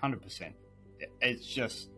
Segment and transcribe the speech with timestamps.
[0.00, 0.54] hundred percent.
[1.20, 1.90] It's just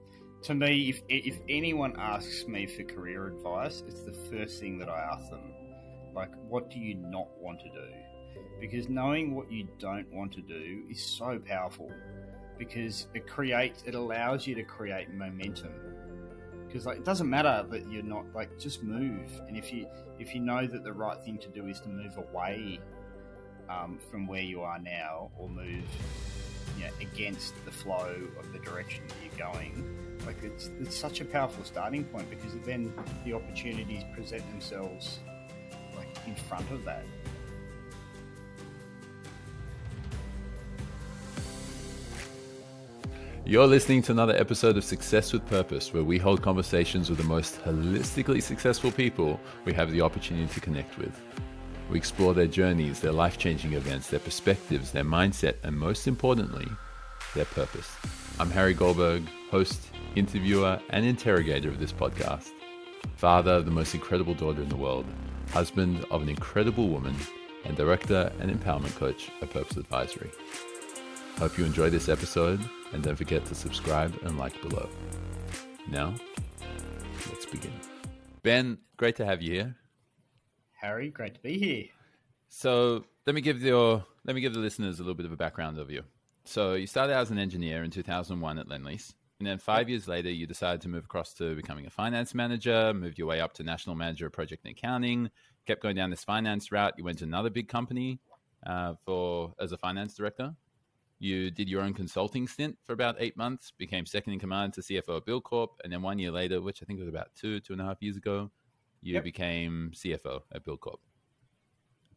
[0.42, 4.88] to me, if if anyone asks me for career advice, it's the first thing that
[4.88, 5.52] I ask them.
[6.14, 7.88] Like, what do you not want to do?
[8.60, 11.90] Because knowing what you don't want to do is so powerful.
[12.58, 15.72] Because it creates, it allows you to create momentum.
[16.66, 19.30] Because like, it doesn't matter that you're not like, just move.
[19.48, 19.86] And if you
[20.18, 22.78] if you know that the right thing to do is to move away
[23.68, 25.84] um, from where you are now, or move
[26.76, 29.84] you know, against the flow of the direction that you're going,
[30.26, 32.92] like it's it's such a powerful starting point because then
[33.24, 35.18] the opportunities present themselves
[35.96, 37.04] like in front of that.
[43.44, 47.24] You're listening to another episode of Success with Purpose, where we hold conversations with the
[47.24, 51.20] most holistically successful people we have the opportunity to connect with.
[51.92, 56.66] We explore their journeys, their life changing events, their perspectives, their mindset, and most importantly,
[57.34, 57.94] their purpose.
[58.40, 62.48] I'm Harry Goldberg, host, interviewer, and interrogator of this podcast,
[63.16, 65.04] father of the most incredible daughter in the world,
[65.50, 67.14] husband of an incredible woman,
[67.66, 70.30] and director and empowerment coach at Purpose Advisory.
[71.36, 74.88] Hope you enjoy this episode, and don't forget to subscribe and like below.
[75.90, 76.14] Now,
[77.28, 77.74] let's begin.
[78.42, 79.76] Ben, great to have you here.
[80.82, 81.84] Harry, great to be here.
[82.48, 85.36] So let me give your let me give the listeners a little bit of a
[85.36, 86.02] background of you.
[86.44, 90.08] So you started out as an engineer in 2001 at Lendlease, and then five years
[90.08, 93.52] later you decided to move across to becoming a finance manager, moved your way up
[93.54, 95.30] to national manager of project and accounting,
[95.68, 96.94] kept going down this finance route.
[96.98, 98.18] You went to another big company
[98.66, 100.52] uh, for as a finance director.
[101.20, 104.80] You did your own consulting stint for about eight months, became second in command to
[104.80, 107.72] CFO at Corp, and then one year later, which I think was about two, two
[107.72, 108.50] and a half years ago,
[109.02, 109.24] you yep.
[109.24, 110.98] became CFO at Buildcorp.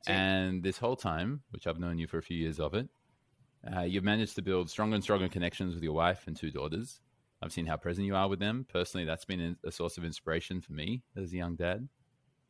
[0.08, 2.88] And this whole time, which I've known you for a few years of it,
[3.76, 7.02] uh, you've managed to build stronger and stronger connections with your wife and two daughters.
[7.42, 8.66] I've seen how present you are with them.
[8.72, 11.88] Personally, that's been a source of inspiration for me as a young dad.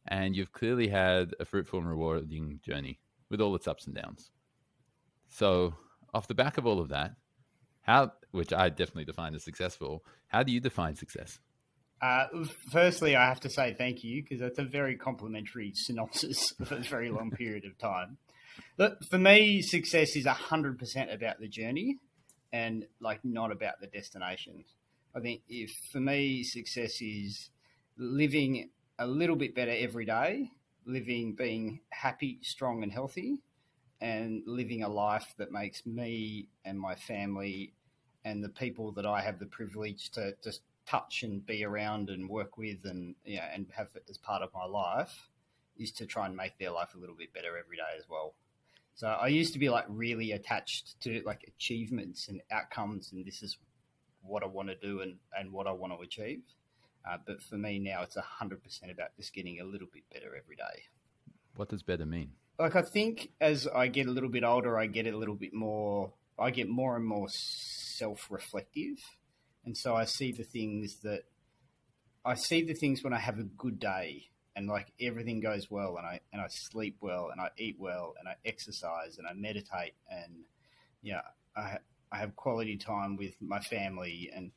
[0.07, 4.31] And you've clearly had a fruitful and rewarding journey with all its ups and downs.
[5.29, 5.73] So,
[6.13, 7.15] off the back of all of that,
[7.81, 11.39] how, which I definitely define as successful, how do you define success?
[12.01, 12.25] Uh,
[12.71, 16.79] firstly, I have to say thank you because that's a very complimentary synopsis of a
[16.79, 18.17] very long period of time.
[19.09, 21.97] For me, success is hundred percent about the journey,
[22.53, 24.65] and like not about the destination.
[25.15, 27.49] I think if for me, success is
[27.97, 28.69] living
[28.99, 30.51] a little bit better every day,
[30.85, 33.39] living being happy, strong, and healthy,
[34.01, 37.73] and living a life that makes me and my family
[38.23, 42.29] and the people that I have the privilege to just touch and be around and
[42.29, 45.29] work with and yeah and have it as part of my life
[45.77, 48.33] is to try and make their life a little bit better every day as well.
[48.93, 53.43] So I used to be like really attached to like achievements and outcomes and this
[53.43, 53.57] is
[54.21, 56.41] what I want to do and, and what I want to achieve.
[57.07, 60.35] Uh, but for me now, it's hundred percent about just getting a little bit better
[60.35, 60.83] every day.
[61.55, 62.31] What does better mean?
[62.59, 65.53] like I think as I get a little bit older, I get a little bit
[65.53, 66.13] more.
[66.37, 68.97] I get more and more self-reflective,
[69.65, 71.23] and so I see the things that
[72.23, 75.97] I see the things when I have a good day and like everything goes well,
[75.97, 79.33] and I and I sleep well, and I eat well, and I exercise, and I
[79.33, 80.45] meditate, and
[81.01, 81.21] yeah,
[81.55, 81.77] I
[82.11, 84.51] I have quality time with my family, and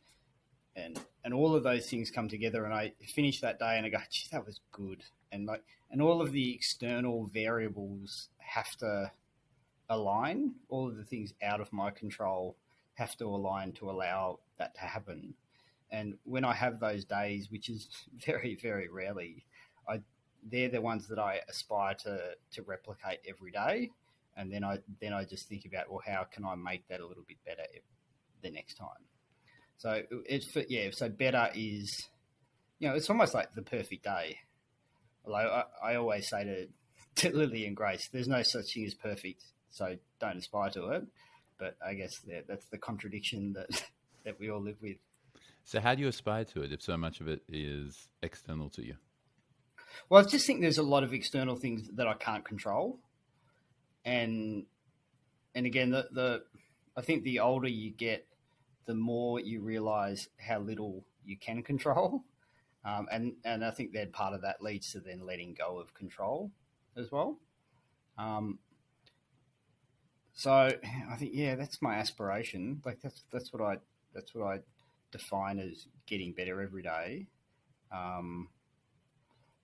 [0.77, 3.89] and and all of those things come together, and I finish that day, and I
[3.89, 5.03] go, "Gee, that was good,"
[5.33, 9.11] and like and all of the external variables have to
[9.91, 10.55] align.
[10.69, 12.57] All of the things out of my control
[12.99, 15.35] have to align to allow that to happen.
[15.91, 17.89] And when I have those days, which is
[18.27, 19.45] very, very rarely,
[19.89, 20.01] I
[20.51, 23.91] they're the ones that I aspire to to replicate every day.
[24.37, 27.07] And then I then I just think about well, how can I make that a
[27.07, 27.65] little bit better
[28.43, 29.05] the next time?
[29.79, 30.91] So it's yeah.
[30.93, 32.09] So better is,
[32.79, 34.39] you know, it's almost like the perfect day
[35.29, 36.67] Although I, I always say to,
[37.17, 41.07] to Lily and Grace, there's no such thing as perfect, so don't aspire to it.
[41.59, 43.85] But I guess that, that's the contradiction that
[44.25, 44.97] that we all live with.
[45.65, 48.85] So, how do you aspire to it if so much of it is external to
[48.85, 48.97] you?
[50.09, 52.99] Well, I just think there's a lot of external things that I can't control,
[54.05, 54.65] and
[55.55, 56.43] and again, the the
[56.97, 58.27] I think the older you get,
[58.87, 62.25] the more you realize how little you can control.
[62.85, 65.93] Um, and and I think that part of that leads to then letting go of
[65.95, 66.51] control
[66.97, 67.39] as well.
[68.17, 68.59] Um,
[70.39, 72.81] so I think yeah, that's my aspiration.
[72.85, 73.79] Like that's that's what I
[74.15, 74.61] that's what I
[75.11, 77.27] define as getting better every day.
[77.91, 78.47] Um,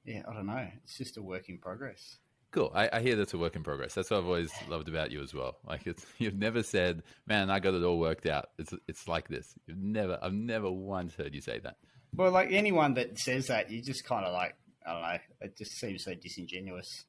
[0.05, 0.67] yeah, I don't know.
[0.83, 2.17] It's just a work in progress.
[2.51, 2.73] Cool.
[2.75, 3.95] I, I, hear that's a work in progress.
[3.95, 5.59] That's what I've always loved about you as well.
[5.65, 9.29] Like it's you've never said, "Man, I got it all worked out." It's it's like
[9.29, 9.55] this.
[9.69, 11.77] You've never I've never once heard you say that.
[12.17, 15.19] Well, like anyone that says that, you just kind of like I don't know.
[15.43, 17.05] It just seems so disingenuous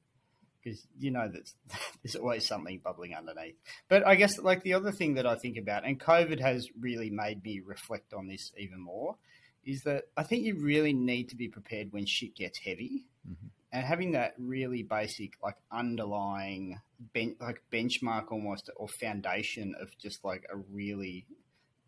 [0.66, 1.52] because you know that
[2.04, 3.56] there's always something bubbling underneath.
[3.88, 7.10] But I guess like the other thing that I think about, and COVID has really
[7.10, 9.16] made me reflect on this even more,
[9.64, 13.06] is that I think you really need to be prepared when shit gets heavy.
[13.30, 16.80] Mm-hmm and having that really basic like underlying
[17.14, 21.26] ben- like benchmark almost or foundation of just like a really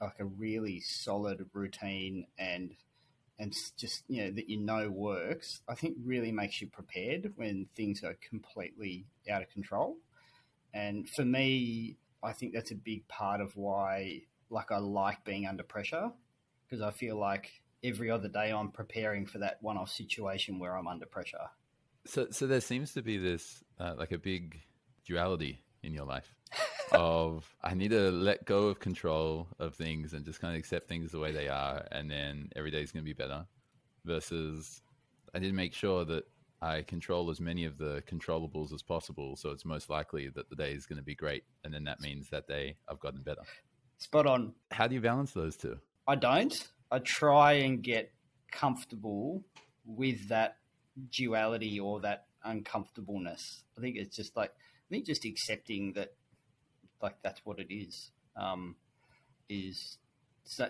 [0.02, 2.76] like a really solid routine and
[3.40, 7.68] and just you know that you know works i think really makes you prepared when
[7.76, 9.98] things are completely out of control.
[10.74, 15.46] And for me i think that's a big part of why like i like being
[15.46, 16.12] under pressure
[16.66, 20.88] because i feel like every other day i'm preparing for that one-off situation where i'm
[20.88, 21.50] under pressure.
[22.06, 24.62] So, so there seems to be this uh, like a big
[25.06, 26.34] duality in your life
[26.92, 30.88] of I need to let go of control of things and just kind of accept
[30.88, 33.46] things the way they are, and then every day is going to be better.
[34.06, 34.82] Versus,
[35.36, 36.24] I need to make sure that
[36.62, 40.56] I control as many of the controllables as possible, so it's most likely that the
[40.56, 43.42] day is going to be great, and then that means that day I've gotten better.
[44.00, 44.54] Spot on.
[44.72, 45.78] How do you balance those two?
[46.08, 46.54] I don't.
[46.92, 48.12] I try and get
[48.52, 49.44] comfortable
[49.86, 50.58] with that
[51.12, 53.64] duality or that uncomfortableness.
[53.78, 56.14] I think it's just like I think just accepting that
[57.02, 58.76] like that's what it is um,
[59.50, 59.98] is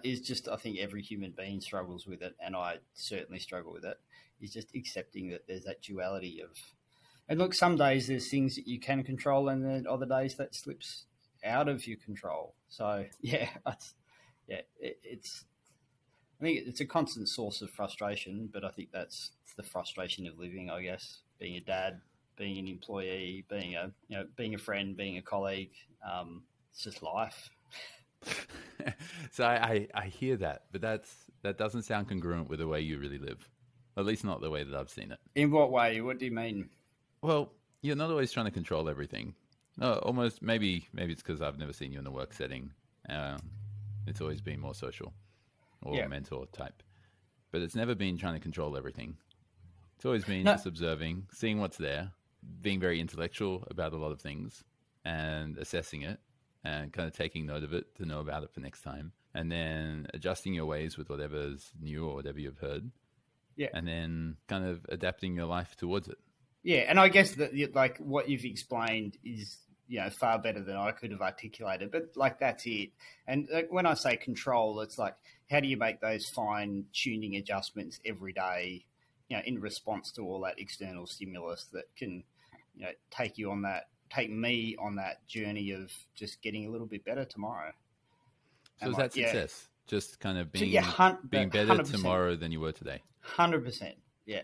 [0.03, 3.85] is just I think every human being struggles with it, and I certainly struggle with
[3.85, 3.97] it.
[4.39, 6.57] Is just accepting that there's that duality of,
[7.27, 10.56] and look, some days there's things that you can control, and then other days that
[10.56, 11.06] slips
[11.44, 12.53] out of your control.
[12.69, 13.94] So yeah, it's,
[14.47, 15.45] yeah, it, it's
[16.39, 20.38] I think it's a constant source of frustration, but I think that's the frustration of
[20.38, 22.01] living, I guess, being a dad,
[22.38, 25.72] being an employee, being a you know, being a friend, being a colleague.
[26.07, 27.50] Um, it's just life.
[29.31, 31.13] so I, I, hear that, but that's
[31.44, 33.48] that doesn't sound congruent with the way you really live.
[33.98, 35.19] At least not the way that I've seen it.
[35.36, 36.01] In what way?
[36.01, 36.69] What do you mean?
[37.22, 37.51] Well,
[37.81, 39.33] you're not always trying to control everything.
[39.78, 42.72] No, almost maybe maybe it's because I've never seen you in a work setting.
[43.10, 43.40] Um,
[44.06, 45.13] it's always been more social
[45.83, 46.07] or yeah.
[46.07, 46.83] mentor type.
[47.51, 49.18] But it's never been trying to control everything.
[49.95, 50.54] It's always been no.
[50.54, 52.12] just observing, seeing what's there,
[52.61, 54.63] being very intellectual about a lot of things
[55.05, 56.19] and assessing it
[56.63, 59.11] and kind of taking note of it to know about it for next time.
[59.33, 62.89] And then adjusting your ways with whatever's new or whatever you've heard.
[63.55, 63.69] Yeah.
[63.73, 66.17] And then kind of adapting your life towards it.
[66.63, 66.85] Yeah.
[66.88, 69.57] And I guess that, like, what you've explained is
[69.88, 71.91] you know far better than I could have articulated.
[71.91, 72.89] But like that's it.
[73.27, 75.15] And like, when I say control, it's like
[75.49, 78.85] how do you make those fine tuning adjustments every day,
[79.29, 82.23] you know, in response to all that external stimulus that can,
[82.77, 86.69] you know, take you on that, take me on that journey of just getting a
[86.69, 87.71] little bit better tomorrow.
[88.81, 89.68] So is that success?
[89.68, 89.74] Yeah.
[89.88, 91.91] Just kind of being so, yeah, hun- being better 100%.
[91.91, 93.01] tomorrow than you were today.
[93.21, 93.95] Hundred percent,
[94.25, 94.41] yeah.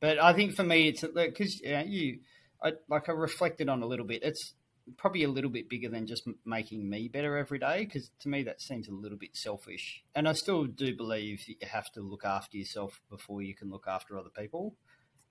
[0.00, 2.18] But I think for me, it's because you, know, you
[2.62, 4.22] I, like I reflected on a little bit.
[4.22, 4.54] It's
[4.96, 8.42] probably a little bit bigger than just making me better every day because to me
[8.42, 12.00] that seems a little bit selfish and i still do believe that you have to
[12.00, 14.74] look after yourself before you can look after other people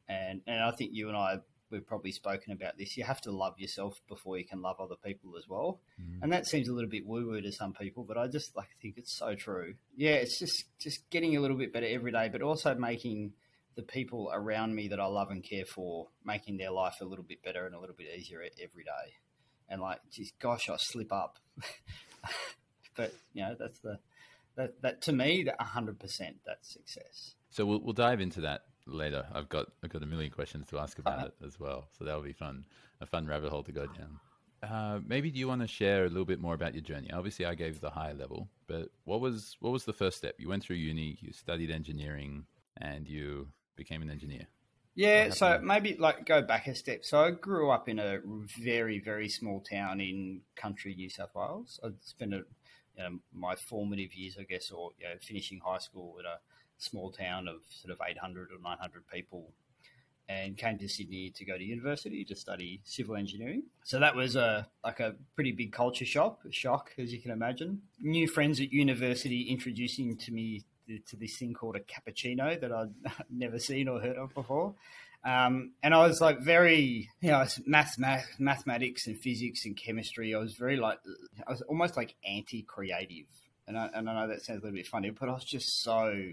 [0.09, 1.37] and and i think you and i
[1.73, 4.95] we've probably spoken about this you have to love yourself before you can love other
[5.03, 6.19] people as well mm.
[6.21, 8.69] and that seems a little bit woo woo to some people but i just like
[8.81, 12.29] think it's so true yeah it's just just getting a little bit better every day
[12.31, 13.33] but also making
[13.75, 17.25] the people around me that I love and care for, making their life a little
[17.27, 19.13] bit better and a little bit easier every day
[19.69, 21.37] and like, geez, gosh, I slip up.
[22.95, 23.99] but you know, that's the
[24.55, 27.33] that that to me, that hundred percent, that's success.
[27.49, 29.25] So we'll we'll dive into that later.
[29.33, 31.87] I've got I've got a million questions to ask about uh, it as well.
[31.97, 32.65] So that'll be fun,
[33.01, 34.19] a fun rabbit hole to go down.
[34.61, 37.11] Uh, maybe do you want to share a little bit more about your journey?
[37.11, 40.35] Obviously, I gave the high level, but what was what was the first step?
[40.37, 42.45] You went through uni, you studied engineering,
[42.77, 44.47] and you became an engineer.
[44.95, 47.03] Yeah, so maybe like go back a step.
[47.03, 48.19] So I grew up in a
[48.63, 51.79] very, very small town in country New South Wales.
[51.83, 52.37] I spent a,
[52.95, 56.37] you know, my formative years, I guess, or you know, finishing high school in a
[56.83, 59.51] small town of sort of 800 or 900 people
[60.29, 63.63] and came to Sydney to go to university to study civil engineering.
[63.83, 67.81] So that was a like a pretty big culture shock, shock as you can imagine.
[67.99, 70.63] New friends at university introducing to me
[71.07, 72.93] to this thing called a cappuccino that I'd
[73.29, 74.75] never seen or heard of before.
[75.25, 80.35] Um, and I was like very, you know, math, math, mathematics and physics and chemistry.
[80.35, 80.99] I was very like,
[81.47, 83.27] I was almost like anti-creative.
[83.65, 85.81] And I, and I know that sounds a little bit funny, but I was just
[85.81, 86.31] so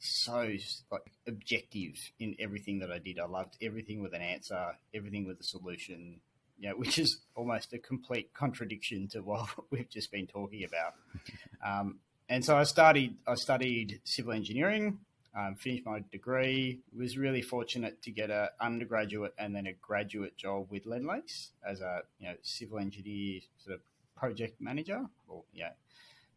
[0.00, 0.48] so
[0.90, 3.18] like objective in everything that I did.
[3.18, 6.20] I loved everything with an answer, everything with a solution.
[6.58, 10.94] You know, which is almost a complete contradiction to what we've just been talking about.
[11.62, 11.98] Um,
[12.30, 13.16] and so I studied.
[13.26, 15.00] I studied civil engineering.
[15.36, 16.78] Um, finished my degree.
[16.96, 21.82] Was really fortunate to get an undergraduate and then a graduate job with Lendlease as
[21.82, 23.82] a you know civil engineer sort of
[24.16, 25.72] project manager, or yeah,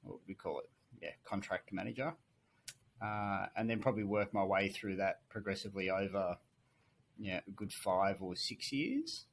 [0.01, 0.70] what we call it,
[1.01, 2.13] yeah, contract manager
[3.01, 6.38] uh, and then probably work my way through that progressively over
[7.19, 9.25] yeah, a good five or six years.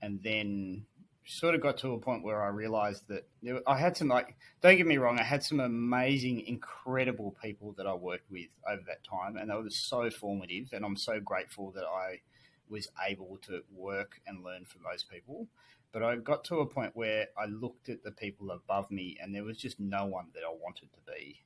[0.00, 0.86] And then
[1.24, 3.28] sort of got to a point where I realized that
[3.66, 7.86] I had some, like, don't get me wrong, I had some amazing, incredible people that
[7.86, 9.36] I worked with over that time.
[9.36, 10.70] And they were so formative.
[10.72, 12.20] And I'm so grateful that I
[12.68, 15.46] was able to work and learn from those people.
[15.92, 19.34] But I got to a point where I looked at the people above me and
[19.34, 21.42] there was just no one that I wanted to be.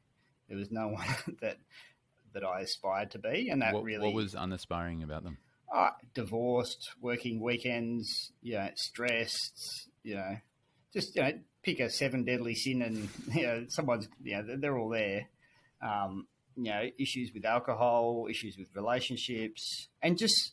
[0.48, 1.06] There was no one
[1.40, 1.58] that
[2.32, 5.38] that I aspired to be, and that what, really what was unaspiring about them.
[5.74, 10.36] Uh, divorced, working weekends, you know, stressed, you know,
[10.92, 14.78] just you know, pick a seven deadly sin, and you know, someone's, you know, they're
[14.78, 15.28] all there.
[15.82, 16.26] Um,
[16.56, 20.52] you know, issues with alcohol, issues with relationships, and just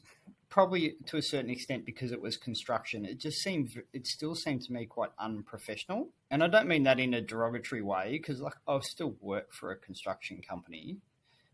[0.54, 4.62] probably to a certain extent because it was construction, it just seemed it still seemed
[4.62, 6.10] to me quite unprofessional.
[6.30, 9.72] And I don't mean that in a derogatory way because like I still work for
[9.72, 10.98] a construction company,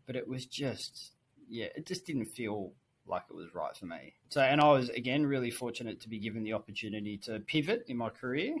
[0.06, 1.12] but it was just
[1.48, 2.72] yeah, it just didn't feel
[3.06, 4.12] like it was right for me.
[4.28, 7.96] So and I was again really fortunate to be given the opportunity to pivot in
[7.96, 8.54] my career,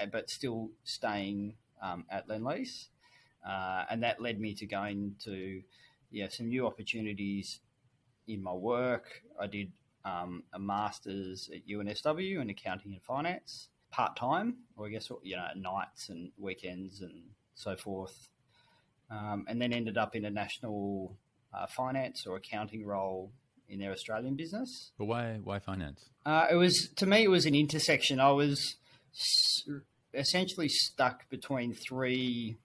[0.00, 2.88] eh, but still staying um, at Lendlease.
[3.48, 5.62] Uh, and that led me to going to
[6.10, 7.60] yeah some new opportunities
[8.32, 9.22] in my work.
[9.40, 9.72] I did
[10.04, 15.36] um, a master's at UNSW in accounting and finance, part time, or I guess you
[15.36, 17.22] know nights and weekends and
[17.54, 18.28] so forth,
[19.10, 21.16] um, and then ended up in a national
[21.52, 23.32] uh, finance or accounting role
[23.68, 24.92] in their Australian business.
[24.98, 26.08] But why why finance?
[26.24, 28.20] Uh, it was to me it was an intersection.
[28.20, 28.76] I was
[29.14, 29.68] s-
[30.14, 32.56] essentially stuck between three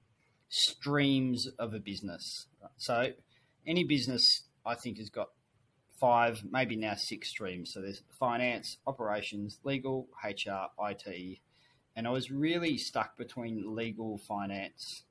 [0.50, 2.48] streams of a business.
[2.78, 3.12] So
[3.68, 5.30] any business I think has got
[6.00, 7.72] five, maybe now six streams.
[7.74, 11.40] So there's finance, operations, legal, HR, IT.
[11.96, 15.04] And I was really stuck between legal, finance,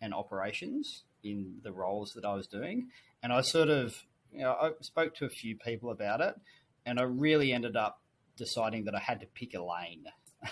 [0.00, 2.88] and operations in the roles that I was doing.
[3.22, 3.94] And I sort of,
[4.32, 6.34] you know, I spoke to a few people about it,
[6.86, 8.00] and I really ended up
[8.36, 10.04] deciding that I had to pick a lane.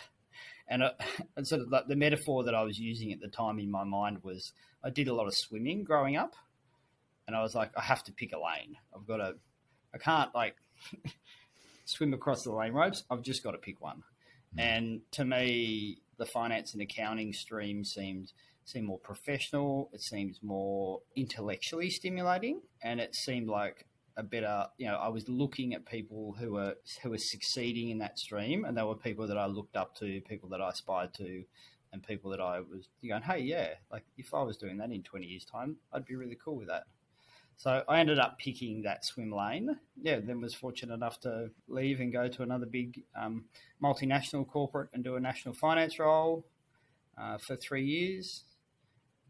[0.68, 0.92] and, I, uh,
[1.37, 3.85] and sort of like the metaphor that I was using at the time in my
[3.85, 4.52] mind was
[4.85, 6.35] I did a lot of swimming growing up,
[7.26, 8.76] and I was like, I have to pick a lane.
[8.94, 9.35] I've got to
[9.95, 10.57] I can't like
[11.85, 13.04] swim across the lane ropes.
[13.11, 14.02] I've just got to pick one.
[14.57, 14.61] Mm.
[14.62, 18.33] And to me, the finance and accounting stream seemed
[18.64, 19.88] seemed more professional.
[19.92, 24.66] It seems more intellectually stimulating, and it seemed like a better.
[24.76, 28.64] You know, I was looking at people who were who were succeeding in that stream,
[28.64, 31.45] and they were people that I looked up to, people that I aspired to,
[31.92, 35.02] and people that I was going, "Hey, yeah, like if I was doing that in
[35.02, 36.85] twenty years' time, I'd be really cool with that."
[37.58, 39.76] So I ended up picking that swim lane.
[40.00, 43.46] Yeah, then was fortunate enough to leave and go to another big um,
[43.82, 46.46] multinational corporate and do a national finance role
[47.20, 48.44] uh, for three years.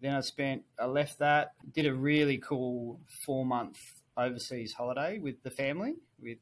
[0.02, 3.78] Then I spent, I left that, did a really cool four month
[4.18, 6.37] overseas holiday with the family, with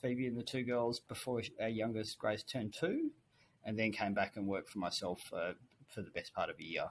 [0.00, 3.10] Phoebe and the two girls before our youngest Grace turned two,
[3.66, 5.52] and then came back and worked for myself uh,
[5.86, 6.86] for the best part of a year.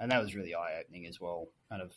[0.00, 1.92] And that was really eye opening as well, kind of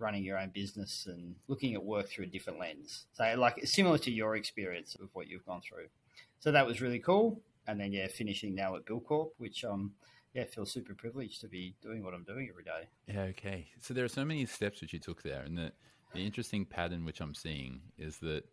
[0.00, 3.06] running your own business and looking at work through a different lens.
[3.12, 5.86] So, like similar to your experience of what you've gone through.
[6.38, 7.40] So that was really cool.
[7.66, 9.92] And then, yeah, finishing now at Buildcorp, which um,
[10.34, 12.88] yeah, feel super privileged to be doing what I'm doing every day.
[13.06, 13.68] Yeah, okay.
[13.80, 15.72] So there are so many steps which you took there, and the,
[16.14, 18.44] the interesting pattern which I'm seeing is that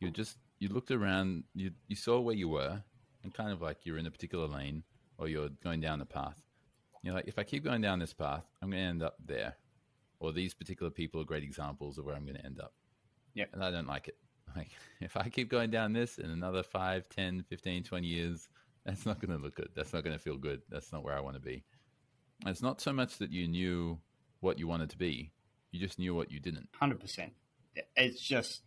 [0.00, 2.82] you just you looked around, you you saw where you were,
[3.22, 4.82] and kind of like you're in a particular lane
[5.18, 6.42] or you're going down the path.
[7.02, 9.56] You're like, if I keep going down this path, I'm going to end up there
[10.20, 12.74] or these particular people are great examples of where I'm going to end up.
[13.34, 13.46] Yeah.
[13.52, 14.16] And I don't like it.
[14.56, 18.48] Like if I keep going down this in another 5, 10, 15, 20 years,
[18.84, 19.68] that's not going to look good.
[19.76, 20.60] That's not going to feel good.
[20.68, 21.62] That's not where I want to be.
[22.40, 24.00] And it's not so much that you knew
[24.40, 25.30] what you wanted to be.
[25.70, 26.68] You just knew what you didn't.
[26.82, 27.30] 100%.
[27.94, 28.62] It's just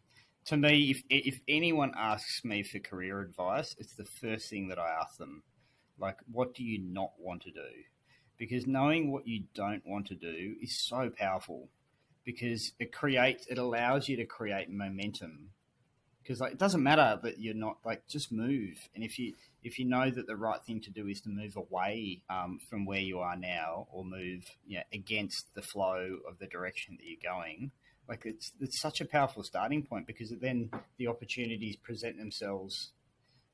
[0.46, 4.80] to me if if anyone asks me for career advice, it's the first thing that
[4.80, 5.44] I ask them.
[6.00, 7.68] Like what do you not want to do?
[8.44, 11.70] Because knowing what you don't want to do is so powerful
[12.26, 15.48] because it creates it allows you to create momentum
[16.22, 19.34] because like it doesn't matter that you're not like just move and if you
[19.64, 22.86] if you know that the right thing to do is to move away um, from
[22.86, 27.06] where you are now or move you know, against the flow of the direction that
[27.08, 27.72] you're going
[28.10, 32.92] like it's it's such a powerful starting point because then the opportunities present themselves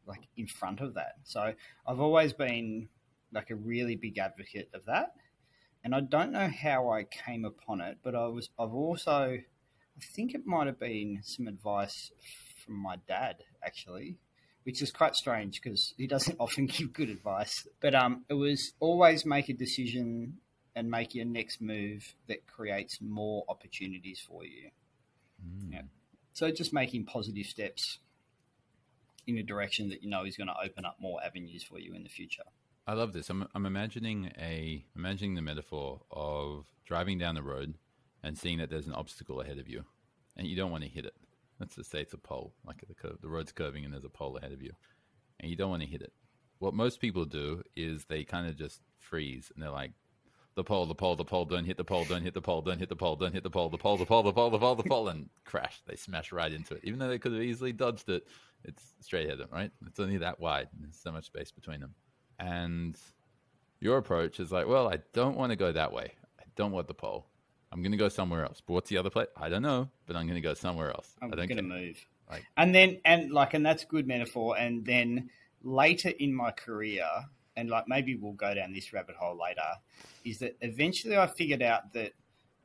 [0.07, 1.17] like in front of that.
[1.23, 1.53] So
[1.87, 2.89] I've always been
[3.31, 5.15] like a really big advocate of that.
[5.83, 10.05] And I don't know how I came upon it, but I was I've also I
[10.15, 12.11] think it might have been some advice
[12.65, 14.17] from my dad actually,
[14.63, 17.67] which is quite strange because he doesn't often give good advice.
[17.81, 20.37] But um, it was always make a decision
[20.75, 24.69] and make your next move that creates more opportunities for you.
[25.45, 25.73] Mm.
[25.73, 25.81] Yeah.
[26.33, 27.99] So just making positive steps
[29.27, 31.93] in a direction that you know is going to open up more avenues for you
[31.93, 32.43] in the future.
[32.89, 33.29] I love this.
[33.29, 37.75] I'm, I'm imagining a imagining the metaphor of driving down the road
[38.23, 39.85] and seeing that there's an obstacle ahead of you,
[40.35, 41.13] and you don't want to hit it.
[41.59, 44.09] Let's just say it's a pole, like the curve, the road's curving and there's a
[44.09, 44.71] pole ahead of you,
[45.39, 46.11] and you don't want to hit it.
[46.57, 49.91] What most people do is they kind of just freeze and they're like,
[50.55, 52.79] the pole, the pole, the pole, don't hit the pole, don't hit the pole, don't
[52.79, 54.75] hit the pole, don't hit the pole, the pole, the pole, the pole, the pole,
[54.75, 55.79] the pole, and crash.
[55.85, 56.81] They smash right into it.
[56.83, 58.25] Even though they could have easily dodged it,
[58.63, 59.69] it's straight ahead, them, right?
[59.85, 60.69] It's only that wide.
[60.79, 61.93] There's so much space between them.
[62.39, 62.97] And
[63.79, 66.13] your approach is like, well, I don't want to go that way.
[66.39, 67.25] I don't want the pole.
[67.71, 68.61] I'm going to go somewhere else.
[68.65, 69.27] But what's the other place?
[69.37, 71.15] I don't know, but I'm going to go somewhere else.
[71.21, 72.03] I'm going to move.
[72.29, 74.57] Like, and then, and like, and that's a good metaphor.
[74.57, 75.29] And then
[75.63, 77.05] later in my career,
[77.55, 79.61] and like maybe we'll go down this rabbit hole later,
[80.23, 82.13] is that eventually I figured out that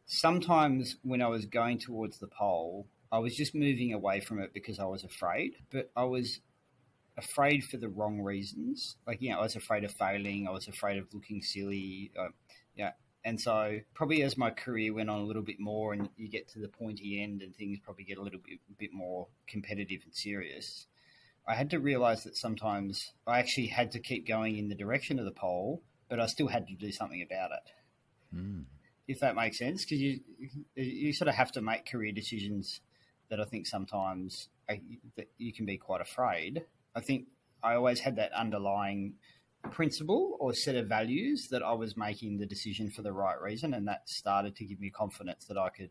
[0.06, 4.52] sometimes when I was going towards the pole, I was just moving away from it
[4.52, 6.40] because I was afraid, but I was
[7.16, 8.96] afraid for the wrong reasons.
[9.06, 10.48] Like, you know, I was afraid of failing.
[10.48, 12.10] I was afraid of looking silly.
[12.18, 12.28] Uh,
[12.76, 12.92] yeah.
[13.24, 16.48] And so, probably as my career went on a little bit more, and you get
[16.48, 20.14] to the pointy end, and things probably get a little bit, bit more competitive and
[20.14, 20.86] serious,
[21.46, 25.18] I had to realize that sometimes I actually had to keep going in the direction
[25.18, 28.36] of the pole, but I still had to do something about it.
[28.36, 28.64] Mm.
[29.08, 30.20] If that makes sense, because you
[30.74, 32.80] you sort of have to make career decisions
[33.28, 34.80] that I think sometimes I,
[35.16, 36.64] that you can be quite afraid.
[36.94, 37.26] I think
[37.62, 39.14] I always had that underlying
[39.70, 43.74] principle or set of values that I was making the decision for the right reason,
[43.74, 45.90] and that started to give me confidence that I could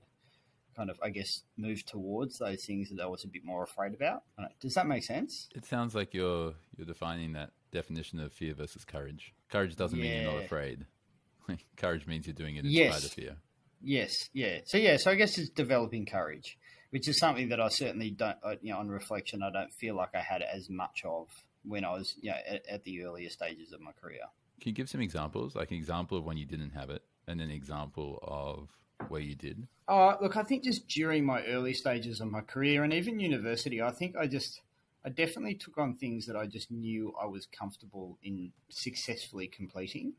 [0.76, 3.94] kind of, I guess, move towards those things that I was a bit more afraid
[3.94, 4.24] about.
[4.60, 5.50] Does that make sense?
[5.56, 9.34] It sounds like you're you're defining that definition of fear versus courage.
[9.50, 10.04] Courage doesn't yeah.
[10.04, 10.86] mean you're not afraid.
[11.78, 12.96] courage means you're doing it in yes.
[12.96, 13.36] spite of fear.
[13.82, 14.60] Yes, yeah.
[14.66, 16.58] So yeah, so I guess it's developing courage,
[16.94, 19.96] which is something that I certainly don't, uh, you know, on reflection, I don't feel
[19.96, 21.28] like I had as much of
[21.64, 24.20] when I was, you know, at, at the earlier stages of my career.
[24.62, 27.42] Can you give some examples, like an example of when you didn't have it, and
[27.42, 28.70] an example of
[29.10, 29.68] where you did?
[29.88, 33.82] Oh, look, I think just during my early stages of my career and even university,
[33.82, 34.62] I think I just,
[35.04, 40.14] I definitely took on things that I just knew I was comfortable in successfully completing,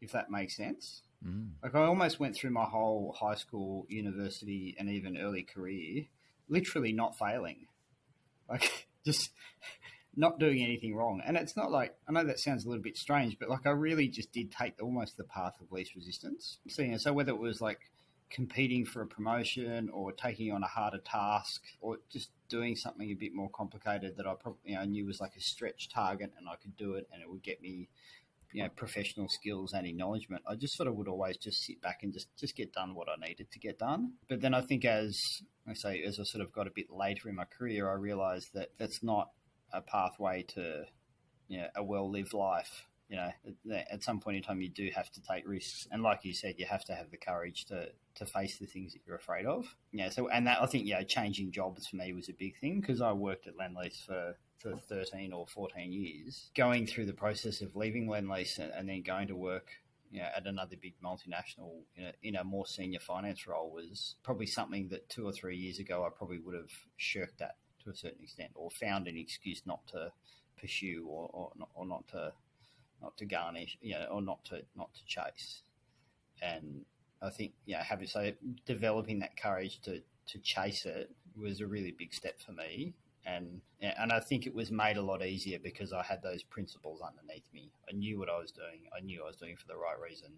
[0.00, 1.02] if that makes sense.
[1.24, 1.52] Mm.
[1.62, 6.04] Like I almost went through my whole high school, university, and even early career,
[6.48, 7.66] literally not failing,
[8.48, 9.30] like just
[10.16, 11.22] not doing anything wrong.
[11.24, 13.70] And it's not like I know that sounds a little bit strange, but like I
[13.70, 16.58] really just did take almost the path of least resistance.
[16.68, 17.80] So, so whether it was like
[18.28, 23.14] competing for a promotion or taking on a harder task or just doing something a
[23.14, 26.48] bit more complicated that I probably you know, knew was like a stretch target and
[26.48, 27.88] I could do it and it would get me
[28.52, 32.00] you know professional skills and acknowledgement I just sort of would always just sit back
[32.02, 34.84] and just just get done what I needed to get done but then I think
[34.84, 35.18] as
[35.68, 38.54] I say as I sort of got a bit later in my career I realized
[38.54, 39.30] that that's not
[39.72, 40.84] a pathway to
[41.48, 43.30] you know, a well lived life you know,
[43.88, 46.56] at some point in time, you do have to take risks, and like you said,
[46.58, 49.76] you have to have the courage to to face the things that you're afraid of.
[49.92, 50.08] Yeah.
[50.08, 53.00] So, and that I think, yeah, changing jobs for me was a big thing because
[53.00, 56.50] I worked at Lendlease for for 13 or 14 years.
[56.54, 59.70] Going through the process of leaving Lendlease and, and then going to work
[60.10, 64.14] you know, at another big multinational in a, in a, more senior finance role was
[64.22, 67.90] probably something that two or three years ago I probably would have shirked at to
[67.90, 70.12] a certain extent or found an excuse not to
[70.58, 72.32] pursue or, or, or not to
[73.02, 75.62] not to garnish, you know, or not to not to chase.
[76.40, 76.84] And
[77.20, 78.32] I think, know, having so
[78.64, 82.94] developing that courage to to chase it was a really big step for me.
[83.26, 87.02] And and I think it was made a lot easier because I had those principles
[87.02, 87.70] underneath me.
[87.90, 88.86] I knew what I was doing.
[88.96, 90.30] I knew I was doing for the right reason.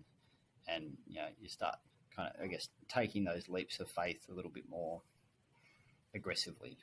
[0.67, 1.77] And you know, you start
[2.15, 5.03] kind of, I guess, taking those leaps of faith a little bit more
[6.15, 6.79] aggressively.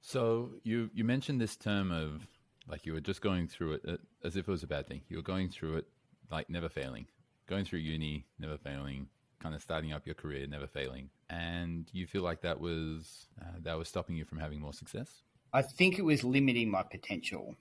[0.00, 2.26] So you you mentioned this term of
[2.68, 5.02] like you were just going through it uh, as if it was a bad thing.
[5.08, 5.86] You were going through it
[6.30, 7.06] like never failing,
[7.46, 9.08] going through uni, never failing,
[9.40, 13.58] kind of starting up your career, never failing, and you feel like that was uh,
[13.62, 15.22] that was stopping you from having more success.
[15.56, 17.54] I think it was limiting my potential,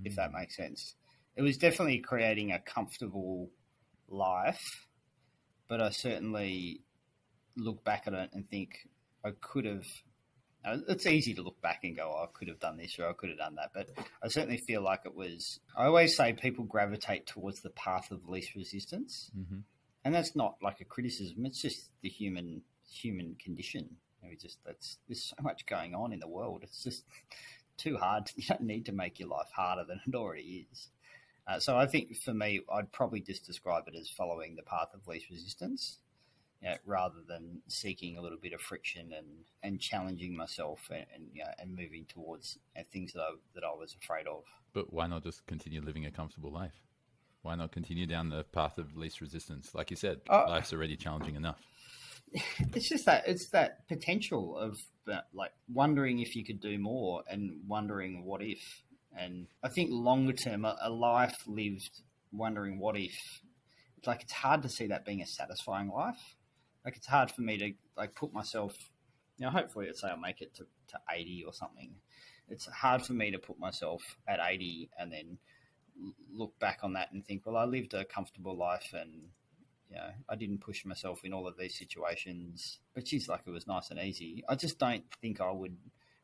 [0.00, 0.06] mm.
[0.06, 0.38] if that hmm.
[0.38, 0.94] makes sense.
[1.36, 3.50] It was definitely creating a comfortable
[4.08, 4.86] life,
[5.68, 6.80] but I certainly
[7.56, 8.88] look back at it and think
[9.24, 9.86] I could have.
[10.64, 13.08] uh, It's easy to look back and go, oh, I could have done this or
[13.08, 13.70] I could have done that.
[13.72, 13.90] But
[14.22, 15.60] I certainly feel like it was.
[15.76, 19.30] I always say people gravitate towards the path of least resistance.
[19.34, 19.60] hmm
[20.04, 21.44] and that's not like a criticism.
[21.44, 23.96] It's just the human human condition.
[24.20, 26.60] You know, we just that's there's so much going on in the world.
[26.62, 27.04] It's just
[27.76, 28.30] too hard.
[28.36, 30.88] You don't need to make your life harder than it already is.
[31.46, 34.88] Uh, so I think for me, I'd probably just describe it as following the path
[34.92, 35.98] of least resistance,
[36.60, 39.26] you know, rather than seeking a little bit of friction and,
[39.62, 43.30] and challenging myself and and, you know, and moving towards you know, things that I
[43.54, 44.44] that I was afraid of.
[44.74, 46.74] But why not just continue living a comfortable life?
[47.42, 49.74] Why not continue down the path of least resistance?
[49.74, 51.60] Like you said, Uh, life's already challenging enough.
[52.32, 57.22] It's just that it's that potential of that, like wondering if you could do more
[57.28, 58.82] and wondering what if.
[59.16, 63.42] And I think longer term, a, a life lived wondering what if,
[63.96, 66.36] it's like it's hard to see that being a satisfying life.
[66.84, 68.76] Like it's hard for me to like put myself,
[69.38, 71.90] you know, hopefully let's say I'll make it to, to 80 or something.
[72.48, 75.38] It's hard for me to put myself at 80 and then
[76.32, 79.30] look back on that and think, well, I lived a comfortable life and
[79.90, 83.50] you know, I didn't push myself in all of these situations, but she's like it
[83.50, 84.44] was nice and easy.
[84.48, 85.76] I just don't think I would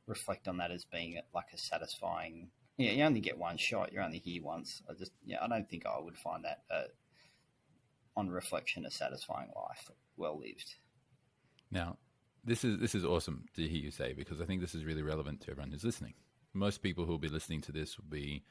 [0.06, 2.50] reflect on that as being like a satisfying.
[2.76, 3.92] Yeah, you only get one shot.
[3.92, 4.82] You're only here once.
[4.88, 6.88] I just, yeah, I don't think I would find that uh,
[8.16, 10.74] on reflection a satisfying life, well lived.
[11.70, 11.98] Now,
[12.44, 15.02] this is this is awesome to hear you say because I think this is really
[15.02, 16.14] relevant to everyone who's listening.
[16.52, 18.44] Most people who will be listening to this will be,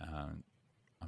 [0.00, 0.28] uh,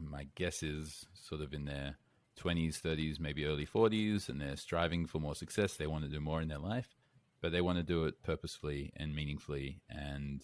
[0.00, 1.96] my guess is, sort of in their
[2.38, 5.74] twenties, thirties, maybe early forties, and they're striving for more success.
[5.74, 6.96] They want to do more in their life,
[7.42, 10.42] but they want to do it purposefully and meaningfully, and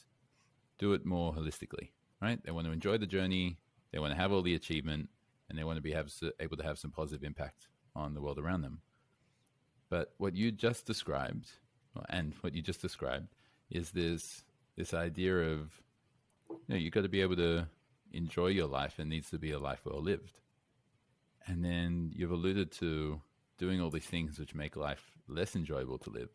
[0.78, 1.90] do it more holistically.
[2.20, 2.42] Right?
[2.44, 3.58] They want to enjoy the journey.
[3.92, 5.08] They want to have all the achievement,
[5.48, 8.38] and they want to be have, able to have some positive impact on the world
[8.38, 8.80] around them.
[9.88, 11.50] But what you just described,
[12.08, 13.28] and what you just described,
[13.70, 14.42] is this
[14.76, 15.80] this idea of
[16.48, 17.68] you know you got to be able to
[18.12, 20.40] enjoy your life and needs to be a life well lived.
[21.46, 23.20] And then you've alluded to
[23.58, 26.30] doing all these things which make life less enjoyable to live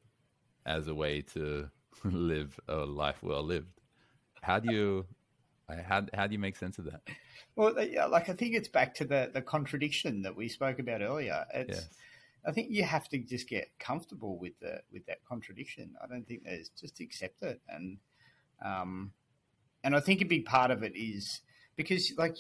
[0.66, 1.70] as a way to
[2.04, 3.82] live a life well lived.
[4.42, 5.06] How do you
[5.68, 7.02] how how do you make sense of that?
[7.56, 11.02] Well, yeah, like I think it's back to the the contradiction that we spoke about
[11.02, 11.46] earlier.
[11.54, 11.90] It's, Yes.
[12.46, 15.96] I think you have to just get comfortable with the with that contradiction.
[16.02, 17.98] I don't think there's just accept it, and
[18.64, 19.12] um,
[19.84, 21.42] and I think a big part of it is
[21.76, 22.38] because like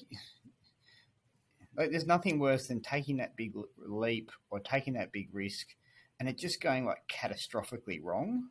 [1.79, 5.75] like there's nothing worse than taking that big leap or taking that big risk,
[6.19, 8.49] and it just going like catastrophically wrong,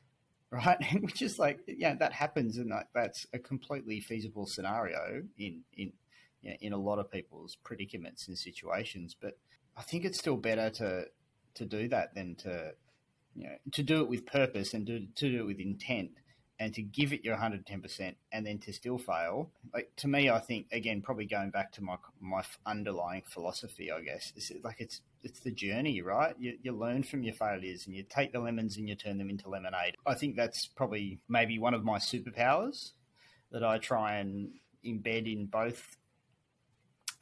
[0.50, 0.78] right?
[1.00, 5.92] Which is like yeah, that happens, and like, that's a completely feasible scenario in in
[6.40, 9.36] you know, in a lot of people's predicaments and situations, but
[9.76, 11.04] I think it's still better to
[11.52, 12.72] to do that than to
[13.34, 16.12] you know to do it with purpose and to, to do it with intent
[16.60, 20.38] and to give it your 110% and then to still fail like to me i
[20.38, 25.00] think again probably going back to my my underlying philosophy i guess is like it's
[25.24, 28.76] it's the journey right you, you learn from your failures and you take the lemons
[28.76, 32.92] and you turn them into lemonade i think that's probably maybe one of my superpowers
[33.50, 34.50] that i try and
[34.84, 35.96] embed in both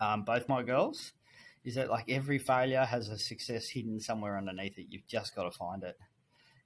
[0.00, 1.12] um, both my girls
[1.64, 4.86] is that like every failure has a success hidden somewhere underneath it.
[4.88, 5.98] You've just got to find it.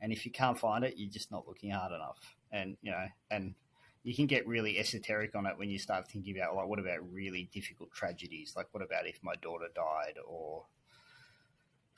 [0.01, 2.37] And if you can't find it, you're just not looking hard enough.
[2.53, 3.55] And, you know, and
[4.05, 7.13] you can get really esoteric on it when you start thinking about, like, what about
[7.13, 8.55] really difficult tragedies?
[8.57, 10.19] Like, what about if my daughter died?
[10.27, 10.67] Or,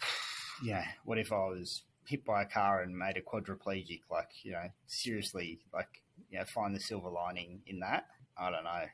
[0.64, 4.02] yeah, what if I was hit by a car and made a quadriplegic?
[4.10, 8.06] Like, you know, seriously, like, you know, find the silver lining in that.
[8.36, 8.84] I don't know.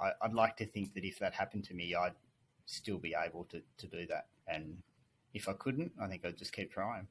[0.00, 2.14] I, I'd like to think that if that happened to me, I'd
[2.66, 4.26] still be able to, to do that.
[4.46, 4.78] And
[5.34, 7.08] if I couldn't, I think I'd just keep trying.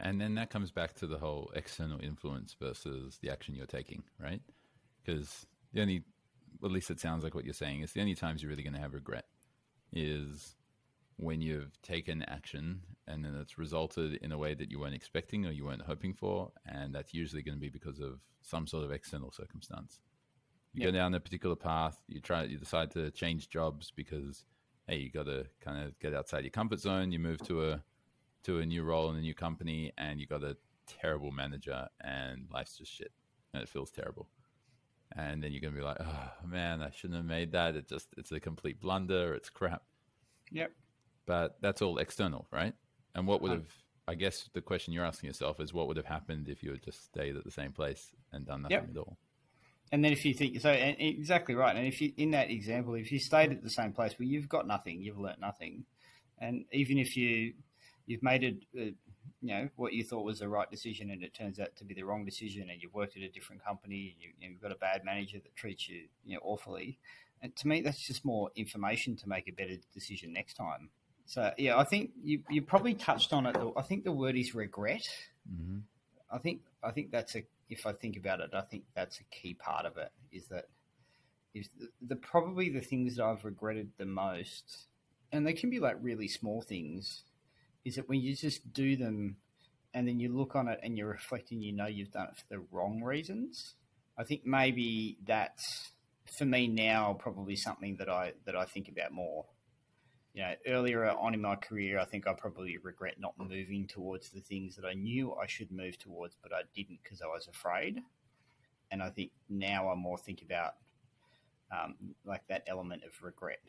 [0.00, 4.04] And then that comes back to the whole external influence versus the action you're taking,
[4.22, 4.40] right?
[5.04, 6.04] Because the only,
[6.64, 8.74] at least it sounds like what you're saying, is the only times you're really going
[8.74, 9.24] to have regret
[9.92, 10.54] is
[11.16, 15.46] when you've taken action and then it's resulted in a way that you weren't expecting
[15.46, 16.52] or you weren't hoping for.
[16.66, 20.00] And that's usually going to be because of some sort of external circumstance.
[20.74, 24.44] You go down a particular path, you try, you decide to change jobs because,
[24.86, 27.10] hey, you got to kind of get outside your comfort zone.
[27.10, 27.82] You move to a,
[28.44, 32.46] to a new role in a new company and you got a terrible manager and
[32.52, 33.12] life's just shit
[33.52, 34.28] and it feels terrible.
[35.16, 37.76] And then you're going to be like, oh man, I shouldn't have made that.
[37.76, 39.34] It just, it's a complete blunder.
[39.34, 39.82] It's crap.
[40.52, 40.72] Yep.
[41.26, 42.74] But that's all external, right?
[43.14, 43.66] And what would have,
[44.06, 46.82] I guess the question you're asking yourself is what would have happened if you had
[46.82, 48.90] just stayed at the same place and done nothing Yep.
[48.90, 49.18] at all?
[49.90, 51.74] And then if you think so, and exactly right.
[51.74, 54.48] And if you in that example, if you stayed at the same place, well, you've
[54.48, 55.84] got nothing, you've learnt nothing.
[56.38, 57.54] And even if you,
[58.08, 58.90] you've made it, uh,
[59.40, 61.94] you know, what you thought was the right decision, and it turns out to be
[61.94, 64.80] the wrong decision, and you've worked at a different company, and you, have got a
[64.80, 66.98] bad manager that treats you, you know, awfully.
[67.42, 70.90] And to me, that's just more information to make a better decision next time.
[71.26, 73.54] So yeah, I think you you probably touched on it.
[73.76, 75.06] I think the word is regret.
[75.48, 75.80] Mm-hmm.
[76.32, 79.24] I think I think that's a if I think about it, I think that's a
[79.24, 80.10] key part of it.
[80.32, 80.68] Is that
[81.54, 84.86] is the, the probably the things that I've regretted the most,
[85.30, 87.24] and they can be like really small things.
[87.84, 89.36] Is that when you just do them,
[89.94, 92.36] and then you look on it and you reflect and you know you've done it
[92.36, 93.74] for the wrong reasons.
[94.18, 95.92] I think maybe that's
[96.38, 99.46] for me now probably something that I that I think about more
[100.34, 104.30] you know, earlier on in my career, I think I probably regret not moving towards
[104.30, 107.48] the things that I knew I should move towards, but I didn't because I was
[107.48, 108.00] afraid.
[108.90, 110.74] And I think now I more think about
[111.72, 113.62] um, like that element of regret,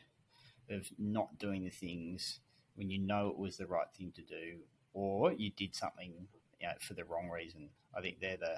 [0.70, 2.38] of not doing the things
[2.74, 4.58] when you know it was the right thing to do,
[4.92, 6.12] or you did something
[6.60, 7.68] you know, for the wrong reason.
[7.96, 8.56] I think they're the,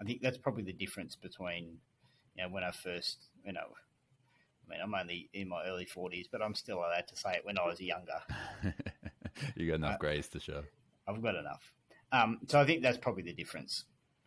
[0.00, 1.78] I think that's probably the difference between,
[2.36, 6.26] you know, when I first, you know, I mean, I'm only in my early 40s,
[6.30, 8.20] but I'm still allowed to say it when I was younger.
[9.56, 10.62] you got enough uh, grace to show.
[11.06, 11.72] I've got enough.
[12.12, 13.84] Um, so I think that's probably the difference.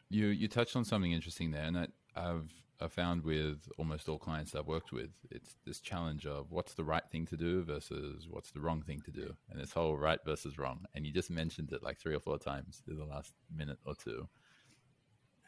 [0.09, 4.19] You you touched on something interesting there, and I, I've I found with almost all
[4.19, 8.27] clients I've worked with, it's this challenge of what's the right thing to do versus
[8.29, 10.85] what's the wrong thing to do, and this whole right versus wrong.
[10.93, 13.95] And you just mentioned it like three or four times in the last minute or
[13.95, 14.27] two.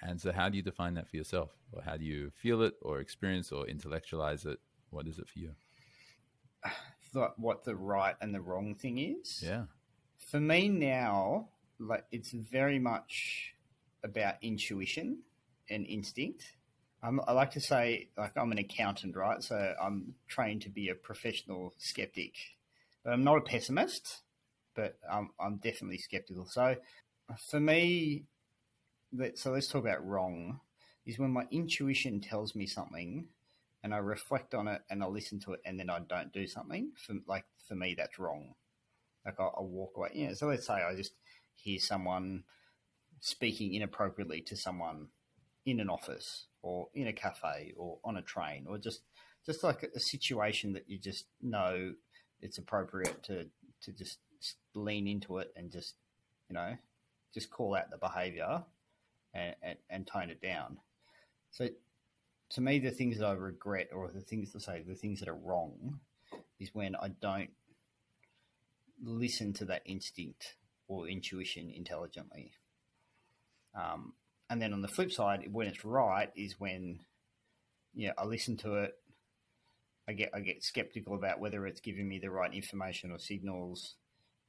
[0.02, 2.74] And so, how do you define that for yourself, or how do you feel it,
[2.82, 4.60] or experience, or intellectualize it?
[4.90, 5.52] What is it for you?
[7.38, 9.44] what the right and the wrong thing is.
[9.46, 9.66] Yeah.
[10.18, 13.54] For me now, like it's very much
[14.04, 15.20] about intuition
[15.70, 16.44] and instinct.
[17.02, 19.42] I like to say, like I'm an accountant, right?
[19.42, 22.34] So I'm trained to be a professional skeptic,
[23.04, 24.22] but I'm not a pessimist.
[24.76, 26.46] But I'm, I'm definitely skeptical.
[26.46, 26.76] So
[27.50, 28.24] for me,
[29.34, 30.62] so let's talk about wrong.
[31.06, 33.26] Is when my intuition tells me something
[33.84, 36.48] and I reflect on it and I listen to it and then I don't do
[36.48, 38.54] something, for, like for me, that's wrong.
[39.26, 40.12] Like I'll, I'll walk away.
[40.14, 40.34] Yeah.
[40.34, 41.14] So let's say I just
[41.56, 42.44] hear someone
[43.20, 45.08] speaking inappropriately to someone
[45.70, 49.02] in an office or in a cafe or on a train or just
[49.46, 51.94] just like a situation that you just know
[52.42, 53.46] it's appropriate to
[53.82, 54.20] to just
[54.74, 55.96] lean into it and just
[56.50, 56.76] you know
[57.34, 58.64] just call out the behavior
[59.34, 60.78] and, and, and tone it down
[61.52, 61.68] so
[62.52, 65.30] to me, the things that I regret, or the things to say, the things that
[65.30, 66.00] are wrong,
[66.60, 67.52] is when I don't
[69.02, 70.56] listen to that instinct
[70.88, 72.52] or intuition intelligently.
[73.76, 74.14] Um,
[74.50, 77.00] and then on the flip side, when it's right, is when
[77.94, 78.94] yeah, I listen to it.
[80.08, 83.96] I get I get skeptical about whether it's giving me the right information or signals,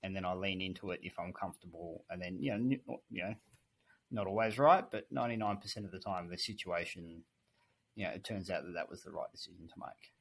[0.02, 2.04] and then I lean into it if I'm comfortable.
[2.08, 3.34] And then you know, you know,
[4.10, 7.24] not always right, but ninety nine percent of the time, the situation
[7.96, 10.12] you know, it turns out that that was the right decision to make.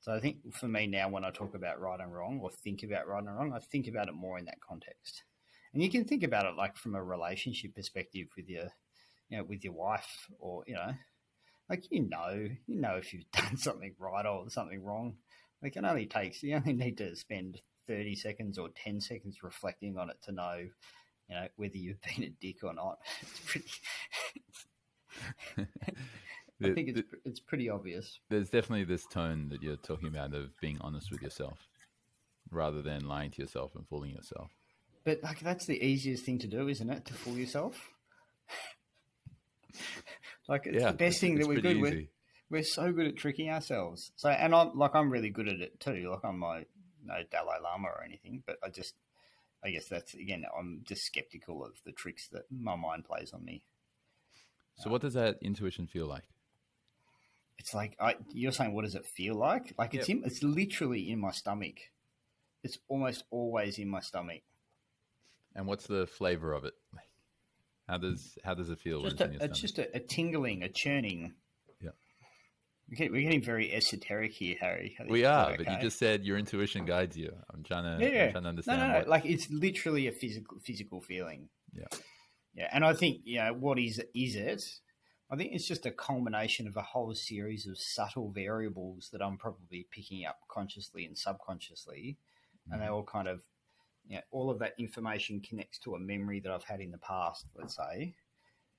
[0.00, 2.82] So I think for me now, when I talk about right and wrong or think
[2.84, 5.24] about right and wrong, I think about it more in that context.
[5.74, 8.68] And you can think about it like from a relationship perspective with your,
[9.28, 10.92] you know, with your wife or, you know,
[11.68, 15.16] like, you know, you know, if you've done something right or something wrong,
[15.62, 19.98] like it only takes, you only need to spend 30 seconds or 10 seconds reflecting
[19.98, 20.56] on it to know,
[21.28, 22.98] you know, whether you've been a dick or not.
[26.60, 28.18] It's pretty, I think it's it's pretty obvious.
[28.30, 31.58] There's definitely this tone that you're talking about of being honest with yourself,
[32.50, 34.50] rather than lying to yourself and fooling yourself.
[35.04, 37.04] But like that's the easiest thing to do, isn't it?
[37.06, 37.92] To fool yourself.
[40.48, 42.06] like it's yeah, the best thing that we're good with.
[42.50, 44.10] We're so good at tricking ourselves.
[44.16, 46.10] So, and I'm like I'm really good at it too.
[46.10, 46.64] Like I'm no
[47.04, 48.94] no Dalai Lama or anything, but I just
[49.62, 53.44] I guess that's again I'm just skeptical of the tricks that my mind plays on
[53.44, 53.62] me.
[54.78, 56.24] So, what does that intuition feel like?
[57.58, 59.74] it's like I, you're saying, what does it feel like?
[59.76, 60.18] Like it's yep.
[60.18, 61.76] in, it's literally in my stomach.
[62.62, 64.42] It's almost always in my stomach.
[65.54, 66.74] And what's the flavor of it?
[67.88, 69.02] How does how does it feel?
[69.02, 71.34] Just a, it's just a, a, tingling, a churning.
[71.80, 71.90] Yeah,
[72.90, 74.96] we're getting very esoteric here, Harry.
[75.08, 75.64] We are, okay?
[75.64, 77.34] but you just said your intuition guides you.
[77.52, 78.80] I'm trying to, yeah, I'm trying to understand.
[78.80, 78.98] No, no, no.
[78.98, 79.08] What...
[79.08, 81.48] Like it's literally a physical physical feeling.
[81.72, 81.98] Yeah,
[82.54, 84.62] yeah, and I think you know what is is it?
[85.30, 89.36] I think it's just a culmination of a whole series of subtle variables that I'm
[89.36, 92.16] probably picking up consciously and subconsciously.
[92.68, 92.72] Mm.
[92.72, 92.94] And they mm-hmm.
[92.94, 93.42] all kind of,
[94.08, 96.98] you know, all of that information connects to a memory that I've had in the
[96.98, 98.14] past, let's say.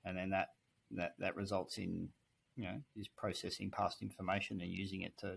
[0.03, 0.49] And then that,
[0.91, 2.09] that, that results in,
[2.55, 5.35] you know, is processing past information and using it to,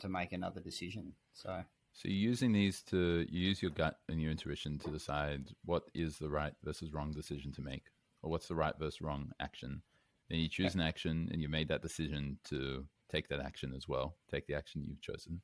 [0.00, 1.14] to make another decision.
[1.32, 5.48] So, So you're using these to you use your gut and your intuition to decide
[5.64, 7.86] what is the right versus wrong decision to make,
[8.22, 9.82] or what's the right versus wrong action.
[10.28, 13.88] Then you choose an action, and you made that decision to take that action as
[13.88, 14.16] well.
[14.30, 15.40] Take the action you've chosen.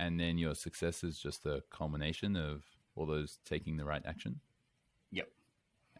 [0.00, 2.62] And then your success is just a culmination of
[2.96, 4.40] all those taking the right action.
[5.12, 5.28] Yep.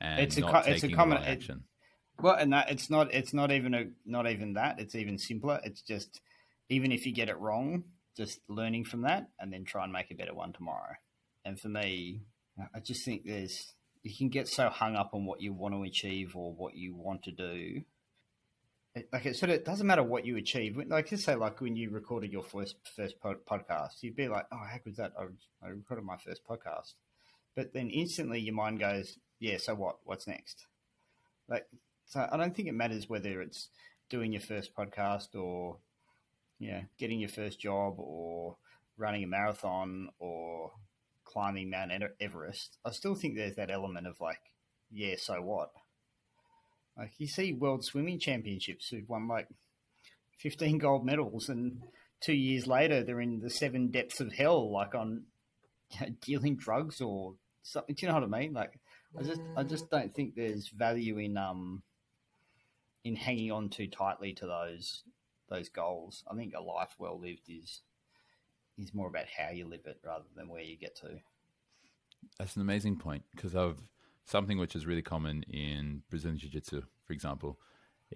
[0.00, 1.64] And It's a co- it's a common- the wrong it- action.
[2.18, 4.78] Well, and that it's not it's not even a not even that.
[4.80, 5.60] It's even simpler.
[5.64, 6.20] It's just
[6.70, 7.84] even if you get it wrong,
[8.16, 10.94] just learning from that and then try and make a better one tomorrow.
[11.44, 12.22] And for me,
[12.74, 15.82] I just think there's you can get so hung up on what you want to
[15.82, 17.84] achieve or what you want to do.
[19.12, 20.76] Like it sort of it doesn't matter what you achieve.
[20.88, 24.46] Like just say like when you recorded your first first pod, podcast, you'd be like,
[24.52, 25.12] "Oh, good is that?
[25.18, 25.26] I,
[25.64, 26.94] I recorded my first podcast."
[27.54, 29.98] But then instantly your mind goes, "Yeah, so what?
[30.04, 30.66] What's next?"
[31.48, 31.68] Like
[32.06, 33.68] so I don't think it matters whether it's
[34.08, 35.76] doing your first podcast or
[36.60, 38.56] you know, getting your first job or
[38.96, 40.70] running a marathon or
[41.24, 42.76] climbing Mount Everest.
[42.84, 44.52] I still think there's that element of like,
[44.92, 45.72] yeah, so what?
[47.00, 49.48] Like you see world swimming championships who've won like
[50.38, 51.80] 15 gold medals and
[52.20, 55.22] two years later they're in the seven depths of hell, like on
[55.90, 57.94] you know, dealing drugs or something.
[57.94, 58.52] Do you know what I mean?
[58.52, 58.78] Like,
[59.18, 61.82] I just, I just don't think there's value in, um,
[63.02, 65.02] in hanging on too tightly to those
[65.48, 66.22] those goals.
[66.30, 67.80] I think a life well lived is
[68.78, 71.18] is more about how you live it rather than where you get to.
[72.38, 73.78] That's an amazing point because of
[74.30, 77.58] something which is really common in Brazilian Jiu Jitsu, for example,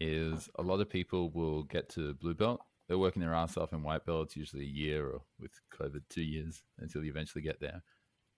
[0.00, 2.60] is a lot of people will get to blue belt.
[2.86, 4.26] They're working their ass off in white belt.
[4.26, 7.82] It's usually a year or with COVID, two years until you eventually get there.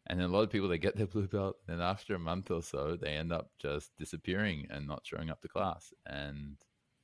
[0.08, 1.56] And then a lot of people, they get their blue belt.
[1.68, 5.42] And after a month or so, they end up just disappearing and not showing up
[5.42, 6.56] to class and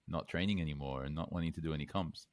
[0.09, 2.27] not training anymore and not wanting to do any comps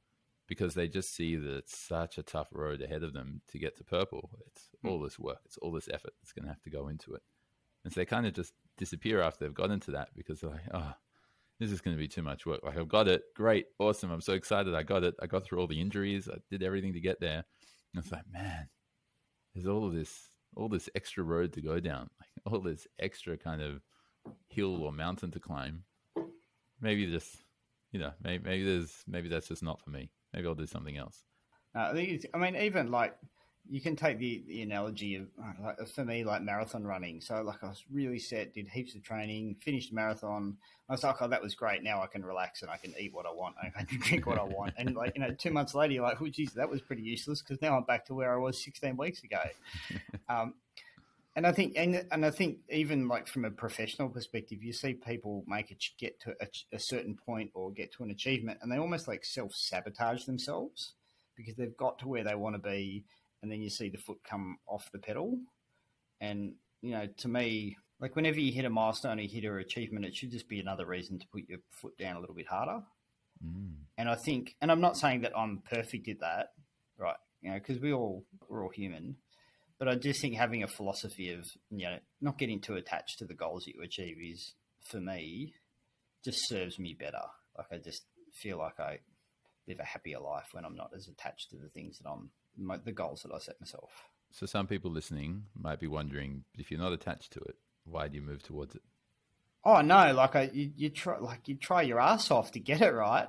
[0.47, 3.77] because they just see that it's such a tough road ahead of them to get
[3.77, 4.29] to purple.
[4.47, 4.89] It's hmm.
[4.89, 7.21] all this work, it's all this effort that's going to have to go into it.
[7.83, 10.67] And so they kind of just disappear after they've got into that because they're like,
[10.73, 10.93] oh,
[11.59, 12.61] this is going to be too much work.
[12.63, 13.23] Like, I've got it.
[13.35, 13.67] Great.
[13.79, 14.11] Awesome.
[14.11, 14.73] I'm so excited.
[14.75, 15.15] I got it.
[15.21, 16.29] I got through all the injuries.
[16.31, 17.43] I did everything to get there.
[17.93, 18.69] And it's like, man,
[19.53, 23.37] there's all of this, all this extra road to go down, like all this extra
[23.37, 23.81] kind of
[24.47, 25.83] hill or mountain to climb.
[26.81, 27.35] Maybe just,
[27.91, 30.11] you know, maybe, maybe there's, maybe that's just not for me.
[30.33, 31.23] Maybe I'll do something else.
[31.75, 31.93] Uh,
[32.33, 33.15] I mean, even like
[33.69, 37.21] you can take the, the analogy of uh, like for me, like marathon running.
[37.21, 40.57] So like I was really set, did heaps of training, finished marathon.
[40.89, 41.83] I was like, oh, that was great.
[41.83, 43.55] Now I can relax and I can eat what I want.
[43.61, 44.73] I can drink what I want.
[44.77, 47.43] And like you know, two months later, you're like, oh, geez, that was pretty useless
[47.43, 49.41] because now I'm back to where I was 16 weeks ago.
[50.29, 50.55] um,
[51.35, 54.95] and I think, and, and I think even like from a professional perspective, you see
[54.95, 58.71] people make it get to a, a certain point or get to an achievement, and
[58.71, 60.93] they almost like self sabotage themselves
[61.35, 63.05] because they've got to where they want to be,
[63.41, 65.37] and then you see the foot come off the pedal.
[66.21, 69.57] And you know, to me, like whenever you hit a milestone or you hit an
[69.59, 72.47] achievement, it should just be another reason to put your foot down a little bit
[72.47, 72.81] harder.
[73.45, 73.75] Mm.
[73.97, 76.49] And I think, and I'm not saying that I'm perfect at that,
[76.97, 77.17] right?
[77.41, 79.17] You know, because we all we're all human,
[79.77, 83.25] but I just think having a philosophy of you know not getting too attached to
[83.25, 85.53] the goals that you achieve is for me
[86.23, 87.21] just serves me better.
[87.57, 88.99] Like I just feel like I
[89.67, 92.77] live a happier life when I'm not as attached to the things that I'm my,
[92.77, 94.09] the goals that I set myself.
[94.31, 98.15] So some people listening might be wondering if you're not attached to it, why do
[98.15, 98.81] you move towards it?
[99.63, 102.81] Oh no, like I you, you try like you try your ass off to get
[102.81, 103.27] it right,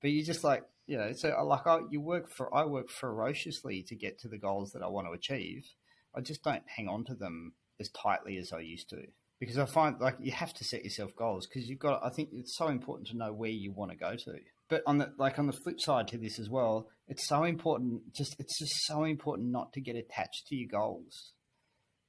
[0.00, 2.90] but you just like you know so uh, like I you work for I work
[2.90, 5.66] ferociously to get to the goals that I want to achieve.
[6.14, 9.06] I just don't hang on to them as tightly as I used to
[9.40, 12.30] because I find like you have to set yourself goals because you've got I think
[12.32, 14.38] it's so important to know where you want to go to.
[14.72, 18.14] But on the like on the flip side to this as well, it's so important
[18.14, 21.34] just it's just so important not to get attached to your goals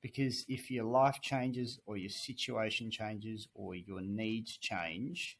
[0.01, 5.37] because if your life changes or your situation changes or your needs change,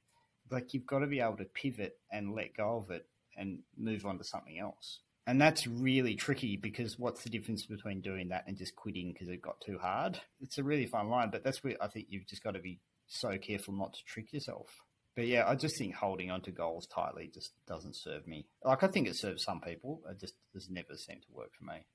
[0.51, 3.05] like you've got to be able to pivot and let go of it
[3.37, 4.99] and move on to something else.
[5.25, 9.29] And that's really tricky because what's the difference between doing that and just quitting because
[9.29, 10.19] it got too hard?
[10.41, 12.81] It's a really fine line, but that's where I think you've just got to be
[13.07, 14.67] so careful not to trick yourself.
[15.15, 18.47] But yeah, I just think holding on to goals tightly just doesn't serve me.
[18.63, 21.65] Like I think it serves some people, it just has never seemed to work for
[21.65, 21.85] me.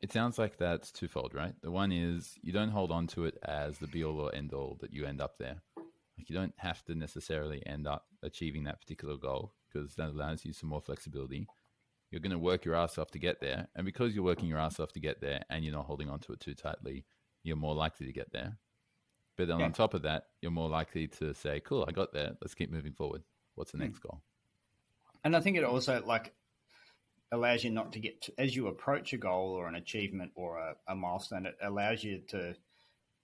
[0.00, 1.54] It sounds like that's twofold, right?
[1.62, 4.52] The one is you don't hold on to it as the be all or end
[4.52, 5.62] all that you end up there.
[5.76, 10.44] Like you don't have to necessarily end up achieving that particular goal because that allows
[10.44, 11.46] you some more flexibility.
[12.10, 13.68] You're going to work your ass off to get there.
[13.74, 16.20] And because you're working your ass off to get there and you're not holding on
[16.20, 17.04] to it too tightly,
[17.42, 18.58] you're more likely to get there.
[19.36, 19.66] But then Yeah.
[19.66, 22.36] on top of that, you're more likely to say, cool, I got there.
[22.40, 23.22] Let's keep moving forward.
[23.54, 23.84] What's the Hmm.
[23.84, 24.22] next goal?
[25.24, 26.34] And I think it also like
[27.32, 30.58] allows you not to get to, as you approach a goal or an achievement or
[30.58, 31.46] a, a milestone.
[31.46, 32.56] It allows you to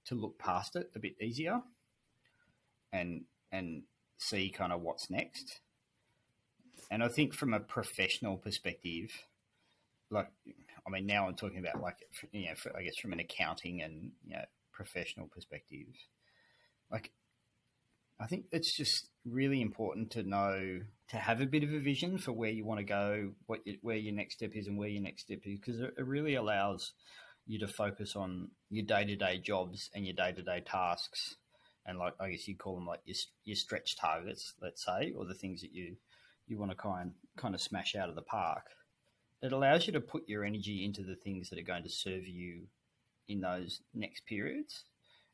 [0.04, 1.62] to look past it a bit easier
[2.92, 3.84] and and
[4.18, 5.60] see kind of what's next.
[6.90, 9.10] And I think from a professional perspective,
[10.10, 10.28] like
[10.86, 11.98] I mean, now I'm talking about like
[12.32, 15.88] you know, I guess from an accounting and you know, professional perspective,
[16.90, 17.12] like
[18.20, 22.18] I think it's just really important to know to have a bit of a vision
[22.18, 24.88] for where you want to go, what you, where your next step is, and where
[24.88, 26.92] your next step is, because it, it really allows
[27.46, 31.36] you to focus on your day to day jobs and your day to day tasks,
[31.84, 35.24] and like I guess you call them like your your stretch targets, let's say, or
[35.26, 35.96] the things that you
[36.46, 38.66] you want to kind kind of smash out of the park.
[39.42, 42.28] It allows you to put your energy into the things that are going to serve
[42.28, 42.68] you
[43.32, 44.84] in those next periods,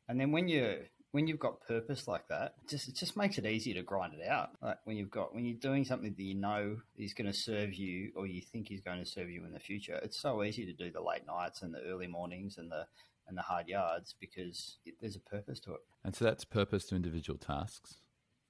[0.07, 0.77] and then when you're
[1.11, 4.13] when you've got purpose like that, it just it just makes it easier to grind
[4.13, 4.49] it out.
[4.61, 7.73] Like when you've got when you're doing something that you know is going to serve
[7.73, 10.65] you, or you think is going to serve you in the future, it's so easy
[10.65, 12.85] to do the late nights and the early mornings and the
[13.27, 15.81] and the hard yards because it, there's a purpose to it.
[16.03, 17.97] And so that's purpose to individual tasks,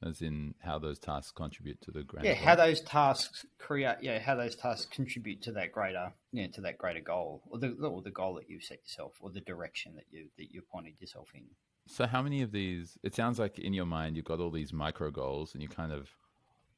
[0.05, 2.25] as in how those tasks contribute to the grand.
[2.25, 3.97] Yeah, how those tasks create.
[4.01, 7.69] Yeah, how those tasks contribute to that greater, yeah, to that greater goal, or the
[7.69, 10.93] or the goal that you've set yourself, or the direction that you that you've pointed
[10.99, 11.43] yourself in.
[11.87, 12.97] So how many of these?
[13.03, 15.91] It sounds like in your mind you've got all these micro goals, and you kind
[15.91, 16.09] of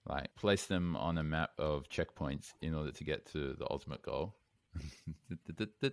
[0.07, 4.01] like place them on a map of checkpoints in order to get to the ultimate
[4.01, 4.35] goal.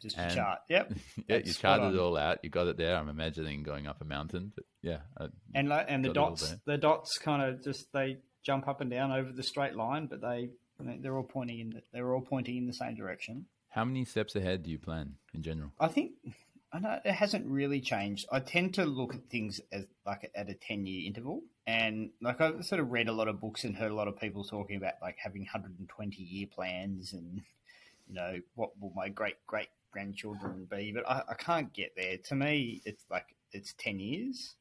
[0.00, 0.60] Just a chart.
[0.68, 0.92] Yep.
[1.28, 2.38] yeah, you charted it all out.
[2.42, 2.96] You got it there.
[2.96, 4.98] I'm imagining going up a mountain, but yeah.
[5.18, 8.90] I and like, and the dots, the dots kind of just they jump up and
[8.90, 10.50] down over the straight line, but they
[11.00, 13.46] they're all pointing in the, they're all pointing in the same direction.
[13.68, 15.72] How many steps ahead do you plan in general?
[15.78, 16.12] I think
[16.72, 18.26] I know it hasn't really changed.
[18.30, 22.40] I tend to look at things as like at a ten year interval, and like
[22.40, 24.76] I've sort of read a lot of books and heard a lot of people talking
[24.76, 27.42] about like having hundred and twenty year plans, and
[28.08, 30.92] you know what will my great great grandchildren be?
[30.92, 32.16] But I, I can't get there.
[32.16, 34.56] To me, it's like it's ten years.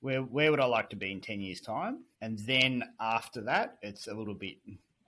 [0.00, 2.04] Where where would I like to be in ten years' time?
[2.20, 4.56] And then after that, it's a little bit.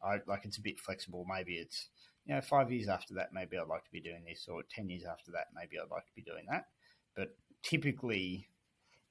[0.04, 1.26] I like it's a bit flexible.
[1.28, 1.88] Maybe it's
[2.26, 4.88] you know, five years after that, maybe I'd like to be doing this, or 10
[4.88, 6.66] years after that, maybe I'd like to be doing that.
[7.16, 8.48] But typically,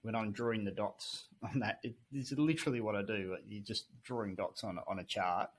[0.02, 3.38] when I'm drawing the dots on that, it, it's literally what I do.
[3.48, 5.50] You're just drawing dots on, on a chart.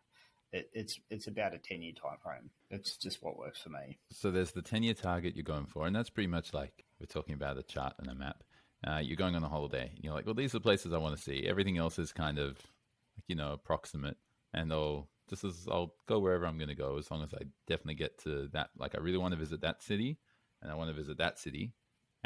[0.53, 2.51] It, it's it's about a 10 year time frame.
[2.71, 3.99] It's just what works for me.
[4.11, 7.07] So there's the 10 year target you're going for, and that's pretty much like we're
[7.07, 8.43] talking about a chart and a map.
[8.87, 10.99] Uh, you're going on a holiday, and you're like, well, these are the places I
[10.99, 11.47] want to see.
[11.47, 12.59] Everything else is kind of,
[13.29, 14.17] you know, approximate,
[14.53, 17.45] and I'll just as I'll go wherever I'm going to go as long as I
[17.67, 18.71] definitely get to that.
[18.77, 20.19] Like I really want to visit that city,
[20.61, 21.73] and I want to visit that city,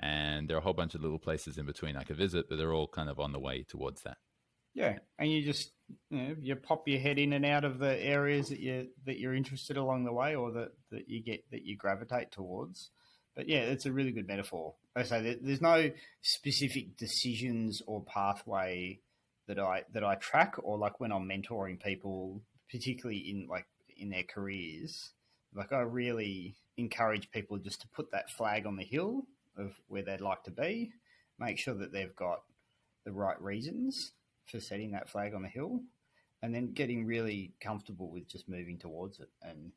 [0.00, 2.58] and there are a whole bunch of little places in between I could visit, but
[2.58, 4.16] they're all kind of on the way towards that.
[4.74, 5.72] Yeah, and you just
[6.11, 9.18] you, know, you pop your head in and out of the areas that you that
[9.18, 12.91] you're interested along the way, or that, that you get that you gravitate towards.
[13.34, 14.74] But yeah, it's a really good metaphor.
[14.95, 15.91] I say there's no
[16.22, 19.01] specific decisions or pathway
[19.47, 23.66] that I that I track, or like when I'm mentoring people, particularly in like
[23.97, 25.11] in their careers,
[25.55, 29.22] like I really encourage people just to put that flag on the hill
[29.57, 30.93] of where they'd like to be,
[31.39, 32.43] make sure that they've got
[33.05, 34.12] the right reasons
[34.47, 35.80] for setting that flag on the hill,
[36.42, 39.72] and then getting really comfortable with just moving towards it and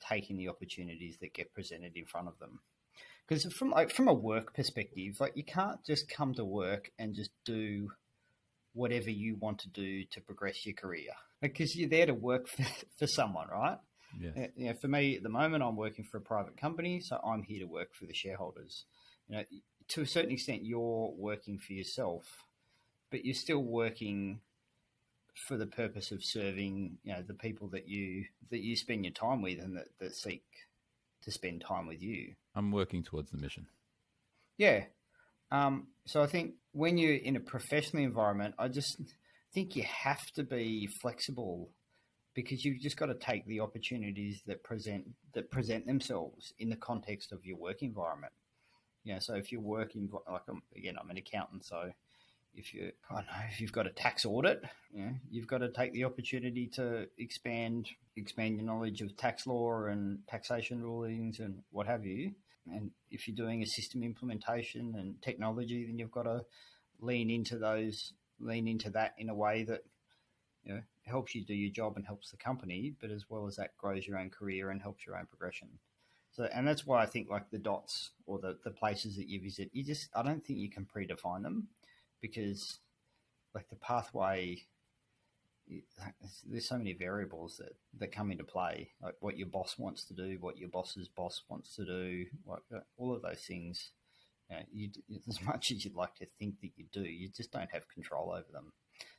[0.00, 2.60] taking the opportunities that get presented in front of them.
[3.26, 7.14] Because from like from a work perspective, like you can't just come to work and
[7.14, 7.90] just do
[8.74, 12.64] whatever you want to do to progress your career because you're there to work for,
[12.98, 13.78] for someone, right?
[14.20, 14.46] Yeah.
[14.56, 17.42] You know, for me at the moment, I'm working for a private company, so I'm
[17.42, 18.84] here to work for the shareholders.
[19.28, 19.44] You know,
[19.88, 22.24] to a certain extent, you're working for yourself,
[23.14, 24.40] but you're still working
[25.46, 29.14] for the purpose of serving, you know, the people that you that you spend your
[29.14, 30.42] time with and that, that seek
[31.22, 32.34] to spend time with you.
[32.56, 33.68] I'm working towards the mission.
[34.58, 34.86] Yeah.
[35.52, 39.00] Um, so I think when you're in a professional environment, I just
[39.52, 41.70] think you have to be flexible
[42.34, 45.04] because you've just got to take the opportunities that present
[45.34, 48.32] that present themselves in the context of your work environment.
[49.04, 51.92] You know, so if you're working like I'm, again, I'm an accountant, so
[52.56, 55.68] if you I know if you've got a tax audit, you know, you've got to
[55.68, 61.62] take the opportunity to expand expand your knowledge of tax law and taxation rulings and
[61.70, 62.32] what have you.
[62.72, 66.44] And if you're doing a system implementation and technology, then you've got to
[67.00, 69.82] lean into those lean into that in a way that
[70.64, 73.56] you know helps you do your job and helps the company, but as well as
[73.56, 75.68] that grows your own career and helps your own progression.
[76.32, 79.40] So, and that's why I think like the dots or the, the places that you
[79.40, 81.68] visit, you just I don't think you can predefine them
[82.24, 82.78] because
[83.54, 84.56] like the pathway
[86.46, 90.14] there's so many variables that, that come into play, like what your boss wants to
[90.14, 93.90] do, what your boss's boss wants to do, like uh, all of those things.
[94.50, 94.90] You know, you,
[95.28, 98.32] as much as you'd like to think that you do, you just don't have control
[98.32, 98.72] over them.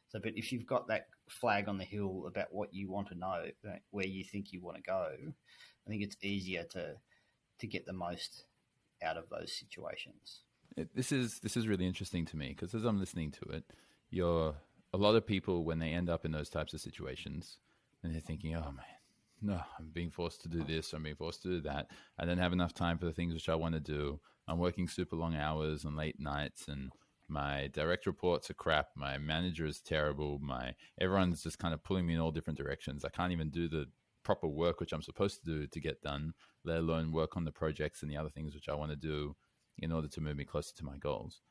[0.09, 3.15] So, but if you've got that flag on the hill about what you want to
[3.15, 3.45] know,
[3.91, 6.95] where you think you want to go, I think it's easier to
[7.59, 8.45] to get the most
[9.03, 10.41] out of those situations.
[10.93, 13.63] This is this is really interesting to me because as I'm listening to it,
[14.09, 14.55] you're
[14.93, 17.59] a lot of people when they end up in those types of situations
[18.03, 18.85] and they're thinking, "Oh man,
[19.41, 21.91] no, I'm being forced to do this, I'm being forced to do that.
[22.19, 24.19] I don't have enough time for the things which I want to do.
[24.47, 26.91] I'm working super long hours and late nights and
[27.27, 28.89] my direct reports are crap.
[28.95, 30.39] My manager is terrible.
[30.39, 33.03] My everyone's just kind of pulling me in all different directions.
[33.03, 33.85] I can't even do the
[34.23, 37.51] proper work which I'm supposed to do to get done, let alone work on the
[37.51, 39.35] projects and the other things which I want to do
[39.79, 41.41] in order to move me closer to my goals.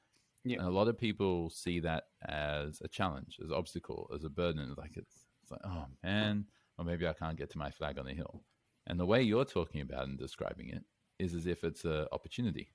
[0.44, 0.58] Yeah.
[0.58, 4.28] And a lot of people see that as a challenge, as an obstacle, as a
[4.28, 4.74] burden.
[4.76, 6.46] Like it's, it's like, oh man,
[6.78, 8.42] or maybe I can't get to my flag on the hill.
[8.86, 10.84] And the way you're talking about and describing it
[11.18, 12.68] is as if it's an opportunity.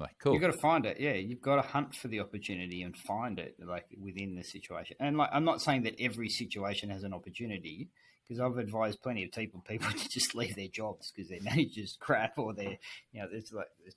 [0.00, 0.32] Like, cool.
[0.32, 0.98] You've got to find it.
[0.98, 4.96] Yeah, you've got to hunt for the opportunity and find it, like within the situation.
[4.98, 7.88] And like, I'm not saying that every situation has an opportunity,
[8.26, 11.96] because I've advised plenty of people people to just leave their jobs because their manager's
[12.00, 12.78] crap or they're
[13.12, 13.96] you know there's like there's,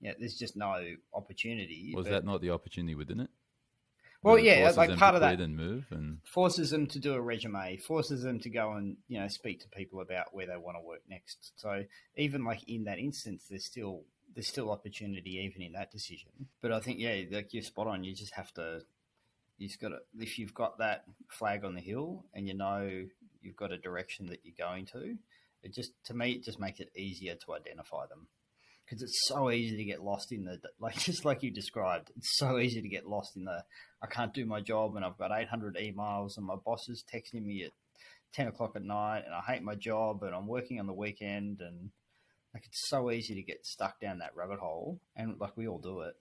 [0.00, 0.82] you know, there's just no
[1.14, 1.92] opportunity.
[1.94, 3.30] Was but, that not the opportunity within it?
[4.22, 7.78] Well, yeah, like part of that and move and forces them to do a resume,
[7.78, 10.86] forces them to go and you know speak to people about where they want to
[10.86, 11.52] work next.
[11.56, 11.84] So
[12.16, 14.02] even like in that instance, there's still
[14.34, 16.30] there's still opportunity even in that decision.
[16.60, 18.04] But I think yeah, like you're spot on.
[18.04, 18.82] You just have to
[19.56, 23.06] you just got to if you've got that flag on the hill and you know
[23.40, 25.16] you've got a direction that you're going to,
[25.62, 28.26] it just to me it just makes it easier to identify them
[28.90, 32.10] because it's so easy to get lost in the like just like you described.
[32.16, 33.62] It's so easy to get lost in the
[34.02, 37.44] I can't do my job and I've got 800 emails and my boss is texting
[37.44, 37.72] me at
[38.32, 41.60] 10 o'clock at night and I hate my job and I'm working on the weekend
[41.60, 41.90] and
[42.52, 45.78] like it's so easy to get stuck down that rabbit hole and like we all
[45.78, 46.14] do it.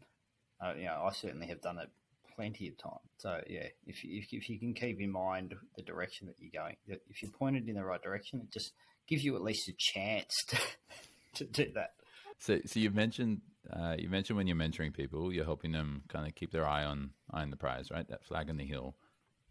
[0.61, 1.89] Uh, you know, I certainly have done it
[2.35, 2.99] plenty of time.
[3.17, 6.61] So yeah, if you, if, if you can keep in mind the direction that you're
[6.61, 8.73] going, if you're pointed in the right direction, it just
[9.07, 10.57] gives you at least a chance to
[11.35, 11.93] to do that.
[12.39, 16.27] So, so you mentioned uh, you mentioned when you're mentoring people, you're helping them kind
[16.27, 18.07] of keep their eye on eye on the prize, right?
[18.07, 18.95] That flag on the hill,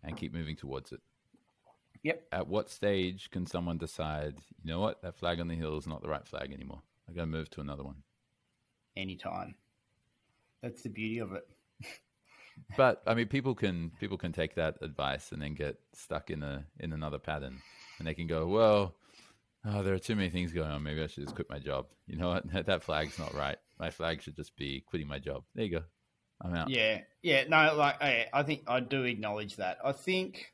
[0.02, 1.00] and keep moving towards it.
[2.02, 2.26] Yep.
[2.32, 5.86] At what stage can someone decide, you know what, that flag on the hill is
[5.86, 6.80] not the right flag anymore?
[7.08, 7.96] I got to move to another one.
[8.96, 9.56] Anytime.
[10.62, 11.46] That's the beauty of it.
[12.76, 16.42] but I mean, people can people can take that advice and then get stuck in
[16.42, 17.60] a in another pattern,
[17.98, 18.94] and they can go, well,
[19.64, 20.82] oh, there are too many things going on.
[20.82, 21.86] Maybe I should just quit my job.
[22.06, 22.44] You know what?
[22.66, 23.58] That flag's not right.
[23.78, 25.44] My flag should just be quitting my job.
[25.54, 25.84] There you go.
[26.40, 26.70] I'm out.
[26.70, 27.44] Yeah, yeah.
[27.48, 29.78] No, like I, I think I do acknowledge that.
[29.84, 30.52] I think,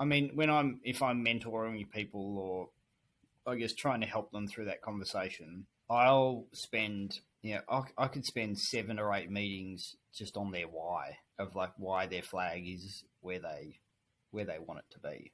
[0.00, 4.48] I mean, when I'm if I'm mentoring people or I guess trying to help them
[4.48, 9.94] through that conversation, I'll spend, you know, I, I could spend seven or eight meetings
[10.12, 13.78] just on their why of like why their flag is where they
[14.32, 15.32] where they want it to be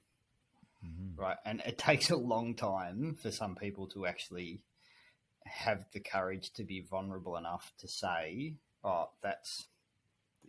[0.85, 1.20] mm-hmm.
[1.20, 1.37] right?
[1.45, 4.61] And it takes a long time for some people to actually
[5.45, 8.55] have the courage to be vulnerable enough to say,
[8.85, 9.68] "Oh, that's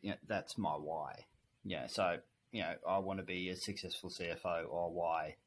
[0.02, 1.26] you know, that's my why."
[1.64, 2.20] Yeah, so
[2.52, 5.38] you know, I want to be a successful CFO, or why?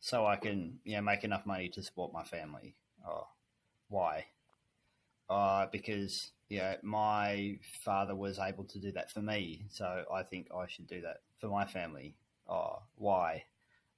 [0.00, 2.74] So I can you know make enough money to support my family.
[3.06, 3.26] Oh,
[3.88, 4.26] why?
[5.28, 10.48] Uh, because yeah, my father was able to do that for me, so I think
[10.54, 12.14] I should do that for my family.
[12.48, 13.44] Oh, why?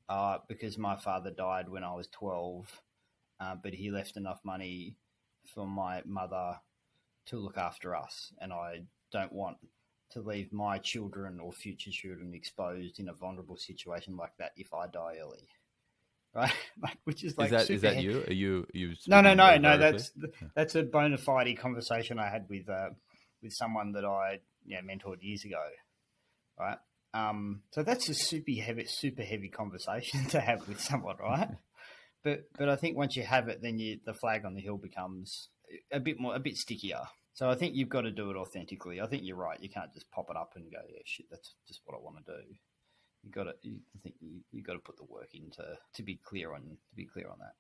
[0.08, 2.80] Uh, because my father died when I was 12,
[3.40, 4.96] uh, but he left enough money
[5.54, 6.58] for my mother
[7.26, 8.32] to look after us.
[8.40, 8.82] And I
[9.12, 9.56] don't want
[10.10, 14.72] to leave my children or future children exposed in a vulnerable situation like that if
[14.72, 15.48] I die early.
[16.82, 18.24] Right, which is like is that is that you?
[18.26, 18.94] Are you are you?
[19.06, 19.78] No, no, no, no.
[19.78, 20.10] That's
[20.56, 22.88] that's a bona fide conversation I had with uh,
[23.40, 25.62] with someone that I you know, mentored years ago.
[26.58, 26.76] Right,
[27.14, 31.48] um, so that's a super heavy, super heavy conversation to have with someone, right?
[32.24, 34.76] but but I think once you have it, then you, the flag on the hill
[34.76, 35.48] becomes
[35.92, 37.02] a bit more, a bit stickier.
[37.34, 39.00] So I think you've got to do it authentically.
[39.00, 39.60] I think you're right.
[39.60, 42.24] You can't just pop it up and go, yeah, shit, that's just what I want
[42.24, 42.38] to do.
[43.24, 43.50] You got to.
[43.50, 46.96] I think you you got to put the work into to be clear on to
[46.96, 47.54] be clear on that.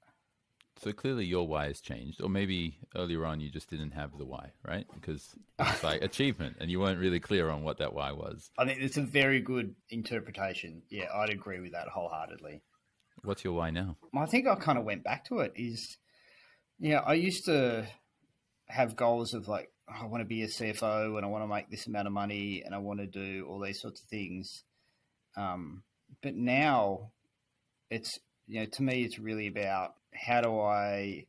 [0.82, 4.24] So clearly your why has changed, or maybe earlier on you just didn't have the
[4.24, 4.86] why, right?
[4.92, 8.50] Because it's like achievement, and you weren't really clear on what that why was.
[8.58, 10.82] I think it's a very good interpretation.
[10.90, 12.62] Yeah, I'd agree with that wholeheartedly.
[13.22, 13.96] What's your why now?
[14.16, 15.52] I think I kind of went back to it.
[15.56, 15.96] Is
[16.78, 17.86] yeah, I used to
[18.66, 21.48] have goals of like oh, I want to be a CFO and I want to
[21.48, 24.64] make this amount of money and I want to do all these sorts of things.
[25.36, 25.82] Um,
[26.22, 27.12] but now
[27.90, 31.26] it's you know to me it's really about how do I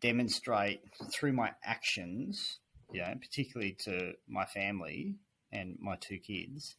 [0.00, 0.80] demonstrate
[1.12, 2.58] through my actions,
[2.92, 5.16] you know, particularly to my family
[5.52, 6.76] and my two kids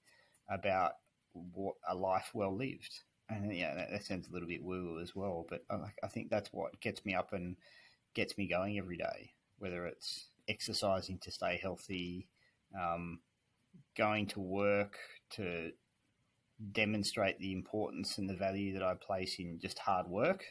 [0.49, 0.93] about
[1.33, 3.01] what a life well lived.
[3.29, 6.07] And yeah, that, that sounds a little bit woo woo as well, but I, I
[6.07, 7.55] think that's what gets me up and
[8.13, 9.31] gets me going every day.
[9.59, 12.27] Whether it's exercising to stay healthy,
[12.77, 13.19] um,
[13.95, 14.97] going to work
[15.31, 15.71] to
[16.71, 20.43] demonstrate the importance and the value that I place in just hard work.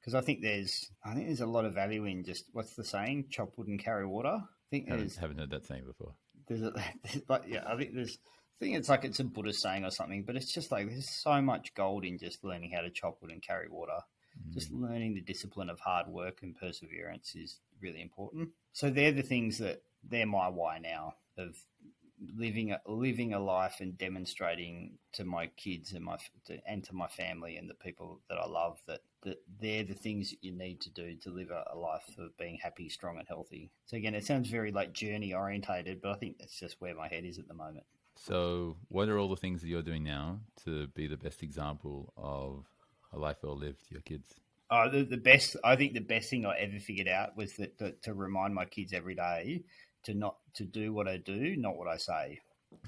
[0.00, 2.84] Because I think there's, I think there's a lot of value in just what's the
[2.84, 4.40] saying, chop wood and carry water.
[4.42, 6.14] I think Haven't, there's, haven't heard that saying before.
[6.48, 6.72] there's, a,
[7.04, 8.18] there's but yeah, I think there's,
[8.60, 11.10] I think it's like it's a Buddhist saying or something, but it's just like there's
[11.10, 13.98] so much gold in just learning how to chop wood and carry water.
[14.48, 14.54] Mm.
[14.54, 18.50] Just learning the discipline of hard work and perseverance is really important.
[18.72, 21.56] So they're the things that they're my why now of
[22.36, 26.16] living a, living a life and demonstrating to my kids and my
[26.46, 29.94] to, and to my family and the people that I love that, that they're the
[29.94, 33.18] things that you need to do to live a, a life of being happy, strong,
[33.18, 33.70] and healthy.
[33.86, 37.08] So again, it sounds very like journey orientated, but I think that's just where my
[37.08, 37.84] head is at the moment.
[38.16, 42.12] So, what are all the things that you're doing now to be the best example
[42.16, 42.66] of
[43.12, 44.34] a life well lived to your kids?
[44.70, 47.78] Uh, the, the best, I think the best thing I ever figured out was that,
[47.78, 49.64] that to remind my kids every day
[50.04, 52.40] to not to do what I do, not what I say.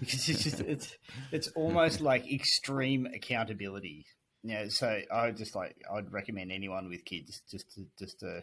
[0.00, 0.96] because it's just it's
[1.32, 4.06] it's almost like extreme accountability.
[4.42, 8.42] Yeah, so I just like I'd recommend anyone with kids just to just to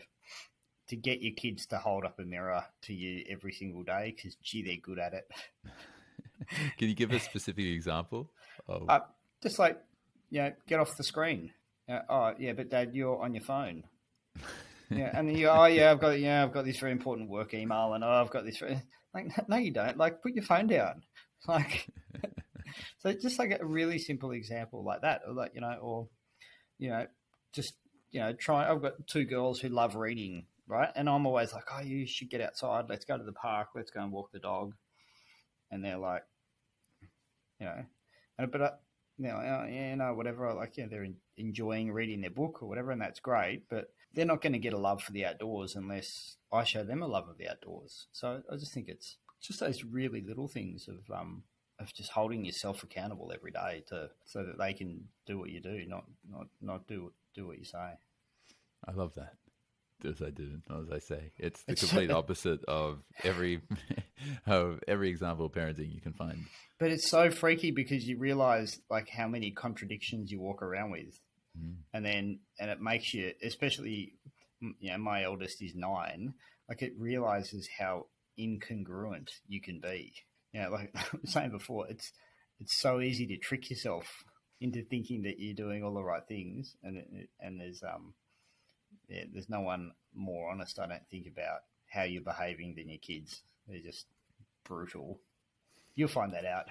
[0.87, 4.35] to get your kids to hold up a mirror to you every single day because
[4.35, 5.29] gee they're good at it.
[6.77, 8.31] Can you give a specific example?
[8.67, 8.89] Of...
[8.89, 8.99] Uh,
[9.43, 9.77] just like
[10.29, 11.51] you know, get off the screen.
[11.87, 13.83] Uh, oh yeah, but Dad, you're on your phone.
[14.91, 17.93] Yeah, and you oh yeah, I've got yeah, I've got this very important work email,
[17.93, 18.57] and oh, I've got this.
[18.57, 18.81] Very...
[19.13, 19.97] Like no, you don't.
[19.97, 21.03] Like put your phone down.
[21.47, 21.87] Like
[22.99, 26.07] so, just like a really simple example like that, or like you know, or
[26.77, 27.07] you know,
[27.51, 27.73] just
[28.11, 28.69] you know, try.
[28.69, 30.89] I've got two girls who love reading, right?
[30.95, 32.85] And I'm always like, oh, you should get outside.
[32.89, 33.69] Let's go to the park.
[33.73, 34.75] Let's go and walk the dog.
[35.71, 36.21] And they're like,
[37.59, 37.85] you know,
[38.37, 38.61] and but.
[38.61, 38.69] I,
[39.17, 40.51] you know, oh, yeah, no, whatever.
[40.53, 41.05] Like, yeah, they're
[41.37, 43.63] enjoying reading their book or whatever, and that's great.
[43.69, 47.01] But they're not going to get a love for the outdoors unless I show them
[47.01, 48.07] a love of the outdoors.
[48.11, 51.43] So I just think it's just those really little things of um
[51.79, 55.59] of just holding yourself accountable every day to so that they can do what you
[55.59, 57.93] do, not not not do do what you say.
[58.87, 59.33] I love that.
[60.01, 61.31] Do as I do, not as I say.
[61.37, 63.61] It's the complete opposite of every
[64.45, 66.45] of every example of parenting you can find.
[66.79, 71.19] But it's so freaky because you realize like how many contradictions you walk around with,
[71.59, 71.75] mm.
[71.93, 74.13] and then and it makes you, especially,
[74.59, 76.33] you know, my eldest is nine.
[76.69, 78.07] Like it realizes how
[78.39, 80.13] incongruent you can be.
[80.53, 82.11] You know, like I was saying before, it's
[82.59, 84.23] it's so easy to trick yourself
[84.59, 87.03] into thinking that you're doing all the right things, and
[87.39, 88.13] and there's um
[89.09, 92.99] yeah, there's no one more honest, I don't think, about how you're behaving than your
[92.99, 93.41] kids.
[93.67, 94.05] They're just
[94.63, 95.19] brutal.
[95.95, 96.65] You'll find that out.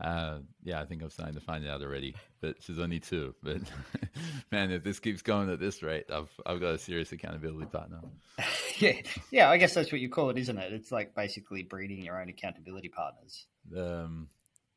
[0.00, 2.14] Uh, yeah, I think I'm starting to find out already.
[2.40, 3.34] But she's only two.
[3.42, 3.60] But
[4.52, 8.00] man, if this keeps going at this rate, I've I've got a serious accountability partner.
[8.78, 9.00] yeah,
[9.30, 9.50] yeah.
[9.50, 10.72] I guess that's what you call it, isn't it?
[10.72, 13.46] It's like basically breeding your own accountability partners.
[13.76, 14.28] Um,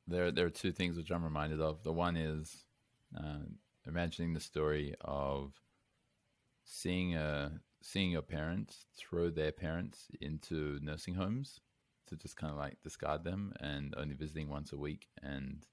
[0.08, 1.84] there there are two things which I'm reminded of.
[1.84, 2.66] The one is
[3.18, 3.46] uh,
[3.86, 5.54] imagining the story of
[6.66, 7.52] seeing a
[7.82, 11.60] seeing your parents throw their parents into nursing homes
[12.08, 15.66] to just kind of like discard them and only visiting once a week and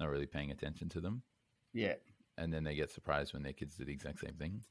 [0.00, 1.22] not really paying attention to them.
[1.72, 1.94] Yeah.
[2.38, 4.62] And then they get surprised when their kids do the exact same thing.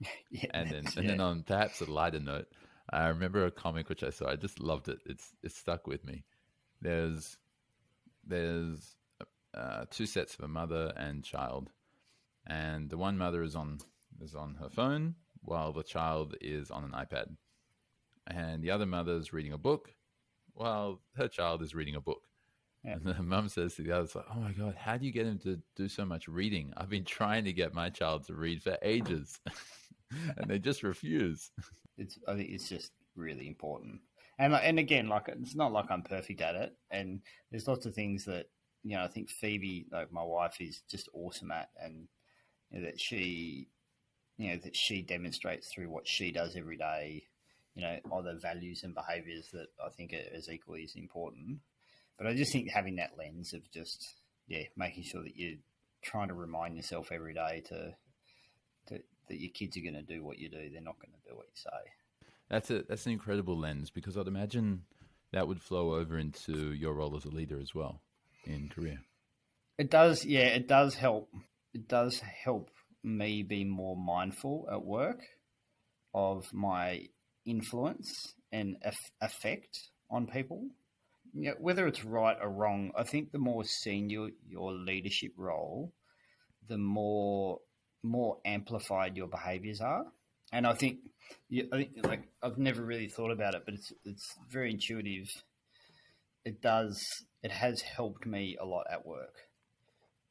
[0.30, 1.00] yeah, and then yeah.
[1.00, 2.46] and then on perhaps a lighter note,
[2.90, 4.30] I remember a comic which I saw.
[4.30, 4.98] I just loved it.
[5.06, 6.24] It's it stuck with me.
[6.80, 7.36] There's
[8.26, 8.96] there's
[9.54, 11.70] uh, two sets of a mother and child,
[12.46, 13.78] and the one mother is on
[14.22, 17.36] is on her phone while the child is on an iPad.
[18.26, 19.92] And the other mother is reading a book
[20.60, 22.22] while her child is reading a book.
[22.84, 22.92] Yeah.
[22.92, 25.26] And the mum says to the other, like, Oh my God, how do you get
[25.26, 26.72] him to do so much reading?
[26.76, 29.38] I've been trying to get my child to read for ages.
[30.36, 31.50] and they just refuse.
[31.98, 34.00] It's, I think it's just really important.
[34.38, 36.74] And, and again, like, it's not like I'm perfect at it.
[36.90, 38.46] And there's lots of things that,
[38.82, 41.68] you know, I think Phoebe, like my wife, is just awesome at.
[41.82, 42.08] And
[42.70, 43.68] you know, that she
[44.38, 47.24] you know that she demonstrates through what she does every day
[47.80, 51.58] you know other values and behaviors that i think are as equally as important
[52.18, 54.14] but i just think having that lens of just
[54.48, 55.58] yeah making sure that you're
[56.02, 57.94] trying to remind yourself every day to,
[58.86, 61.28] to that your kids are going to do what you do they're not going to
[61.28, 61.90] do what you say
[62.48, 64.82] that's a that's an incredible lens because i'd imagine
[65.32, 68.00] that would flow over into your role as a leader as well
[68.44, 69.00] in career.
[69.78, 71.30] It does, yeah, it does help.
[71.72, 72.70] It does help
[73.02, 75.20] me be more mindful at work
[76.12, 77.06] of my
[77.50, 78.76] influence and
[79.20, 80.68] effect on people.
[81.32, 85.92] You know, whether it's right or wrong, I think the more senior your leadership role,
[86.68, 87.60] the more
[88.02, 90.06] more amplified your behaviors are.
[90.52, 91.00] And I think,
[91.52, 95.28] I think like I've never really thought about it, but it's it's very intuitive.
[96.44, 97.00] It does.
[97.42, 99.34] It has helped me a lot at work,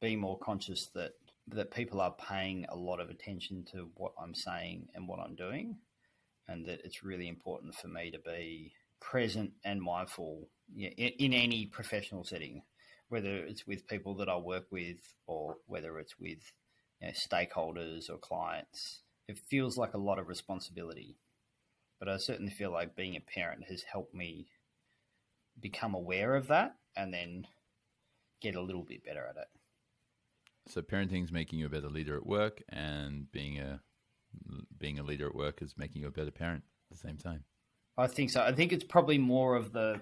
[0.00, 1.12] being more conscious that
[1.48, 5.34] that people are paying a lot of attention to what I'm saying and what I'm
[5.34, 5.76] doing,
[6.50, 11.66] and that it's really important for me to be present and mindful in, in any
[11.66, 12.62] professional setting,
[13.08, 16.52] whether it's with people that I work with or whether it's with
[17.00, 19.00] you know, stakeholders or clients.
[19.28, 21.16] It feels like a lot of responsibility,
[22.00, 24.48] but I certainly feel like being a parent has helped me
[25.60, 27.46] become aware of that and then
[28.42, 29.48] get a little bit better at it.
[30.66, 33.80] So parenting is making you a better leader at work, and being a
[34.78, 37.44] being a leader at work is making you a better parent at the same time.
[37.96, 38.42] I think so.
[38.42, 40.00] I think it's probably more of the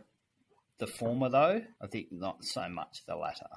[0.78, 1.62] the former though.
[1.82, 3.48] I think not so much the latter.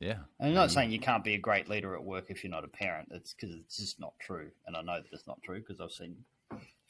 [0.00, 0.20] Yeah.
[0.38, 2.50] And I'm not um, saying you can't be a great leader at work if you're
[2.50, 3.08] not a parent.
[3.12, 4.50] It's because it's just not true.
[4.66, 6.24] And I know that it's not true because I've seen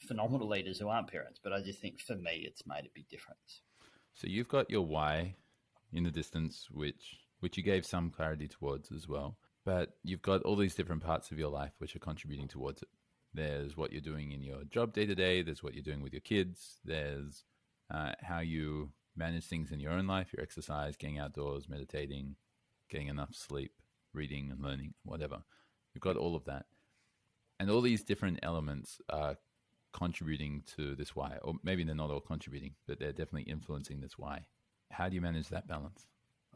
[0.07, 1.39] phenomenal leaders who aren't parents.
[1.43, 3.61] But I just think for me, it's made a big difference.
[4.13, 5.35] So you've got your why
[5.91, 9.37] in the distance, which which you gave some clarity towards as well.
[9.65, 12.87] But you've got all these different parts of your life which are contributing towards it.
[13.33, 15.41] There's what you're doing in your job day to day.
[15.41, 16.79] There's what you're doing with your kids.
[16.83, 17.43] There's
[17.89, 22.35] uh, how you manage things in your own life, your exercise, getting outdoors, meditating,
[22.89, 23.73] getting enough sleep,
[24.13, 25.43] reading and learning, whatever.
[25.93, 26.65] You've got all of that.
[27.59, 29.37] And all these different elements are
[29.93, 34.17] contributing to this why, or maybe they're not all contributing, but they're definitely influencing this
[34.17, 34.45] why.
[34.89, 36.05] How do you manage that balance?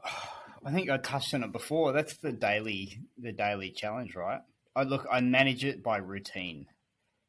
[0.66, 1.94] I think I touched on it before.
[1.94, 4.42] That's the daily the daily challenge, right?
[4.76, 6.68] I look I manage it by routine.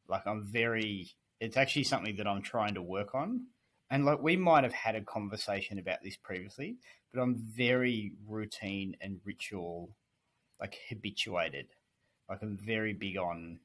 [0.07, 3.47] Like I'm very it's actually something that I'm trying to work on.
[3.89, 6.77] And like we might have had a conversation about this previously,
[7.13, 9.91] but I'm very routine and ritual
[10.59, 11.67] like habituated.
[12.29, 13.59] Like I'm very big on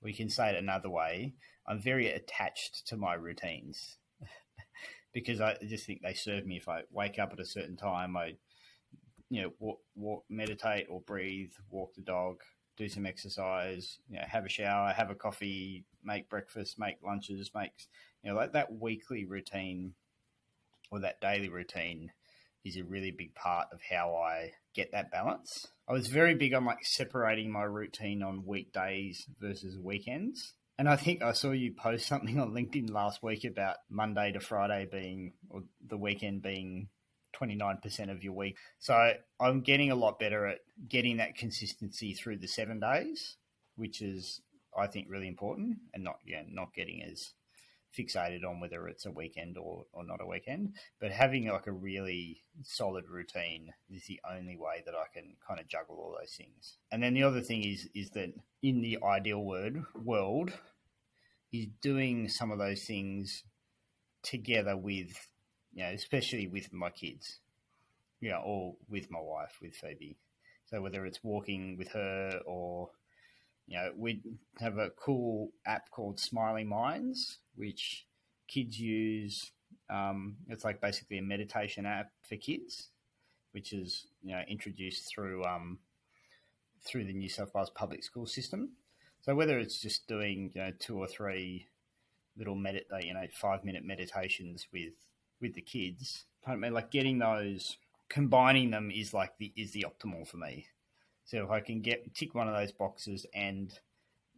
[0.00, 1.34] we can say it another way.
[1.66, 3.98] I'm very attached to my routines
[5.12, 6.56] because I just think they serve me.
[6.56, 8.36] If I wake up at a certain time, I
[9.30, 12.40] you know, walk, walk, meditate or breathe, walk the dog,
[12.78, 17.50] do some exercise, you know, have a shower, have a coffee, make breakfast, make lunches,
[17.54, 17.72] make,
[18.22, 19.94] you know, like that weekly routine
[20.90, 22.12] or that daily routine
[22.64, 25.66] is a really big part of how I get that balance.
[25.88, 30.54] I was very big on like separating my routine on weekdays versus weekends.
[30.78, 34.40] And I think I saw you post something on LinkedIn last week about Monday to
[34.40, 36.88] Friday being, or the weekend being
[37.40, 38.56] 29% of your week.
[38.78, 40.58] So I'm getting a lot better at
[40.88, 43.36] getting that consistency through the seven days,
[43.76, 44.40] which is,
[44.76, 47.32] I think, really important and not, yeah, not getting as
[47.96, 51.72] fixated on whether it's a weekend or, or not a weekend, but having like a
[51.72, 56.34] really solid routine is the only way that I can kind of juggle all those
[56.34, 56.76] things.
[56.92, 60.52] And then the other thing is is that in the ideal word world
[61.52, 63.44] is doing some of those things
[64.22, 65.28] together with
[65.78, 67.38] you know, especially with my kids,
[68.20, 70.16] you know, or with my wife, with Phoebe.
[70.66, 72.90] So whether it's walking with her or,
[73.68, 74.20] you know, we
[74.58, 78.06] have a cool app called Smiling Minds, which
[78.48, 79.52] kids use.
[79.88, 82.88] Um, it's like basically a meditation app for kids,
[83.52, 85.78] which is you know introduced through um,
[86.84, 88.70] through the New South Wales public school system.
[89.20, 91.68] So whether it's just doing you know two or three
[92.36, 94.94] little medit you know five minute meditations with
[95.40, 96.24] with the kids.
[96.46, 97.76] I mean, like getting those,
[98.08, 100.66] combining them is like the is the optimal for me.
[101.24, 103.72] So if I can get tick one of those boxes and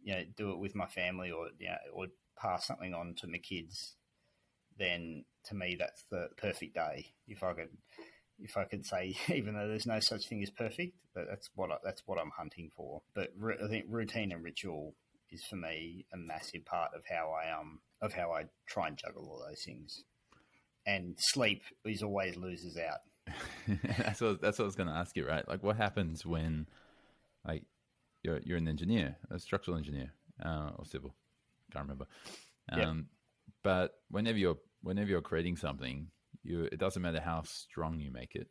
[0.03, 3.27] you know do it with my family or you know, or pass something on to
[3.27, 3.95] my kids,
[4.77, 7.13] then to me that's the perfect day.
[7.27, 7.69] If I could,
[8.39, 11.71] if I could say, even though there's no such thing as perfect, but that's what
[11.71, 13.01] I, that's what I'm hunting for.
[13.13, 13.31] But
[13.63, 14.95] I think routine and ritual
[15.29, 18.97] is for me a massive part of how I um of how I try and
[18.97, 20.03] juggle all those things
[20.85, 22.99] and sleep is always loses out.
[23.97, 25.47] that's what that's what I was going to ask you, right?
[25.47, 26.67] Like, what happens when,
[27.47, 27.63] like,
[28.23, 30.11] you're you're an engineer, a structural engineer,
[30.43, 31.15] uh, or civil,
[31.71, 32.05] can't remember.
[32.71, 33.05] Um, yep.
[33.63, 36.07] But whenever you're whenever you're creating something,
[36.43, 38.47] you it doesn't matter how strong you make it,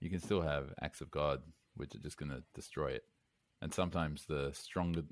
[0.00, 1.42] you can still have acts of God
[1.74, 3.04] which are just going to destroy it.
[3.62, 5.02] And sometimes the stronger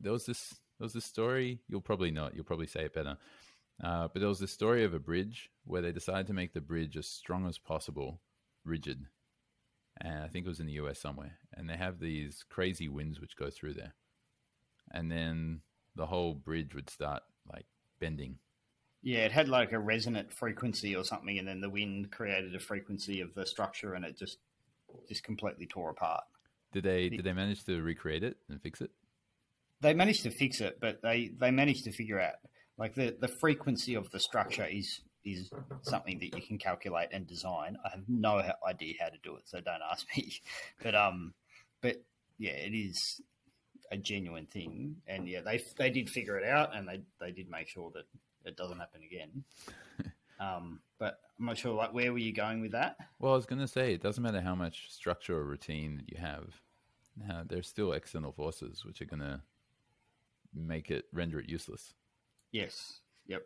[0.00, 2.94] there was this there was this story you'll probably know it, you'll probably say it
[2.94, 3.18] better
[3.82, 6.60] Uh, but there was this story of a bridge where they decided to make the
[6.60, 8.20] bridge as strong as possible,
[8.64, 9.06] rigid.
[10.00, 11.38] And I think it was in the US somewhere.
[11.54, 13.94] And they have these crazy winds which go through there.
[14.90, 15.60] And then
[15.94, 17.22] the whole bridge would start
[17.52, 17.66] like
[18.00, 18.38] bending.
[19.02, 22.58] Yeah, it had like a resonant frequency or something, and then the wind created a
[22.58, 24.38] frequency of the structure, and it just
[25.08, 26.24] just completely tore apart.
[26.72, 28.90] Did they did they manage to recreate it and fix it?
[29.80, 32.34] They managed to fix it, but they they managed to figure out
[32.78, 35.50] like the the frequency of the structure is is
[35.82, 37.76] something that you can calculate and design.
[37.84, 40.40] I have no idea how to do it, so don't ask me.
[40.82, 41.34] But um,
[41.82, 42.02] but
[42.38, 43.20] yeah, it is
[43.90, 47.50] a genuine thing, and yeah, they they did figure it out, and they they did
[47.50, 48.04] make sure that
[48.44, 49.44] it doesn't happen again.
[50.40, 51.74] um, but I'm not sure.
[51.74, 52.96] Like, where were you going with that?
[53.18, 56.10] Well, I was going to say it doesn't matter how much structure or routine that
[56.10, 56.60] you have.
[57.28, 59.40] Uh, there's still external forces which are going to
[60.54, 61.94] make it render it useless.
[62.52, 63.00] Yes.
[63.26, 63.42] Yep.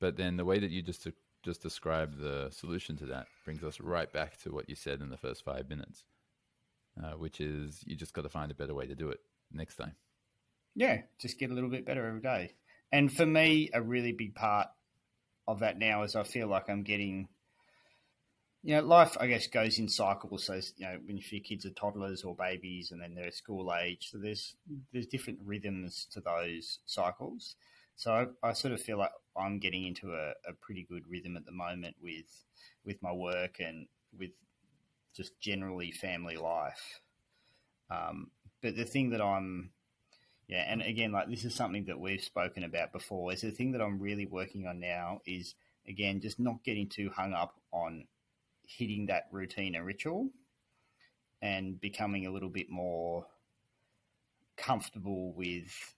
[0.00, 1.06] But then the way that you just
[1.42, 5.10] just described the solution to that brings us right back to what you said in
[5.10, 6.04] the first five minutes,
[7.02, 9.20] uh, which is you just got to find a better way to do it
[9.52, 9.94] next time.
[10.74, 12.52] Yeah, just get a little bit better every day.
[12.92, 14.68] And for me, a really big part
[15.46, 17.28] of that now is I feel like I'm getting,
[18.62, 20.44] you know, life I guess goes in cycles.
[20.44, 24.08] So you know, when your kids are toddlers or babies, and then they're school age,
[24.10, 24.54] so there's
[24.92, 27.56] there's different rhythms to those cycles.
[27.98, 31.36] So I, I sort of feel like I'm getting into a, a pretty good rhythm
[31.36, 32.44] at the moment with
[32.84, 34.30] with my work and with
[35.16, 37.00] just generally family life.
[37.90, 38.30] Um,
[38.62, 39.70] but the thing that I'm
[40.46, 43.32] yeah, and again, like this is something that we've spoken about before.
[43.32, 45.56] Is the thing that I'm really working on now is
[45.88, 48.06] again just not getting too hung up on
[48.62, 50.28] hitting that routine and ritual,
[51.42, 53.26] and becoming a little bit more
[54.56, 55.96] comfortable with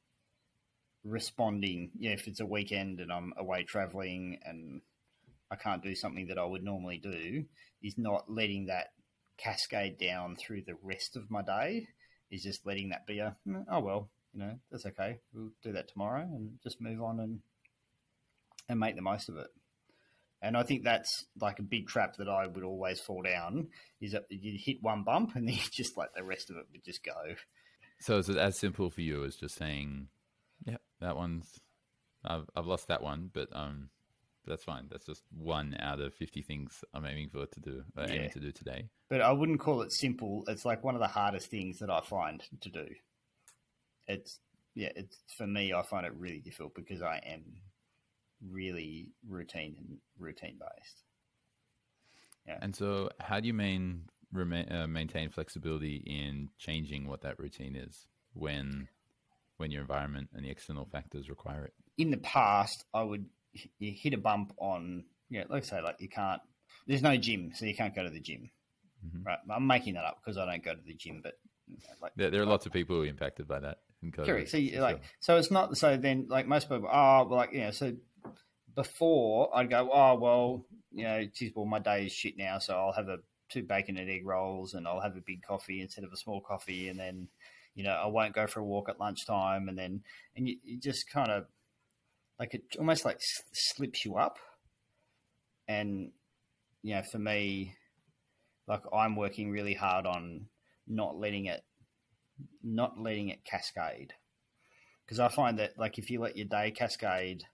[1.05, 1.91] responding.
[1.99, 4.81] Yeah, if it's a weekend and I'm away traveling and
[5.51, 7.45] I can't do something that I would normally do,
[7.83, 8.89] is not letting that
[9.39, 11.87] cascade down through the rest of my day.
[12.31, 15.19] Is just letting that be a mm, oh well, you know, that's okay.
[15.33, 17.41] We'll do that tomorrow and just move on and
[18.69, 19.49] and make the most of it.
[20.43, 23.69] And I think that's like a big trap that I would always fall down
[24.01, 26.67] is that you hit one bump and then you just like the rest of it
[26.73, 27.35] would just go.
[28.01, 30.09] So is it as simple for you as just saying,
[31.01, 31.61] that one's,
[32.25, 33.89] I've, I've lost that one, but um,
[34.47, 34.87] that's fine.
[34.91, 38.15] That's just one out of 50 things I'm aiming for to do, uh, yeah.
[38.15, 38.89] aiming to do today.
[39.09, 40.45] But I wouldn't call it simple.
[40.49, 42.87] It's like one of the hardest things that I find to do
[44.11, 44.39] it's
[44.75, 45.73] yeah, it's for me.
[45.73, 47.43] I find it really difficult because I am
[48.51, 51.03] really routine and routine based.
[52.47, 52.59] Yeah.
[52.63, 57.77] And so, how do you main, remain, uh, maintain flexibility in changing what that routine
[57.77, 58.89] is when
[59.61, 61.75] when your environment and the external factors require it?
[61.99, 63.27] In the past, I would
[63.79, 66.41] you hit a bump on yeah, like I say, like you can't.
[66.87, 68.51] There's no gym, so you can't go to the gym.
[69.07, 69.23] Mm-hmm.
[69.23, 71.35] Right, I'm making that up because I don't go to the gym, but
[72.03, 73.79] like, there, there, are lots of people who are impacted by that.
[74.13, 74.49] Correct.
[74.49, 75.77] So, you, like, so it's not.
[75.77, 77.95] So then, like most people, oh, well, like you know, so
[78.75, 82.75] before I'd go, oh, well, you know, geez, well, my day is shit now, so
[82.75, 83.19] I'll have a
[83.51, 86.41] two bacon and egg rolls, and I'll have a big coffee instead of a small
[86.41, 87.29] coffee, and then,
[87.81, 90.03] you know, I won't go for a walk at lunchtime, and then,
[90.37, 91.47] and you, you just kind of,
[92.39, 93.21] like, it almost like
[93.55, 94.37] slips you up,
[95.67, 96.11] and,
[96.83, 97.75] you know, for me,
[98.69, 100.49] like, I'm working really hard on
[100.87, 101.63] not letting it
[102.63, 104.13] not letting it cascade.
[105.07, 107.45] Because I find that, like, if you let your day cascade,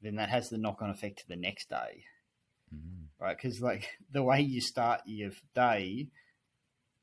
[0.00, 2.04] then that has the knock on effect to the next day.
[2.72, 3.24] Mm-hmm.
[3.24, 3.36] Right?
[3.36, 6.06] Because, like, the way you start your day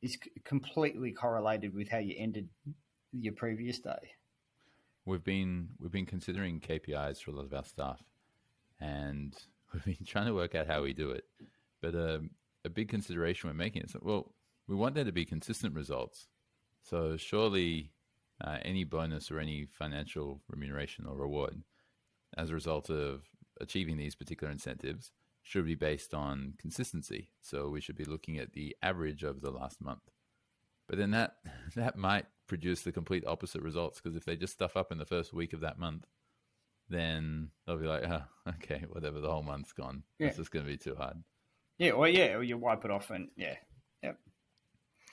[0.02, 2.48] is completely correlated with how you ended
[3.12, 4.12] your previous day.
[5.06, 8.02] We've been we've been considering KPIs for a lot of our stuff,
[8.80, 9.34] and
[9.74, 11.26] we've been trying to work out how we do it.
[11.82, 12.20] But uh,
[12.66, 14.34] a big consideration we're making is well,
[14.68, 16.28] we want there to be consistent results.
[16.84, 17.92] So surely
[18.44, 21.64] uh, any bonus or any financial remuneration or reward
[22.38, 23.24] as a result of
[23.60, 25.12] achieving these particular incentives
[25.50, 27.32] should be based on consistency.
[27.42, 30.04] So we should be looking at the average over the last month.
[30.88, 31.38] But then that
[31.76, 35.06] that might produce the complete opposite results because if they just stuff up in the
[35.06, 36.06] first week of that month,
[36.90, 40.04] then they'll be like, oh, okay, whatever, the whole month's gone.
[40.20, 40.28] Yeah.
[40.28, 41.18] It's just going to be too hard.
[41.78, 43.56] Yeah, well, yeah, or you wipe it off and yeah,
[44.04, 44.18] yep.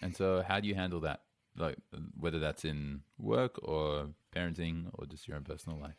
[0.03, 1.21] And so, how do you handle that?
[1.59, 1.77] like
[2.19, 5.97] whether that's in work or parenting or just your own personal life?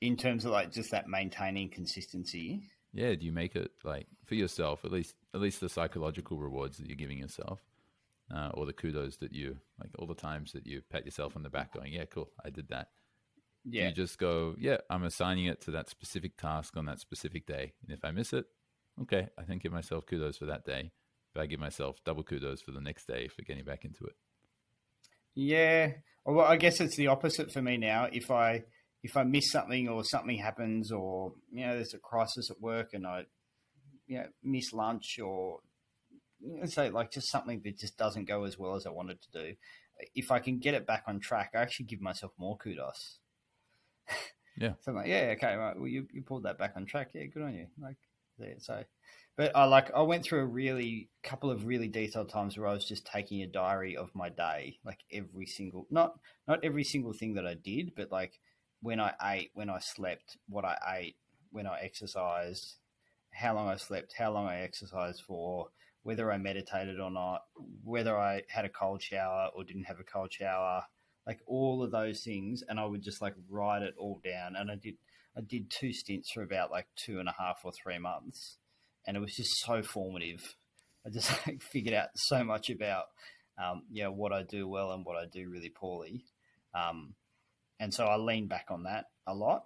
[0.00, 2.70] In terms of like just that maintaining consistency.
[2.92, 6.76] Yeah, do you make it like for yourself at least at least the psychological rewards
[6.78, 7.60] that you're giving yourself,
[8.34, 11.42] uh, or the kudos that you like all the times that you pat yourself on
[11.42, 12.88] the back, going, "Yeah, cool, I did that."
[13.64, 13.88] Yeah.
[13.88, 17.72] You just go, yeah, I'm assigning it to that specific task on that specific day.
[17.82, 18.46] And if I miss it,
[19.02, 20.90] okay, I then give myself kudos for that day.
[21.32, 24.14] But I give myself double kudos for the next day for getting back into it.
[25.34, 25.92] Yeah.
[26.26, 28.08] Well, I guess it's the opposite for me now.
[28.12, 28.64] If I
[29.02, 32.90] if I miss something or something happens or you know there's a crisis at work
[32.92, 33.24] and I
[34.06, 35.60] you know miss lunch or
[36.60, 39.30] let's say like just something that just doesn't go as well as I wanted to
[39.32, 39.54] do,
[40.14, 43.18] if I can get it back on track, I actually give myself more kudos.
[44.56, 44.72] Yeah.
[44.80, 45.76] so I'm like, yeah, okay, right.
[45.76, 47.10] Well, you, you pulled that back on track.
[47.14, 47.66] Yeah, good on you.
[47.80, 47.96] Like,
[48.38, 48.84] yeah, so,
[49.36, 52.74] but I like I went through a really couple of really detailed times where I
[52.74, 57.12] was just taking a diary of my day, like every single not not every single
[57.12, 58.40] thing that I did, but like
[58.82, 61.16] when I ate, when I slept, what I ate,
[61.50, 62.76] when I exercised,
[63.30, 65.68] how long I slept, how long I exercised for,
[66.02, 67.42] whether I meditated or not,
[67.84, 70.82] whether I had a cold shower or didn't have a cold shower,
[71.26, 74.56] like all of those things, and I would just like write it all down.
[74.56, 74.96] And I did,
[75.36, 78.58] I did two stints for about like two and a half or three months,
[79.06, 80.56] and it was just so formative.
[81.06, 83.04] I just like figured out so much about,
[83.62, 86.24] um, yeah, what I do well and what I do really poorly.
[86.74, 87.14] Um,
[87.82, 89.64] and so I lean back on that a lot.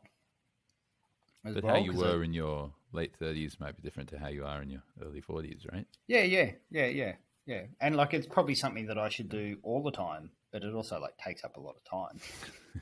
[1.45, 4.29] But well, how you were I, in your late thirties might be different to how
[4.29, 5.87] you are in your early forties, right?
[6.09, 7.13] Yeah, yeah, yeah, yeah,
[7.45, 7.63] yeah.
[7.79, 10.99] And like it's probably something that I should do all the time, but it also
[10.99, 12.19] like takes up a lot of time.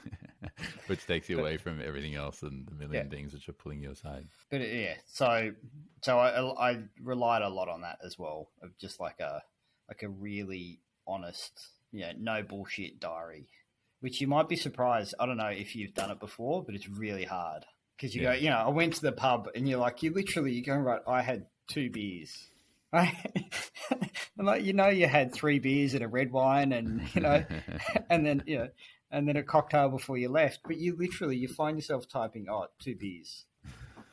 [0.87, 3.11] Which takes you but, away from everything else and the million yeah.
[3.11, 4.29] things which are pulling you aside.
[4.51, 5.51] But uh, yeah, so
[6.03, 9.43] so I, I relied a lot on that as well, of just like a
[9.89, 10.79] like a really
[11.09, 13.49] honest, you know, no bullshit diary
[14.05, 15.15] which you might be surprised.
[15.19, 17.65] I don't know if you've done it before, but it's really hard
[17.97, 18.35] because you yeah.
[18.35, 20.85] go, you know, I went to the pub and you're like, you literally, you're going
[20.85, 21.01] right.
[21.09, 22.49] I had two beers.
[22.93, 23.11] and
[24.39, 27.47] like you know, you had three beers and a red wine, and you know,
[28.11, 28.69] and then you know,
[29.11, 30.61] and then a cocktail before you left.
[30.67, 33.47] But you literally, you find yourself typing, "Oh, two beers,"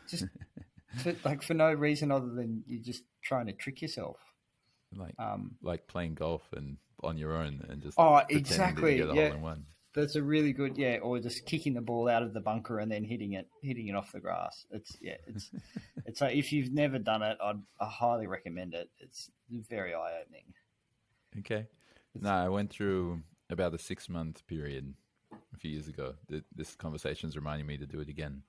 [0.08, 0.24] just
[1.00, 4.18] for, like for no reason other than you're just trying to trick yourself.
[4.96, 9.34] Like, um, like playing golf and on your own and just oh, exactly, yeah
[9.94, 12.92] that's a really good yeah or just kicking the ball out of the bunker and
[12.92, 14.66] then hitting it hitting it off the grass.
[14.72, 15.52] It's yeah it's
[16.06, 18.90] it's like if you've never done it I'd I highly recommend it.
[19.00, 20.54] It's very eye-opening.
[21.40, 21.68] Okay.
[22.16, 24.94] It's, no i went through about a six month period
[25.54, 26.16] a few years ago.
[26.56, 28.44] This conversation is reminding me to do it again.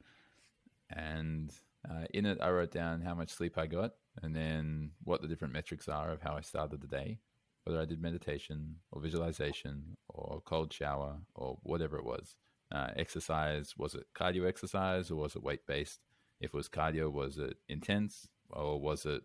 [0.90, 1.53] And
[1.88, 5.28] uh, in it i wrote down how much sleep i got and then what the
[5.28, 7.18] different metrics are of how i started the day
[7.65, 12.37] whether I did meditation or visualization or cold shower or whatever it was.
[12.71, 16.01] Uh, exercise, was it cardio exercise or was it weight based?
[16.41, 19.23] If it was cardio, was it intense or was it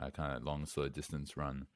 [0.00, 1.66] uh, kind of long, slow distance run?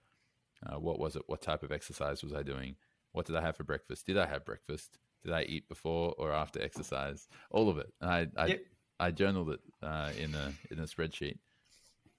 [0.65, 1.23] Uh, what was it?
[1.27, 2.77] What type of exercise was I doing?
[3.13, 4.07] What did I have for breakfast?
[4.07, 4.99] Did I have breakfast?
[5.23, 7.29] Did I eat before or after exercise?
[7.51, 7.93] All of it.
[8.01, 8.65] And I, I, yep.
[8.99, 11.39] I journaled it uh, in a in a spreadsheet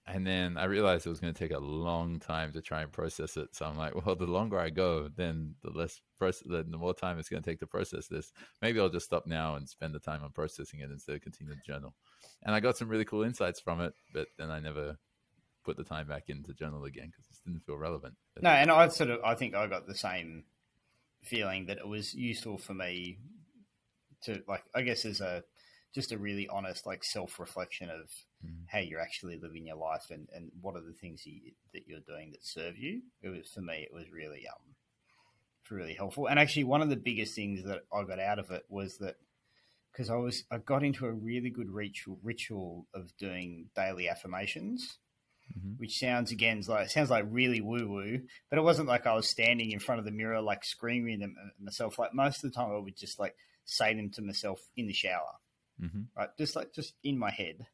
[0.06, 2.92] and then I realized it was going to take a long time to try and
[2.92, 3.56] process it.
[3.56, 7.20] So I'm like, well, the longer I go, then the less process, the more time
[7.20, 8.34] it's going to take to process this.
[8.62, 11.58] Maybe I'll just stop now and spend the time on processing it instead of continuing
[11.58, 11.94] the journal.
[12.44, 14.98] And I got some really cool insights from it, but then I never
[15.64, 18.16] put the time back into journal again because it didn't feel relevant.
[18.42, 20.44] No, and I sort of, I think I got the same
[21.22, 23.20] feeling that it was useful for me
[24.24, 25.44] to like, I guess as a
[25.94, 28.10] just a really honest like self reflection of
[28.46, 28.64] mm.
[28.68, 32.00] how you're actually living your life and, and what are the things you, that you're
[32.00, 33.02] doing that serve you.
[33.22, 34.76] It was for me, it was really um,
[35.70, 36.28] really helpful.
[36.28, 39.16] And actually, one of the biggest things that I got out of it was that
[39.92, 44.98] because I was I got into a really good ritual ritual of doing daily affirmations.
[45.60, 45.74] Mm-hmm.
[45.76, 49.28] Which sounds again like sounds like really woo woo, but it wasn't like I was
[49.28, 52.00] standing in front of the mirror like screaming them myself.
[52.00, 53.36] Like most of the time, I would just like
[53.66, 55.34] say them to myself in the shower
[55.82, 56.02] mm-hmm.
[56.18, 56.30] right?
[56.38, 57.66] Just like just in my head,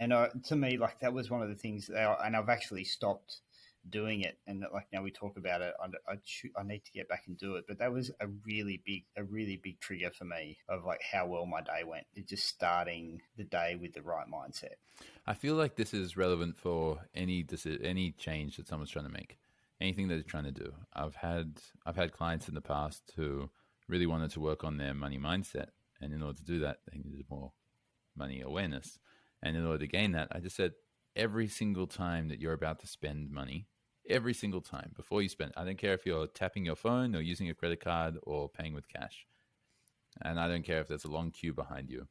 [0.00, 1.90] and uh, to me, like that was one of the things.
[1.90, 3.40] I, and I've actually stopped
[3.88, 7.08] doing it, and like now we talk about it, I, I, I need to get
[7.08, 7.64] back and do it.
[7.66, 11.26] But that was a really big, a really big trigger for me of like how
[11.26, 12.06] well my day went.
[12.14, 14.74] It just starting the day with the right mindset.
[15.26, 17.44] I feel like this is relevant for any
[17.82, 19.38] any change that someone's trying to make,
[19.80, 20.72] anything that they're trying to do.
[20.92, 23.50] I've had I've had clients in the past who
[23.88, 25.68] really wanted to work on their money mindset
[26.02, 27.52] and in order to do that, they needed more
[28.16, 28.98] money awareness.
[29.42, 30.72] And in order to gain that, I just said
[31.16, 33.68] every single time that you're about to spend money,
[34.08, 37.20] every single time before you spend, I don't care if you're tapping your phone or
[37.20, 39.26] using a credit card or paying with cash.
[40.20, 42.08] And I don't care if there's a long queue behind you.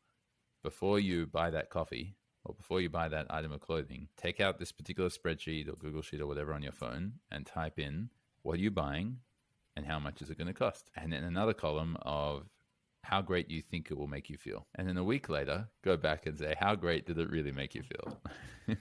[0.64, 4.60] Before you buy that coffee or before you buy that item of clothing, take out
[4.60, 8.10] this particular spreadsheet or Google Sheet or whatever on your phone and type in
[8.42, 9.18] what are you buying
[9.76, 10.90] and how much is it going to cost.
[10.96, 12.48] And then another column of
[13.04, 14.68] how great you think it will make you feel.
[14.76, 17.76] And then a week later, go back and say, how great did it really make
[17.76, 18.18] you feel?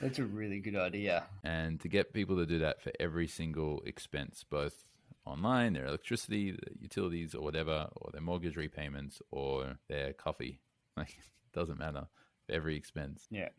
[0.00, 1.24] That's a really good idea.
[1.44, 4.84] And to get people to do that for every single expense, both
[5.24, 10.60] online, their electricity, their utilities, or whatever, or their mortgage repayments, or their coffee,
[10.96, 11.16] like
[11.52, 12.06] doesn't matter.
[12.46, 13.26] For every expense.
[13.30, 13.50] Yeah,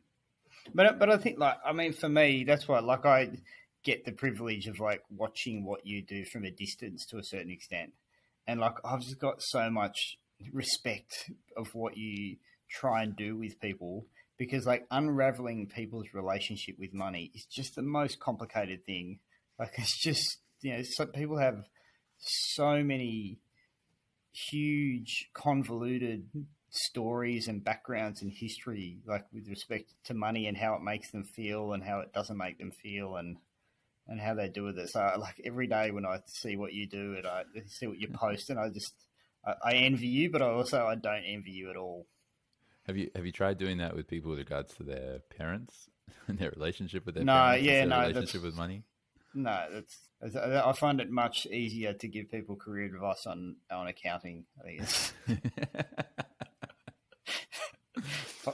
[0.74, 3.30] but but I think like I mean for me that's why like I
[3.84, 7.52] get the privilege of like watching what you do from a distance to a certain
[7.52, 7.94] extent,
[8.50, 10.18] and like I've just got so much
[10.52, 12.38] respect of what you
[12.70, 14.08] try and do with people
[14.40, 19.20] because like unraveling people's relationship with money is just the most complicated thing.
[19.60, 21.66] Like it's just you know so people have
[22.18, 23.38] so many
[24.32, 26.28] huge convoluted
[26.72, 31.24] stories and backgrounds and history like with respect to money and how it makes them
[31.24, 33.38] feel and how it doesn't make them feel and
[34.10, 34.90] and how they do with it.
[34.90, 38.08] So like every day when I see what you do and I see what you
[38.08, 38.18] mm-hmm.
[38.18, 38.94] post and I just
[39.46, 42.08] I, I envy you, but I also I don't envy you at all.
[42.88, 45.90] Have you have you tried doing that with people with regards to their parents
[46.28, 47.66] and their relationship with their no, parents?
[47.66, 48.84] yeah, their no, relationship with money.
[49.36, 54.46] No, that's I find it much easier to give people career advice on on accounting.
[54.60, 55.14] I think it's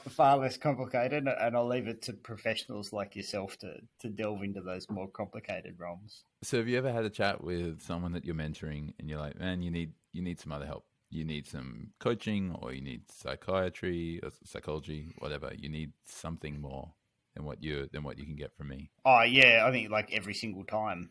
[0.04, 4.62] far less complicated, and I'll leave it to professionals like yourself to to delve into
[4.62, 6.24] those more complicated realms.
[6.44, 9.40] So, have you ever had a chat with someone that you're mentoring, and you're like,
[9.40, 10.86] "Man, you need you need some other help.
[11.10, 15.52] You need some coaching, or you need psychiatry, or psychology, whatever.
[15.56, 16.94] You need something more
[17.36, 20.14] than what you than what you can get from me." Oh yeah, I think like
[20.14, 21.10] every single time.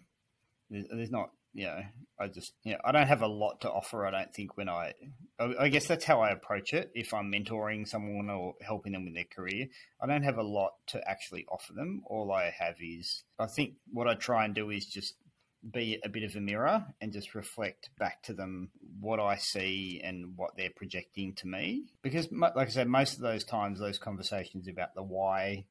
[0.71, 1.81] There's, there's not you know,
[2.19, 4.05] I just, you know, I don't have a lot to offer.
[4.05, 4.93] I don't think when I,
[5.39, 6.91] I guess that's how I approach it.
[6.95, 9.67] If I'm mentoring someone or helping them with their career,
[10.01, 12.03] I don't have a lot to actually offer them.
[12.07, 15.15] All I have is, I think what I try and do is just
[15.73, 20.01] be a bit of a mirror and just reflect back to them what I see
[20.05, 21.85] and what they're projecting to me.
[22.03, 25.65] Because, like I said, most of those times, those conversations about the why,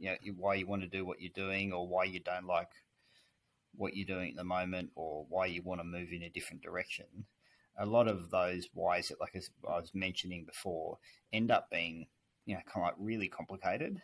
[0.00, 2.70] you know, why you want to do what you're doing or why you don't like
[3.74, 6.62] what you're doing at the moment or why you want to move in a different
[6.62, 7.06] direction,
[7.78, 10.98] a lot of those whys that, like I was mentioning before,
[11.32, 12.06] end up being,
[12.46, 14.00] you know, kind of like really complicated.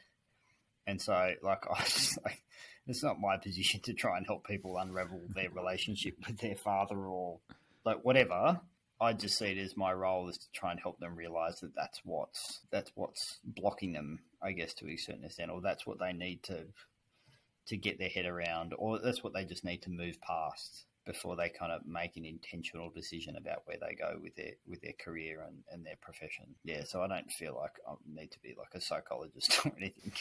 [0.87, 2.43] And so, like, I just, like,
[2.87, 6.97] it's not my position to try and help people unravel their relationship with their father
[6.97, 7.41] or
[7.85, 8.61] like whatever.
[9.01, 11.77] I just see it as my role is to try and help them realize that
[11.77, 16.01] that's what's that's what's blocking them, I guess, to a certain extent, or that's what
[16.01, 16.64] they need to
[17.69, 21.37] to get their head around, or that's what they just need to move past before
[21.37, 24.93] they kind of make an intentional decision about where they go with their with their
[25.03, 26.55] career and, and their profession.
[26.64, 30.12] Yeah, so I don't feel like I need to be like a psychologist or anything.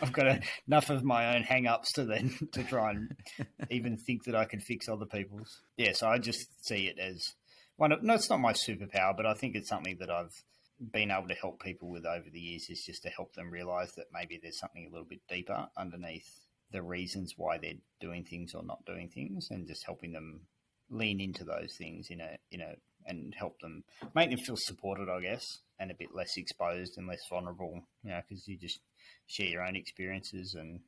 [0.00, 3.14] I've got a, enough of my own hang-ups to then to try and
[3.70, 5.60] even think that I can fix other people's.
[5.76, 7.34] Yeah, so I just see it as
[7.76, 10.32] one of no, it's not my superpower, but I think it's something that I've
[10.80, 13.92] been able to help people with over the years is just to help them realize
[13.96, 18.54] that maybe there's something a little bit deeper underneath the reasons why they're doing things
[18.54, 20.42] or not doing things, and just helping them
[20.90, 22.74] lean into those things in a in a
[23.06, 27.08] and help them make them feel supported, I guess, and a bit less exposed and
[27.08, 27.82] less vulnerable.
[28.02, 28.80] You know, because you just
[29.26, 30.80] share your own experiences, and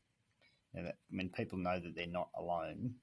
[0.72, 2.95] you know, that, when people know that they're not alone,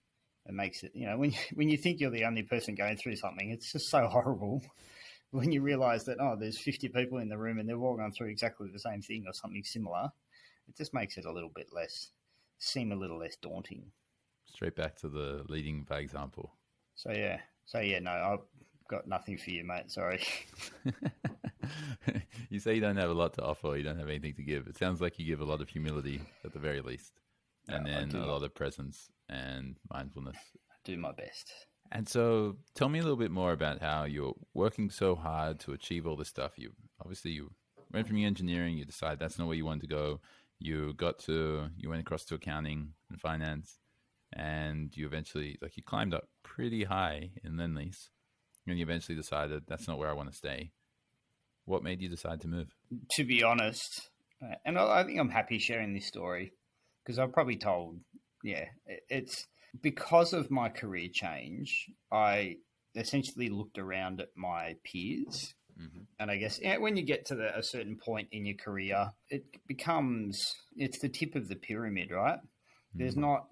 [0.46, 0.92] it makes it.
[0.94, 3.72] You know, when you, when you think you're the only person going through something, it's
[3.72, 4.62] just so horrible.
[5.32, 8.14] When you realise that oh, there's 50 people in the room and they're all going
[8.14, 10.10] through exactly the same thing or something similar,
[10.68, 12.10] it just makes it a little bit less
[12.60, 13.92] seem a little less daunting.
[14.46, 16.54] Straight back to the leading by example.
[16.96, 18.46] So yeah, so yeah, no, I've
[18.90, 19.90] got nothing for you, mate.
[19.90, 20.22] Sorry.
[22.50, 23.78] you say you don't have a lot to offer.
[23.78, 24.68] You don't have anything to give.
[24.68, 27.14] It sounds like you give a lot of humility at the very least,
[27.68, 30.36] and no, then a lot of presence and mindfulness.
[30.36, 31.52] I do my best.
[31.92, 35.74] And so, tell me a little bit more about how you're working so hard to
[35.74, 36.54] achieve all this stuff.
[36.58, 37.52] You obviously you
[37.92, 38.78] went from your engineering.
[38.78, 40.20] You decide that's not where you want to go
[40.60, 43.80] you got to you went across to accounting and finance
[44.34, 48.10] and you eventually like you climbed up pretty high in Lendlease
[48.68, 50.72] and you eventually decided that's not where I want to stay.
[51.66, 52.68] What made you decide to move?
[53.12, 54.10] To be honest,
[54.44, 56.54] uh, and I think I'm happy sharing this story
[57.04, 58.00] because I've probably told,
[58.44, 58.66] yeah,
[59.10, 59.48] it's
[59.82, 61.88] because of my career change.
[62.12, 62.58] I
[62.96, 66.00] essentially looked around at my peers Mm-hmm.
[66.20, 69.46] And I guess when you get to the, a certain point in your career, it
[69.68, 72.40] becomes it's the tip of the pyramid, right?
[72.40, 73.00] Mm-hmm.
[73.00, 73.48] There's not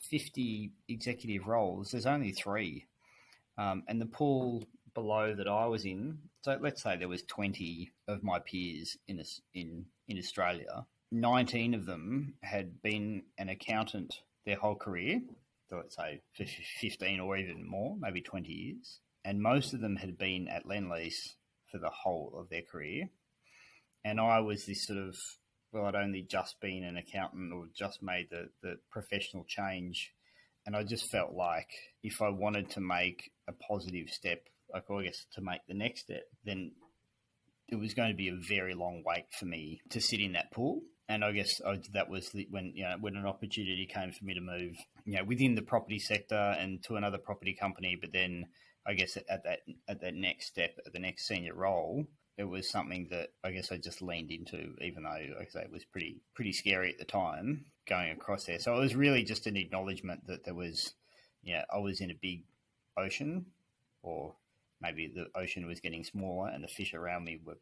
[0.00, 1.90] fifty executive roles.
[1.90, 2.86] There's only three,
[3.58, 4.64] um, and the pool
[4.94, 6.18] below that I was in.
[6.42, 9.22] So let's say there was twenty of my peers in
[9.52, 10.86] in in Australia.
[11.12, 14.14] Nineteen of them had been an accountant
[14.46, 15.20] their whole career.
[15.68, 16.22] So let's say
[16.80, 21.34] fifteen or even more, maybe twenty years and most of them had been at Lendlease
[21.70, 23.10] for the whole of their career.
[24.02, 25.16] And I was this sort of,
[25.70, 30.14] well, I'd only just been an accountant or just made the, the professional change.
[30.64, 31.68] And I just felt like
[32.02, 36.04] if I wanted to make a positive step, like I guess to make the next
[36.04, 36.72] step, then
[37.68, 40.52] it was going to be a very long wait for me to sit in that
[40.52, 40.80] pool.
[41.06, 44.24] And I guess I, that was the, when you know when an opportunity came for
[44.24, 47.98] me to move, you know, within the property sector and to another property company.
[48.00, 48.46] But then
[48.88, 52.06] I guess at that at that next step, at the next senior role,
[52.38, 55.60] it was something that I guess I just leaned into, even though like I say
[55.60, 58.58] it was pretty pretty scary at the time going across there.
[58.58, 60.94] So it was really just an acknowledgement that there was,
[61.42, 62.44] yeah, I was in a big
[62.96, 63.46] ocean,
[64.02, 64.34] or
[64.80, 67.58] maybe the ocean was getting smaller and the fish around me were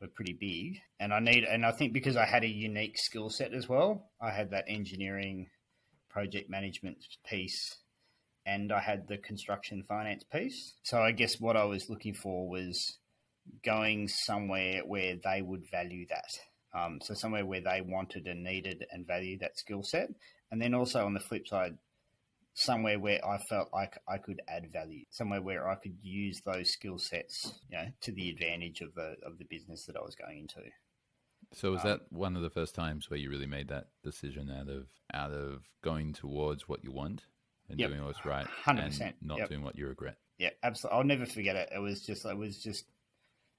[0.00, 0.80] were pretty big.
[0.98, 4.10] And I need, and I think because I had a unique skill set as well,
[4.20, 5.48] I had that engineering,
[6.08, 7.76] project management piece,
[8.46, 10.74] and I had the construction finance piece.
[10.82, 12.98] So I guess what I was looking for was
[13.64, 16.78] going somewhere where they would value that.
[16.78, 20.08] Um, so somewhere where they wanted and needed and valued that skill set,
[20.50, 21.76] and then also on the flip side,
[22.54, 26.70] somewhere where I felt like I could add value, somewhere where I could use those
[26.70, 30.14] skill sets, you know, to the advantage of the of the business that I was
[30.14, 30.68] going into.
[31.52, 34.50] So was um, that one of the first times where you really made that decision
[34.50, 37.24] out of out of going towards what you want
[37.70, 37.90] and yep.
[37.90, 39.48] doing what's right, hundred percent, not yep.
[39.48, 40.16] doing what you regret?
[40.38, 40.98] Yeah, absolutely.
[40.98, 41.70] I'll never forget it.
[41.74, 42.84] It was just, it was just,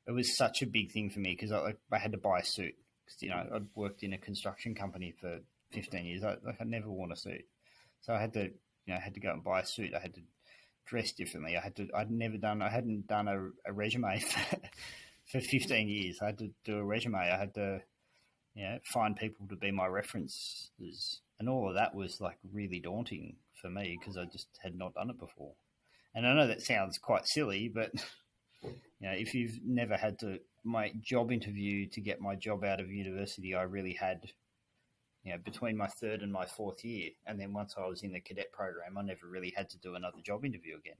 [0.07, 2.39] it was such a big thing for me because I, like, I had to buy
[2.39, 2.73] a suit
[3.05, 5.39] because you know I'd worked in a construction company for
[5.71, 6.23] fifteen years.
[6.23, 7.45] I, like I never worn a suit,
[8.01, 8.49] so I had to
[8.85, 9.93] you know, I had to go and buy a suit.
[9.95, 10.21] I had to
[10.85, 11.57] dress differently.
[11.57, 11.87] I had to.
[11.95, 12.61] I'd never done.
[12.61, 14.57] I hadn't done a, a resume for,
[15.31, 16.19] for 15 years.
[16.21, 17.17] I had to do a resume.
[17.17, 17.81] I had to,
[18.55, 22.79] you know, find people to be my references, and all of that was like really
[22.79, 25.53] daunting for me because I just had not done it before.
[26.13, 27.91] And I know that sounds quite silly, but
[28.63, 28.71] you
[29.01, 32.89] know, if you've never had to my job interview to get my job out of
[32.91, 34.31] university, I really had
[35.23, 37.11] you know, between my third and my fourth year.
[37.27, 39.95] And then once I was in the cadet program, I never really had to do
[39.95, 40.95] another job interview again.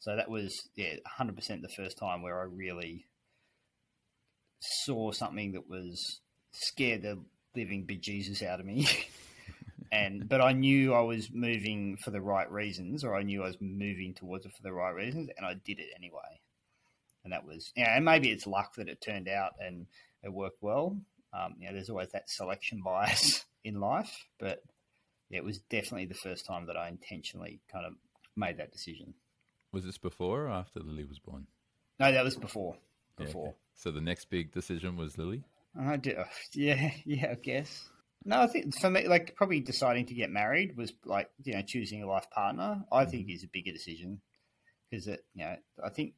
[0.00, 3.06] So that was, yeah, 100% the first time where I really
[4.60, 6.20] saw something that was
[6.52, 7.20] scared the
[7.56, 8.86] living bejesus out of me.
[9.92, 13.48] and but I knew I was moving for the right reasons, or I knew I
[13.48, 16.40] was moving towards it for the right reasons, and I did it anyway.
[17.24, 19.86] And that was, yeah, and maybe it's luck that it turned out and
[20.24, 20.96] it worked well.
[21.32, 24.62] Um, you know, there's always that selection bias in life, but
[25.28, 27.92] yeah, it was definitely the first time that I intentionally kind of
[28.34, 29.14] made that decision.
[29.72, 31.46] Was this before or after Lily was born?
[32.00, 32.76] No, that was before.
[33.16, 33.44] Before.
[33.44, 33.56] Yeah, okay.
[33.74, 35.44] So the next big decision was Lily.
[35.78, 36.18] I did.
[36.18, 36.24] Uh,
[36.54, 37.88] yeah, yeah, I guess.
[38.24, 41.62] No, I think for me, like probably deciding to get married was like you know
[41.62, 42.84] choosing a life partner.
[42.90, 43.10] I mm-hmm.
[43.10, 44.20] think is a bigger decision
[44.90, 46.14] because it, you know, I think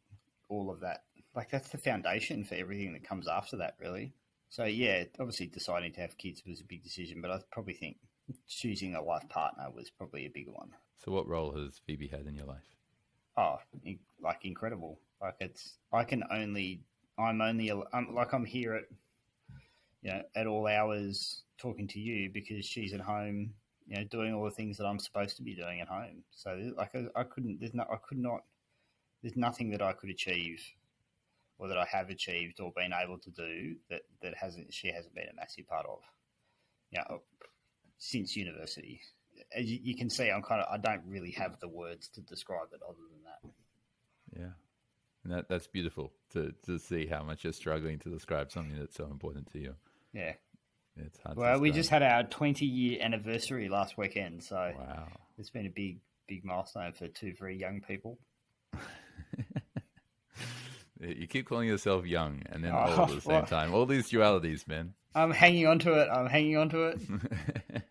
[0.49, 1.05] all of that,
[1.35, 4.13] like that's the foundation for everything that comes after that, really.
[4.49, 7.97] So yeah, obviously deciding to have kids was a big decision, but I probably think
[8.49, 10.71] choosing a life partner was probably a bigger one.
[11.05, 12.63] So what role has Phoebe had in your life?
[13.37, 13.59] Oh,
[14.23, 14.99] like incredible.
[15.21, 16.83] Like it's I can only
[17.19, 18.85] I'm only I'm, like I'm here at
[20.05, 23.55] you know at all hours talking to you because she's at home,
[23.87, 26.23] you know, doing all the things that I'm supposed to be doing at home.
[26.31, 28.43] So like I, I couldn't there's no I could not
[29.23, 30.63] there's nothing that I could achieve
[31.59, 35.15] or that I have achieved or been able to do that, that hasn't she hasn't
[35.15, 36.01] been a massive part of.
[36.91, 37.23] You know,
[37.99, 39.01] since university.
[39.57, 42.21] As you, you can see, I'm kind of I don't really have the words to
[42.21, 44.41] describe it other than that.
[44.41, 44.53] Yeah.
[45.25, 48.97] And that, that's beautiful to, to see how much you're struggling to describe something that's
[48.97, 49.75] so important to you.
[50.15, 50.32] Yeah.
[50.97, 54.45] It's hard well, we just had our 20 year anniversary last weekend.
[54.45, 55.09] So wow.
[55.36, 58.19] it's been a big, big milestone for two very young people.
[61.01, 63.74] You keep calling yourself young and then oh, old at the oh, same well, time.
[63.74, 64.95] All these dualities, man.
[65.15, 66.09] I'm hanging on to it.
[66.11, 66.99] I'm hanging on to it.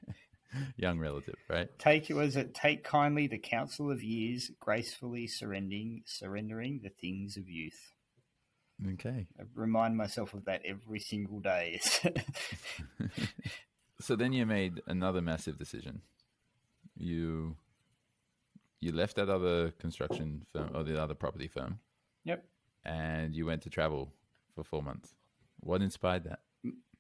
[0.78, 1.68] young relative, right?
[1.80, 7.38] Take it was it take kindly the counsel of years, gracefully surrendering surrendering the things
[7.38, 7.94] of youth.
[8.94, 9.28] Okay.
[9.40, 11.80] I remind myself of that every single day.
[14.02, 16.02] so then you made another massive decision.
[16.96, 17.56] You
[18.80, 21.80] you left that other construction firm or the other property firm.
[22.26, 22.44] Yep
[22.86, 24.14] and you went to travel
[24.56, 25.16] for four months.
[25.60, 26.40] What inspired that?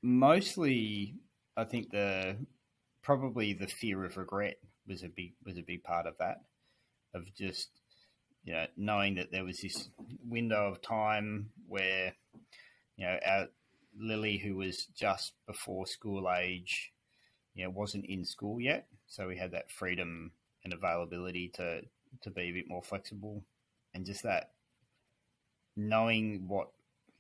[0.02, 1.16] Mostly,
[1.58, 2.38] I think the
[3.02, 6.42] probably the fear of regret was a big was a big part of that.
[7.14, 7.70] Of just
[8.44, 9.90] you know knowing that there was this
[10.28, 12.14] window of time where
[12.98, 13.48] you know our
[13.98, 16.92] Lily, who was just before school age,
[17.54, 20.32] you know, wasn't in school yet, so we had that freedom
[20.64, 21.82] and availability to
[22.22, 23.44] to be a bit more flexible.
[23.94, 24.52] And just that
[25.76, 26.70] knowing what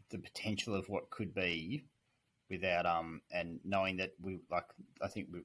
[0.09, 1.83] the potential of what could be
[2.49, 4.65] without um and knowing that we like
[5.01, 5.41] I think we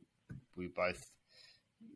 [0.57, 1.11] we both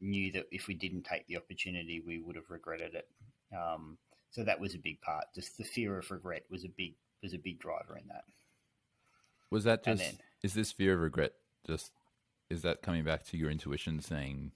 [0.00, 3.08] knew that if we didn't take the opportunity we would have regretted it
[3.56, 3.98] um
[4.30, 7.34] so that was a big part just the fear of regret was a big was
[7.34, 8.24] a big driver in that
[9.50, 11.32] Was that just then- is this fear of regret
[11.66, 11.92] just
[12.50, 14.52] is that coming back to your intuition saying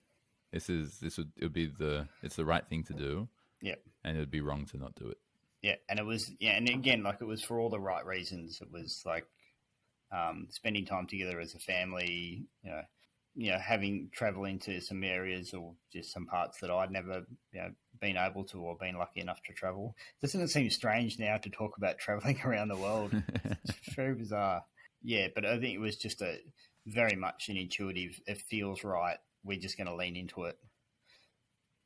[0.52, 3.28] this is this would it would be the it's the right thing to do
[3.62, 3.80] Yep.
[4.04, 5.18] and it would be wrong to not do it.
[5.62, 8.60] Yeah, and it was yeah, and again, like it was for all the right reasons.
[8.60, 9.26] It was like
[10.12, 12.82] um, spending time together as a family, you know,
[13.36, 17.60] you know, having travel into some areas or just some parts that I'd never you
[17.60, 19.94] know been able to or been lucky enough to travel.
[20.22, 23.12] Doesn't it seem strange now to talk about traveling around the world?
[23.44, 24.64] It's very bizarre.
[25.02, 26.38] Yeah, but I think it was just a
[26.86, 28.18] very much an intuitive.
[28.26, 29.18] It feels right.
[29.44, 30.56] We're just going to lean into it,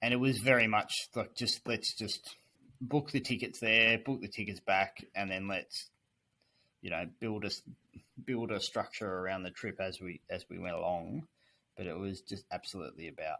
[0.00, 2.36] and it was very much like just let's just
[2.80, 5.90] book the tickets there, book the tickets back, and then let's
[6.80, 7.50] you know build a
[8.24, 11.26] build a structure around the trip as we as we went along.
[11.76, 13.38] But it was just absolutely about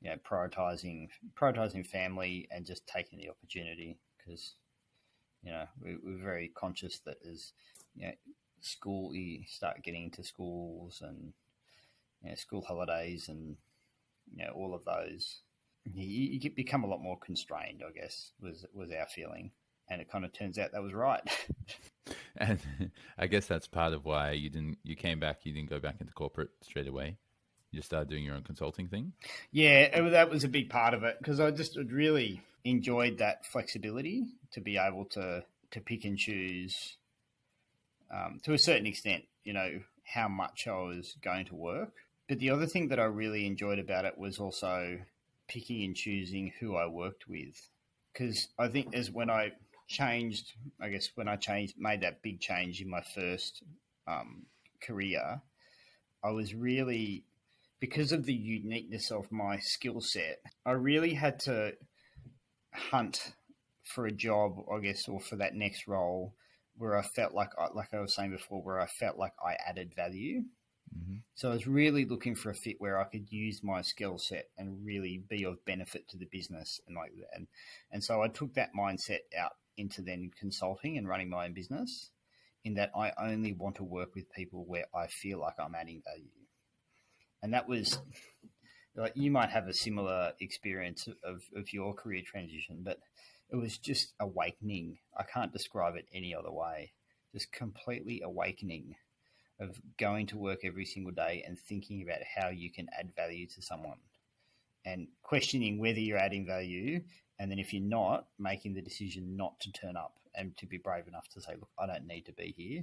[0.00, 4.54] you know prioritizing prioritizing family and just taking the opportunity because
[5.42, 7.52] you know we, we're very conscious that as
[7.94, 8.12] you know
[8.60, 11.32] school you start getting to schools and
[12.22, 13.56] you know, school holidays and
[14.34, 15.40] you know all of those
[15.84, 19.50] you, you become a lot more constrained i guess was was our feeling
[19.88, 21.22] and it kind of turns out that was right
[22.36, 22.60] and
[23.18, 25.96] I guess that's part of why you didn't you came back you didn't go back
[26.00, 27.18] into corporate straight away.
[27.72, 29.12] You started doing your own consulting thing.
[29.52, 33.46] yeah it, that was a big part of it because i just really enjoyed that
[33.46, 36.96] flexibility to be able to to pick and choose
[38.12, 41.92] um, to a certain extent you know how much i was going to work
[42.28, 44.98] but the other thing that i really enjoyed about it was also
[45.48, 47.68] picking and choosing who i worked with
[48.12, 49.50] because i think as when i
[49.88, 53.62] changed i guess when i changed made that big change in my first
[54.06, 54.44] um,
[54.80, 55.40] career
[56.22, 57.24] i was really
[57.80, 61.72] because of the uniqueness of my skill set i really had to
[62.74, 63.32] hunt
[63.82, 66.34] for a job i guess or for that next role
[66.76, 69.56] where i felt like I, like i was saying before where i felt like i
[69.66, 70.42] added value
[70.92, 74.18] hmm so I was really looking for a fit where I could use my skill
[74.18, 77.34] set and really be of benefit to the business and like that.
[77.34, 77.46] And,
[77.90, 82.10] and so I took that mindset out into then consulting and running my own business
[82.64, 86.02] in that I only want to work with people where I feel like I'm adding
[86.04, 86.28] value.
[87.42, 87.98] And that was
[88.96, 92.98] like you might have a similar experience of, of your career transition, but
[93.50, 94.98] it was just awakening.
[95.16, 96.92] I can't describe it any other way.
[97.32, 98.96] Just completely awakening
[99.60, 103.46] of going to work every single day and thinking about how you can add value
[103.46, 103.98] to someone
[104.84, 107.00] and questioning whether you're adding value
[107.38, 110.78] and then if you're not making the decision not to turn up and to be
[110.78, 112.82] brave enough to say look i don't need to be here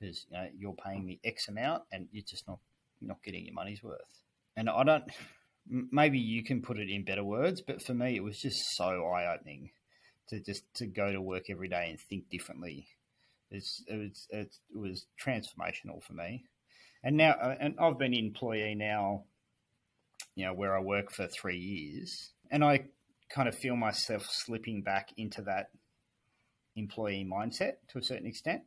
[0.00, 2.58] because you know you're paying me x amount and you're just not
[3.06, 4.00] not getting your money's worth.
[4.56, 5.04] And i don't
[5.66, 9.06] maybe you can put it in better words but for me it was just so
[9.06, 9.70] eye-opening
[10.28, 12.88] to just to go to work every day and think differently.
[13.50, 16.44] It's, it was it was transformational for me,
[17.02, 19.24] and now uh, and I've been employee now,
[20.34, 22.86] you know, where I work for three years, and I
[23.28, 25.70] kind of feel myself slipping back into that
[26.76, 28.62] employee mindset to a certain extent,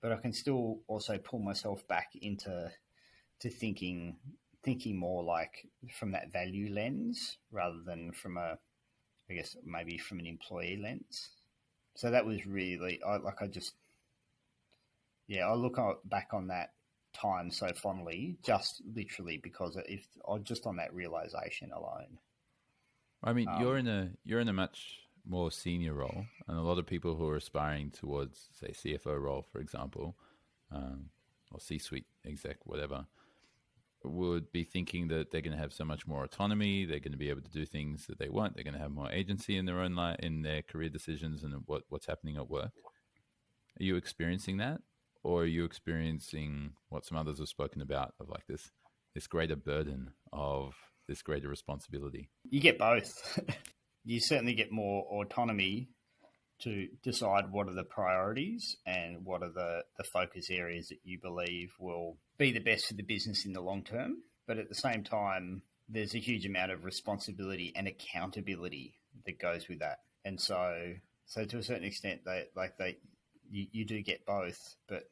[0.00, 2.70] but I can still also pull myself back into
[3.40, 4.16] to thinking
[4.62, 5.66] thinking more like
[5.98, 8.58] from that value lens rather than from a
[9.30, 11.30] I guess maybe from an employee lens.
[11.94, 13.74] So that was really I like I just
[15.26, 16.70] yeah I look back on that
[17.12, 20.06] time so fondly just literally because if
[20.44, 22.18] just on that realization alone.
[23.22, 26.62] I mean, Um, you're in a you're in a much more senior role, and a
[26.62, 30.16] lot of people who are aspiring towards, say, CFO role, for example,
[30.72, 31.10] um,
[31.52, 33.06] or C-suite exec, whatever,
[34.04, 36.84] would be thinking that they're going to have so much more autonomy.
[36.84, 38.54] They're going to be able to do things that they want.
[38.54, 41.54] They're going to have more agency in their own life, in their career decisions, and
[41.66, 42.72] what what's happening at work.
[43.78, 44.80] Are you experiencing that,
[45.22, 48.70] or are you experiencing what some others have spoken about of like this
[49.14, 50.74] this greater burden of
[51.08, 52.30] this greater responsibility?
[52.48, 53.38] You get both.
[54.04, 55.88] you certainly get more autonomy
[56.62, 61.18] to decide what are the priorities and what are the, the focus areas that you
[61.20, 64.18] believe will be the best for the business in the long term.
[64.46, 68.94] But at the same time, there's a huge amount of responsibility and accountability
[69.26, 69.98] that goes with that.
[70.24, 70.94] And so,
[71.26, 72.98] so to a certain extent, they like they,
[73.50, 75.04] you, you do get both, but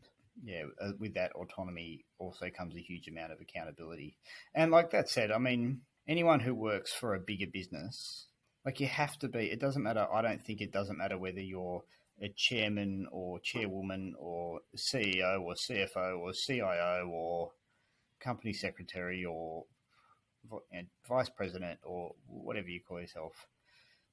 [0.44, 4.16] yeah, uh, with that autonomy also comes a huge amount of accountability.
[4.54, 8.26] And like that said, I mean, anyone who works for a bigger business,
[8.64, 9.51] Like you have to be.
[9.51, 10.06] It doesn't matter.
[10.12, 11.85] I don't think it doesn't matter whether you're
[12.20, 17.52] a chairman or chairwoman or CEO or CFO or CIO or
[18.20, 19.64] company secretary or
[21.09, 23.47] vice president or whatever you call yourself.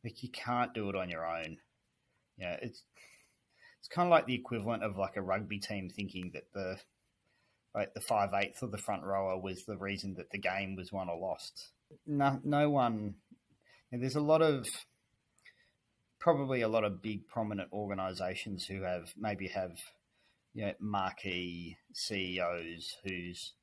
[0.03, 1.57] Like you can't do it on your own.
[2.38, 2.84] Yeah, it's
[3.80, 6.77] it's kind of like the equivalent of like a rugby team thinking that the
[7.73, 10.91] like the five eighths of the front rower was the reason that the game was
[10.91, 11.72] won or lost.
[12.05, 13.15] No, no one.
[13.91, 14.67] There's a lot of
[16.19, 19.77] probably a lot of big prominent organisations who have maybe have
[20.53, 23.53] you know marquee CEOs whose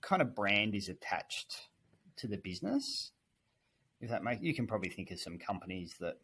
[0.00, 1.68] kind of brand is attached
[2.16, 3.10] to the business.
[4.00, 6.16] If that makes you can probably think of some companies that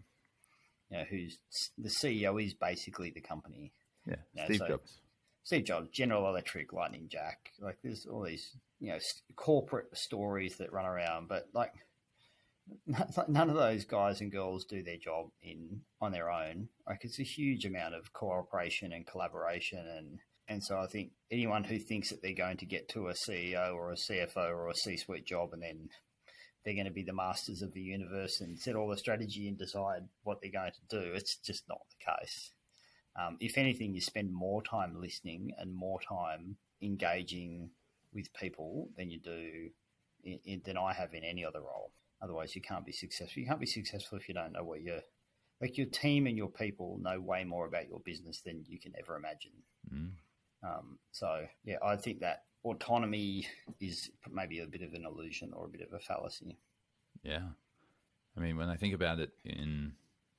[0.90, 1.38] you know whose
[1.76, 3.72] the CEO is basically the company.
[4.06, 4.98] Yeah, you know, Steve so Jobs.
[5.42, 7.50] Steve Jobs, General Electric, Lightning Jack.
[7.60, 8.98] Like there's all these you know
[9.34, 11.72] corporate stories that run around, but like
[12.86, 16.68] none of those guys and girls do their job in on their own.
[16.86, 20.18] Like it's a huge amount of cooperation and collaboration and
[20.48, 23.74] and so I think anyone who thinks that they're going to get to a CEO
[23.74, 25.88] or a CFO or a C-suite job and then
[26.64, 29.58] they're going to be the masters of the universe and set all the strategy and
[29.58, 32.52] decide what they're going to do, it's just not the case.
[33.18, 37.70] Um, if anything, you spend more time listening and more time engaging
[38.12, 39.70] with people than you do
[40.24, 41.92] in, in, than I have in any other role.
[42.22, 43.40] Otherwise, you can't be successful.
[43.40, 45.00] You can't be successful if you don't know what you're
[45.60, 45.76] like.
[45.76, 49.16] Your team and your people know way more about your business than you can ever
[49.16, 49.52] imagine.
[49.92, 50.10] Mm.
[50.62, 53.46] Um, so, yeah, I think that autonomy
[53.80, 56.58] is maybe a bit of an illusion or a bit of a fallacy.
[57.22, 57.42] Yeah,
[58.36, 59.92] I mean, when I think about it in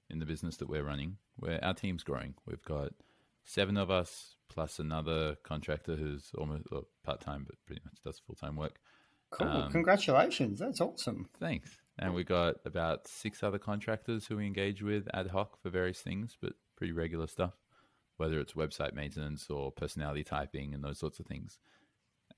[0.09, 2.93] in the business that we're running, where our team's growing, we've got
[3.43, 6.65] seven of us plus another contractor who's almost
[7.03, 8.79] part time, but pretty much does full time work.
[9.31, 9.47] Cool.
[9.47, 10.59] Um, Congratulations.
[10.59, 11.29] That's awesome.
[11.39, 11.77] Thanks.
[11.99, 15.99] And we got about six other contractors who we engage with ad hoc for various
[15.99, 17.53] things, but pretty regular stuff,
[18.17, 21.59] whether it's website maintenance or personality typing and those sorts of things.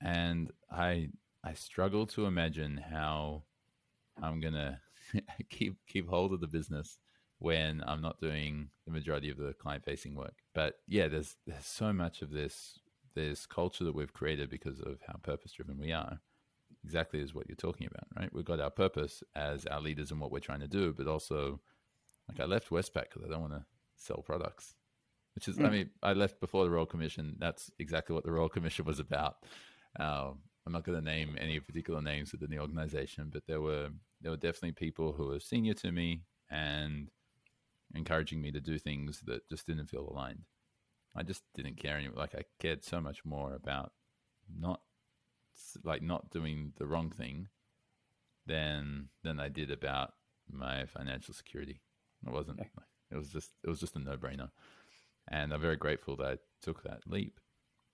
[0.00, 1.08] And I
[1.44, 3.42] I struggle to imagine how
[4.22, 4.80] I'm gonna
[5.50, 6.98] keep keep hold of the business
[7.38, 10.36] when I'm not doing the majority of the client facing work.
[10.54, 12.78] But yeah, there's there's so much of this
[13.14, 16.20] this culture that we've created because of how purpose driven we are
[16.84, 18.32] exactly as what you're talking about, right?
[18.32, 21.60] We've got our purpose as our leaders and what we're trying to do, but also,
[22.28, 23.64] like I left Westpac because I don't want to
[23.96, 24.74] sell products,
[25.34, 25.66] which is, mm.
[25.66, 27.36] I mean, I left before the Royal Commission.
[27.38, 29.36] That's exactly what the Royal Commission was about.
[29.98, 30.30] Uh,
[30.66, 33.88] I'm not going to name any particular names within the organization, but there were
[34.20, 37.08] there were definitely people who were senior to me and
[37.94, 40.44] encouraging me to do things that just didn't feel aligned.
[41.16, 42.18] I just didn't care anymore.
[42.18, 43.92] Like I cared so much more about
[44.58, 44.80] not
[45.84, 47.48] like not doing the wrong thing
[48.46, 50.14] than than I did about
[50.50, 51.80] my financial security.
[52.26, 52.60] It wasn't.
[53.10, 54.50] It was just it was just a no brainer,
[55.28, 57.40] and I'm very grateful that I took that leap.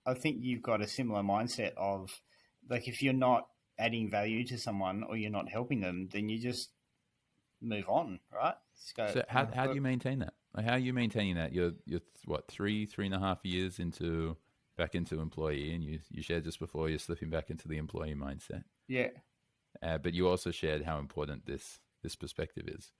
[0.05, 2.21] I think you've got a similar mindset of
[2.69, 3.47] like if you're not
[3.79, 6.69] adding value to someone or you're not helping them, then you just
[7.61, 8.55] move on, right?
[8.95, 10.33] Go, so how oh, how do you maintain that?
[10.55, 11.53] Like how are you maintaining that?
[11.53, 14.37] You're you're what three three and a half years into
[14.77, 18.15] back into employee, and you you shared just before you're slipping back into the employee
[18.15, 18.63] mindset.
[18.87, 19.09] Yeah.
[19.81, 22.91] Uh, but you also shared how important this this perspective is.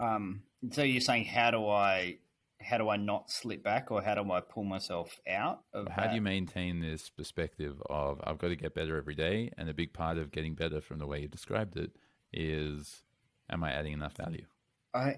[0.00, 2.18] Um, so you're saying how do I
[2.60, 5.88] how do I not slip back, or how do I pull myself out of?
[5.88, 6.10] How that?
[6.10, 9.74] do you maintain this perspective of I've got to get better every day, and a
[9.74, 11.92] big part of getting better, from the way you described it,
[12.32, 13.02] is
[13.50, 14.46] am I adding enough value?
[14.94, 15.16] I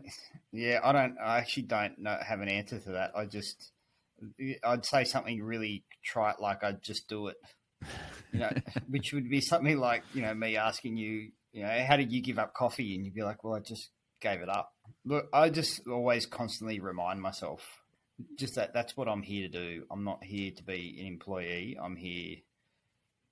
[0.53, 1.17] yeah, I don't.
[1.19, 3.13] I actually don't know, have an answer to that.
[3.17, 3.73] I just
[4.65, 7.37] I'd say something really trite like I'd just do it,
[8.33, 8.51] you know,
[8.89, 12.23] which would be something like you know me asking you, you know, how did you
[12.23, 13.91] give up coffee, and you'd be like, well, I just
[14.21, 14.73] gave it up.
[15.05, 17.63] Look, I just always constantly remind myself
[18.39, 19.85] just that that's what I'm here to do.
[19.91, 21.79] I'm not here to be an employee.
[21.83, 22.37] I'm here.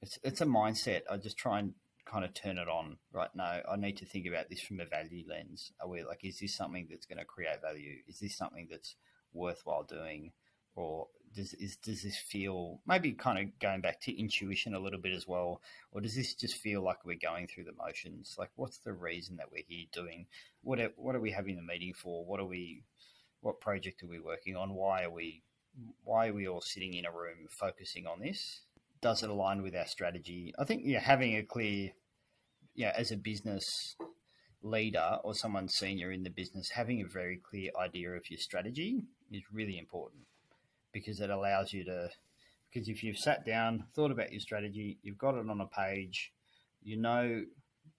[0.02, 1.02] It's it's a mindset.
[1.10, 1.74] I just try and
[2.06, 2.98] kind of turn it on.
[3.12, 5.72] Right now, I need to think about this from a value lens.
[5.80, 7.96] Are we like, is this something that's going to create value?
[8.06, 8.96] Is this something that's
[9.32, 10.32] worthwhile doing?
[10.78, 15.00] Or does is does this feel maybe kind of going back to intuition a little
[15.00, 15.60] bit as well,
[15.90, 18.36] or does this just feel like we're going through the motions?
[18.38, 20.26] Like, what's the reason that we're here doing?
[20.62, 22.24] What are, what are we having the meeting for?
[22.24, 22.84] What are we?
[23.40, 24.74] What project are we working on?
[24.74, 25.42] Why are we?
[26.04, 28.60] Why are we all sitting in a room focusing on this?
[29.00, 30.54] Does it align with our strategy?
[30.58, 31.90] I think yeah, having a clear,
[32.74, 33.96] yeah, as a business
[34.62, 39.02] leader or someone senior in the business, having a very clear idea of your strategy
[39.30, 40.27] is really important
[40.98, 42.08] because it allows you to
[42.70, 46.32] because if you've sat down, thought about your strategy, you've got it on a page,
[46.82, 47.44] you know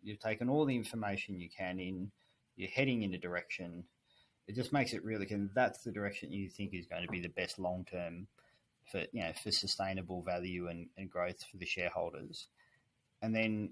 [0.01, 2.11] you've taken all the information you can in,
[2.55, 3.83] you're heading in a direction.
[4.47, 7.19] It just makes it really, and that's the direction you think is going to be
[7.19, 8.27] the best long term
[8.91, 12.47] for you know for sustainable value and, and growth for the shareholders.
[13.21, 13.71] And then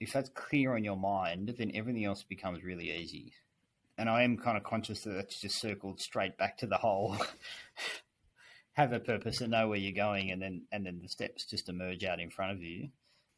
[0.00, 3.32] if that's clear on your mind, then everything else becomes really easy.
[3.96, 7.16] And I am kind of conscious that that's just circled straight back to the whole
[8.78, 11.68] have a purpose and know where you're going, and then and then the steps just
[11.68, 12.88] emerge out in front of you.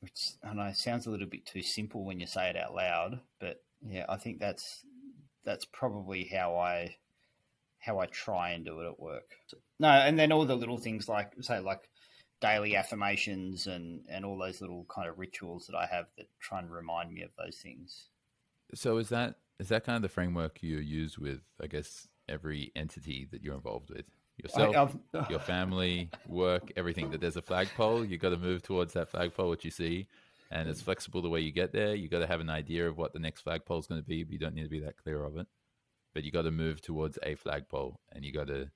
[0.01, 3.21] Which I know sounds a little bit too simple when you say it out loud,
[3.39, 4.85] but yeah, I think that's
[5.45, 6.97] that's probably how I
[7.79, 9.35] how I try and do it at work.
[9.79, 11.89] No, and then all the little things like say like
[12.41, 16.59] daily affirmations and and all those little kind of rituals that I have that try
[16.59, 18.09] and remind me of those things.
[18.75, 22.73] So is that is that kind of the framework you use with I guess every
[22.77, 24.05] entity that you're involved with?
[24.43, 27.11] Yourself, I, your family, work, everything.
[27.11, 30.07] That there's a flagpole, you got to move towards that flagpole, what you see,
[30.51, 31.95] and it's flexible the way you get there.
[31.95, 34.25] You got to have an idea of what the next flagpole is going to be,
[34.25, 35.47] but you don't need to be that clear of it.
[36.15, 38.71] But you got to move towards a flagpole, and you got to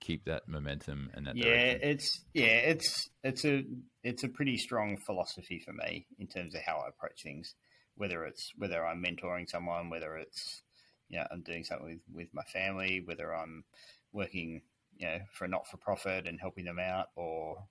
[0.00, 1.36] keep that momentum and that.
[1.36, 1.80] Yeah, direction.
[1.82, 3.64] it's yeah, it's it's a
[4.02, 7.54] it's a pretty strong philosophy for me in terms of how I approach things.
[7.96, 10.62] Whether it's whether I'm mentoring someone, whether it's
[11.08, 13.64] you know I'm doing something with with my family, whether I'm
[14.12, 14.62] working
[14.96, 17.64] you know for a not for profit and helping them out, or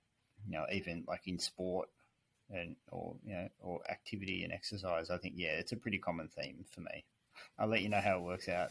[0.46, 1.88] you know even like in sport
[2.50, 5.10] and or you know or activity and exercise.
[5.10, 7.04] I think yeah, it's a pretty common theme for me.
[7.58, 8.70] I'll let you know how it works out.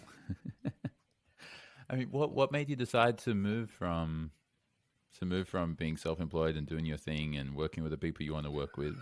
[1.89, 4.31] I mean, what what made you decide to move from
[5.19, 8.25] to move from being self employed and doing your thing and working with the people
[8.25, 8.97] you want to work with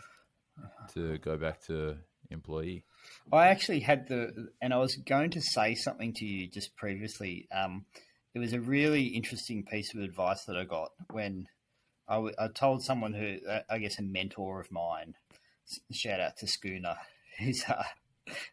[0.93, 1.97] to go back to
[2.29, 2.83] employee?
[3.31, 7.47] I actually had the, and I was going to say something to you just previously.
[7.51, 7.85] Um,
[8.33, 11.47] it was a really interesting piece of advice that I got when
[12.07, 15.15] I, told someone who, uh, I guess, a mentor of mine.
[15.91, 16.95] Shout out to Schooner.
[17.37, 17.83] He's uh,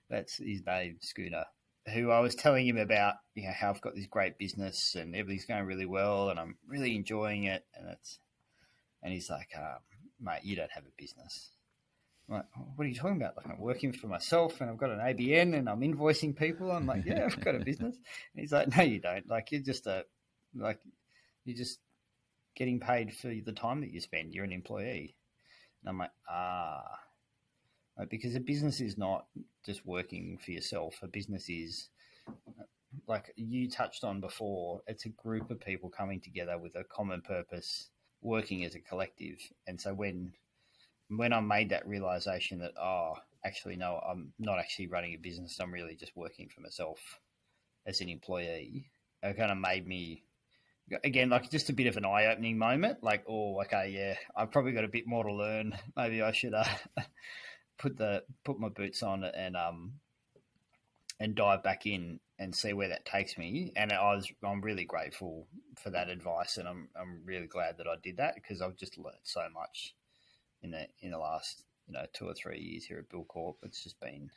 [0.08, 1.46] that's his name, Schooner
[1.88, 5.14] who I was telling him about, you know, how I've got this great business and
[5.14, 7.64] everything's going really well and I'm really enjoying it.
[7.74, 8.18] And it's,
[9.02, 9.78] and he's like, um,
[10.20, 11.50] mate, you don't have a business.
[12.28, 12.44] I'm like,
[12.76, 13.36] what are you talking about?
[13.36, 16.70] Like, I'm working for myself and I've got an ABN and I'm invoicing people.
[16.70, 17.96] I'm like, yeah, I've got a business.
[17.96, 18.04] And
[18.40, 19.28] he's like, no, you don't.
[19.28, 20.04] Like, you're just a,
[20.54, 20.78] like,
[21.44, 21.78] you're just
[22.54, 24.34] getting paid for the time that you spend.
[24.34, 25.16] You're an employee.
[25.82, 26.98] And I'm like, ah,
[27.98, 29.26] like, because a business is not
[29.64, 30.96] just working for yourself.
[31.02, 31.88] A business is
[33.06, 34.82] like you touched on before.
[34.86, 37.90] It's a group of people coming together with a common purpose,
[38.22, 39.38] working as a collective.
[39.66, 40.32] And so when
[41.08, 43.14] when I made that realization that oh,
[43.44, 45.58] actually no, I'm not actually running a business.
[45.60, 46.98] I'm really just working for myself
[47.86, 48.90] as an employee.
[49.22, 50.22] It kind of made me
[51.04, 54.72] again like just a bit of an eye-opening moment like oh okay yeah i've probably
[54.72, 56.64] got a bit more to learn maybe i should uh,
[57.78, 59.92] put the put my boots on and um
[61.20, 63.72] and dive back in and see where that takes me.
[63.76, 65.46] And I was I'm really grateful
[65.82, 68.98] for that advice, and I'm I'm really glad that I did that because I've just
[68.98, 69.94] learned so much
[70.62, 73.54] in the in the last you know two or three years here at Buildcorp.
[73.62, 74.30] It's just been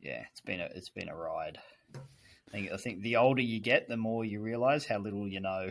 [0.00, 1.58] yeah, it's been a it's been a ride.
[1.94, 5.40] I think, I think the older you get, the more you realize how little you
[5.40, 5.70] know.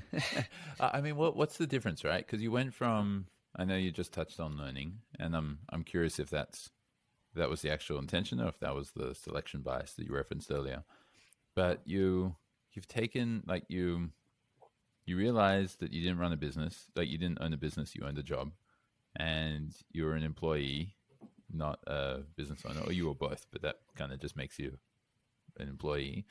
[0.80, 2.24] I mean, what what's the difference, right?
[2.24, 3.26] Because you went from
[3.56, 6.70] I know you just touched on learning, and I'm I'm curious if that's
[7.34, 10.50] that was the actual intention or if that was the selection bias that you referenced
[10.50, 10.84] earlier.
[11.54, 12.36] But you
[12.72, 14.10] you've taken like you
[15.06, 18.04] you realized that you didn't run a business, like you didn't own a business, you
[18.04, 18.52] owned a job,
[19.16, 20.94] and you're an employee,
[21.52, 23.46] not a business owner, or you were both.
[23.50, 24.78] But that kind of just makes you
[25.58, 26.26] an employee.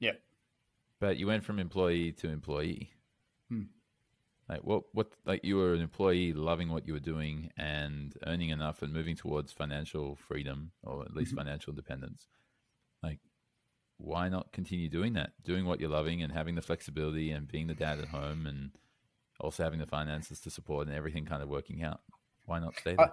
[0.00, 0.12] Yeah.
[1.00, 2.90] But you went from employee to employee.
[3.48, 3.62] Hmm.
[4.48, 8.50] Like what what like you were an employee loving what you were doing and earning
[8.50, 11.38] enough and moving towards financial freedom or at least mm-hmm.
[11.38, 12.26] financial independence.
[13.02, 13.20] Like
[13.98, 15.32] why not continue doing that?
[15.42, 18.72] Doing what you're loving and having the flexibility and being the dad at home and
[19.40, 22.00] also having the finances to support and everything kind of working out.
[22.52, 23.12] Why not stay there?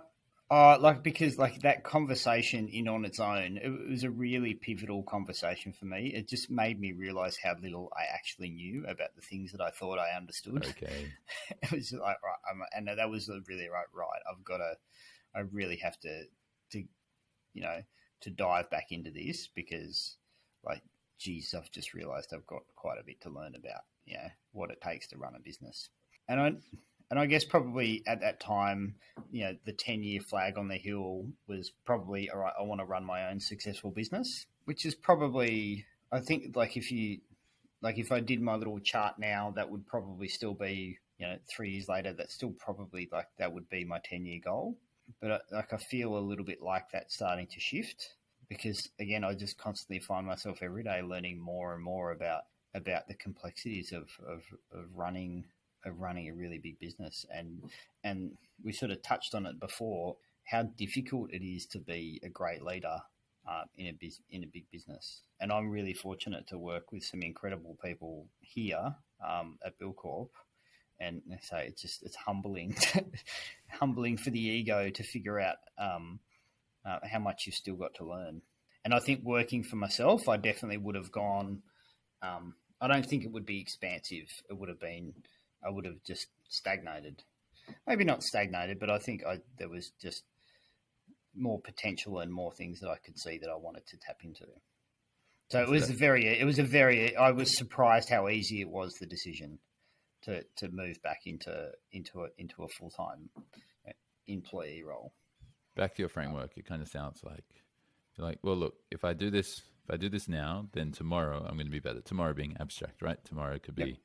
[0.51, 5.01] Uh, like because like that conversation in on its own, it was a really pivotal
[5.03, 6.07] conversation for me.
[6.07, 9.69] It just made me realize how little I actually knew about the things that I
[9.69, 10.65] thought I understood.
[10.65, 11.13] Okay,
[11.61, 13.85] it was like right, I'm, and that was really right.
[13.93, 14.73] Right, I've got to,
[15.35, 16.23] I really have to,
[16.71, 16.83] to,
[17.53, 17.81] you know,
[18.21, 20.17] to dive back into this because,
[20.65, 20.81] like,
[21.17, 24.71] geez, I've just realized I've got quite a bit to learn about, you know, what
[24.71, 25.89] it takes to run a business,
[26.27, 26.53] and I
[27.09, 28.95] and I guess probably at that time,
[29.31, 32.81] you know, the 10 year flag on the hill was probably, all right, I want
[32.81, 37.19] to run my own successful business, which is probably, I think, like if you,
[37.81, 41.37] like if I did my little chart now, that would probably still be, you know,
[41.49, 44.77] three years later, that's still probably like that would be my 10 year goal.
[45.19, 48.15] but I, like I feel a little bit like that's starting to shift
[48.49, 52.43] because again, I just constantly find myself every day learning more and more about
[52.75, 55.43] about the complexities of, of, of running
[55.85, 57.61] of running a really big business and
[58.03, 58.31] and
[58.63, 62.63] we sort of touched on it before how difficult it is to be a great
[62.63, 62.97] leader
[63.47, 65.21] uh, in a biz, in a big business.
[65.39, 68.95] And I'm really fortunate to work with some incredible people here
[69.25, 70.29] um, at Buildcorp
[70.99, 72.75] and so it's just it's humbling
[73.69, 76.19] humbling for the ego to figure out um,
[76.85, 78.41] uh, how much you've still got to learn.
[78.83, 81.61] And I think working for myself I definitely would have gone
[82.21, 84.29] um, I don't think it would be expansive.
[84.49, 85.13] It would have been
[85.65, 87.23] I would have just stagnated.
[87.87, 90.23] Maybe not stagnated, but I think I, there was just
[91.35, 94.45] more potential and more things that I could see that I wanted to tap into.
[95.49, 98.69] So it was a very, it was a very, I was surprised how easy it
[98.69, 99.59] was the decision
[100.23, 103.29] to, to move back into into a into a full time
[103.87, 103.91] uh,
[104.27, 105.13] employee role.
[105.75, 107.45] Back to your framework, it kind of sounds like
[108.15, 111.39] you're like, well, look, if I do this, if I do this now, then tomorrow
[111.39, 112.01] I'm going to be better.
[112.01, 113.23] Tomorrow being abstract, right?
[113.25, 113.85] Tomorrow could be.
[113.85, 113.97] Yep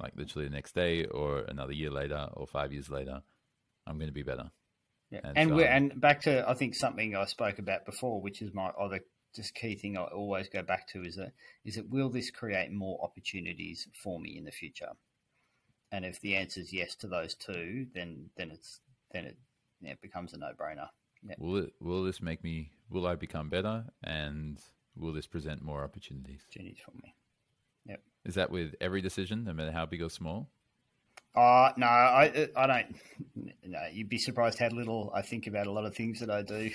[0.00, 3.22] like literally the next day or another year later or five years later,
[3.86, 4.50] I'm going to be better.
[5.10, 5.20] Yeah.
[5.24, 8.52] And, and, so, and back to, I think, something I spoke about before, which is
[8.52, 9.00] my other
[9.34, 11.32] just key thing I always go back to is that,
[11.64, 14.90] is that will this create more opportunities for me in the future?
[15.90, 18.80] And if the answer is yes to those two, then, then it's,
[19.12, 19.36] then it,
[19.80, 20.88] yeah, it becomes a no brainer.
[21.22, 21.34] Yeah.
[21.38, 23.84] Will it, will this make me, will I become better?
[24.04, 24.58] And
[24.96, 26.40] will this present more opportunities?
[26.48, 27.14] Opportunities for me.
[28.24, 30.50] Is that with every decision, no matter how big or small?
[31.34, 32.96] Uh, no, I, I don't.
[33.64, 36.42] No, you'd be surprised how little I think about a lot of things that I
[36.42, 36.70] do.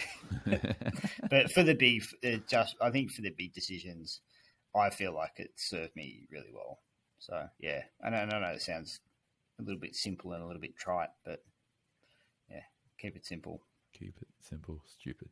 [1.29, 2.03] but for the big,
[2.47, 4.21] just I think for the big decisions,
[4.75, 6.79] I feel like it served me really well.
[7.19, 8.99] So yeah, I know, I know it sounds
[9.59, 11.39] a little bit simple and a little bit trite, but
[12.49, 12.61] yeah,
[12.99, 13.61] keep it simple.
[13.93, 15.29] Keep it simple, stupid.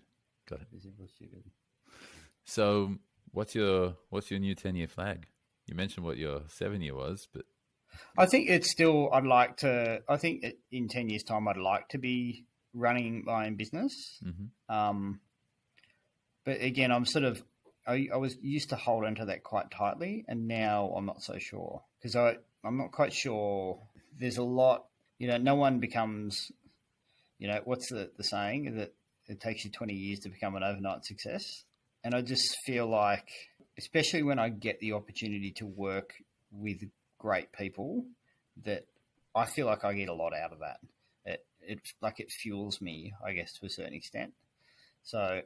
[0.50, 0.68] Got it.
[0.82, 1.44] Simple, stupid.
[2.44, 2.96] So,
[3.32, 5.28] what's your what's your new ten year flag?
[5.72, 7.44] You mentioned what your seven year was, but
[8.18, 9.10] I think it's still.
[9.14, 10.02] I'd like to.
[10.10, 12.44] I think in ten years' time, I'd like to be
[12.74, 14.20] running my own business.
[14.22, 14.76] Mm-hmm.
[14.76, 15.22] Um,
[16.44, 17.42] but again, I'm sort of.
[17.88, 21.38] I, I, was used to hold onto that quite tightly, and now I'm not so
[21.40, 22.36] sure because I
[22.66, 23.80] I'm not quite sure.
[24.20, 24.88] There's a lot.
[25.20, 26.52] You know, no one becomes.
[27.40, 28.94] You know, what's the the saying that
[29.28, 31.64] it takes you 20 years to become an overnight success,
[32.04, 33.30] and I just feel like
[33.82, 36.14] especially when I get the opportunity to work
[36.52, 36.84] with
[37.18, 38.06] great people,
[38.64, 38.86] that
[39.34, 40.80] I feel like I get a lot out of that.
[41.26, 44.34] It, it like it fuels me, I guess, to a certain extent.
[45.02, 45.42] So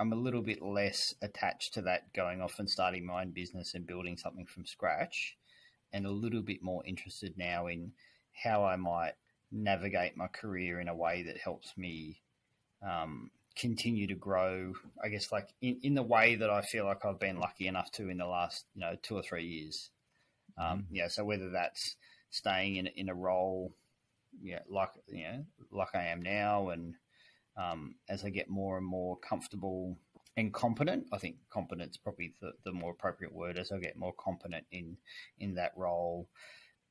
[0.00, 3.74] I'm a little bit less attached to that going off and starting my own business
[3.74, 5.36] and building something from scratch,
[5.92, 7.92] and a little bit more interested now in
[8.32, 9.12] how I might
[9.52, 12.22] navigate my career in a way that helps me
[12.82, 14.72] um, continue to grow,
[15.02, 17.90] I guess, like in, in the way that I feel like I've been lucky enough
[17.92, 19.90] to in the last, you know, two or three years.
[20.58, 20.94] Um, mm-hmm.
[20.94, 21.08] Yeah.
[21.08, 21.96] So whether that's
[22.30, 23.72] staying in, in a role,
[24.42, 26.70] yeah, like, you know, like I am now.
[26.70, 26.94] And
[27.56, 29.96] um, as I get more and more comfortable
[30.36, 34.14] and competent, I think competence probably the, the more appropriate word as I get more
[34.18, 34.96] competent in,
[35.38, 36.28] in that role,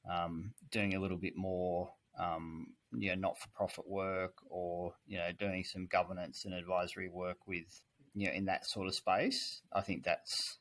[0.10, 5.18] um, doing a little bit more um, you know, not for profit work or, you
[5.18, 7.81] know, doing some governance and advisory work with,
[8.14, 9.61] you know, in that sort of space.
[9.73, 10.60] I think that's,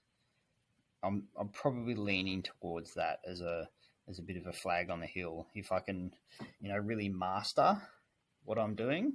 [1.03, 3.69] I'm, I'm probably leaning towards that as a,
[4.09, 5.47] as a bit of a flag on the hill.
[5.55, 6.13] If I can,
[6.61, 7.81] you know, really master
[8.45, 9.15] what I'm doing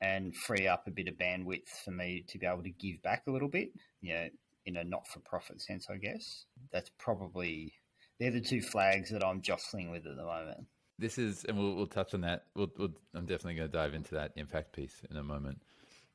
[0.00, 3.24] and free up a bit of bandwidth for me to be able to give back
[3.26, 3.70] a little bit,
[4.00, 4.28] you know,
[4.64, 6.44] in a not for profit sense, I guess.
[6.72, 7.74] That's probably,
[8.18, 10.66] they're the two flags that I'm jostling with at the moment
[11.02, 12.44] this is, and we'll, we'll touch on that.
[12.54, 15.60] We'll, we'll, I'm definitely going to dive into that impact piece in a moment.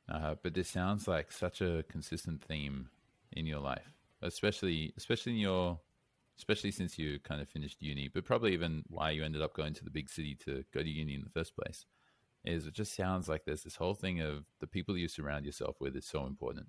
[0.10, 2.90] Uh, but this sounds like such a consistent theme
[3.34, 5.80] in your life, especially especially in your
[6.38, 9.74] especially since you kind of finished uni, but probably even why you ended up going
[9.74, 11.86] to the big city to go to uni in the first place.
[12.46, 15.76] Is it just sounds like there's this whole thing of the people you surround yourself
[15.82, 16.68] with is so important.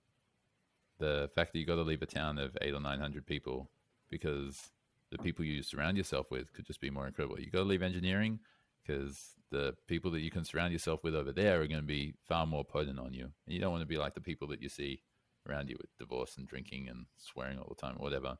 [0.99, 3.70] The fact that you got to leave a town of eight or nine hundred people
[4.11, 4.70] because
[5.10, 7.40] the people you surround yourself with could just be more incredible.
[7.40, 8.40] You got to leave engineering
[8.86, 12.14] because the people that you can surround yourself with over there are going to be
[12.26, 13.24] far more potent on you.
[13.24, 15.02] And you don't want to be like the people that you see
[15.48, 18.36] around you with divorce and drinking and swearing all the time or whatever.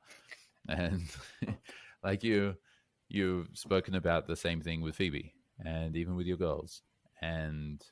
[0.69, 1.03] And
[2.05, 2.57] like you,
[3.09, 5.33] you've spoken about the same thing with Phoebe
[5.65, 6.83] and even with your girls
[7.23, 7.83] and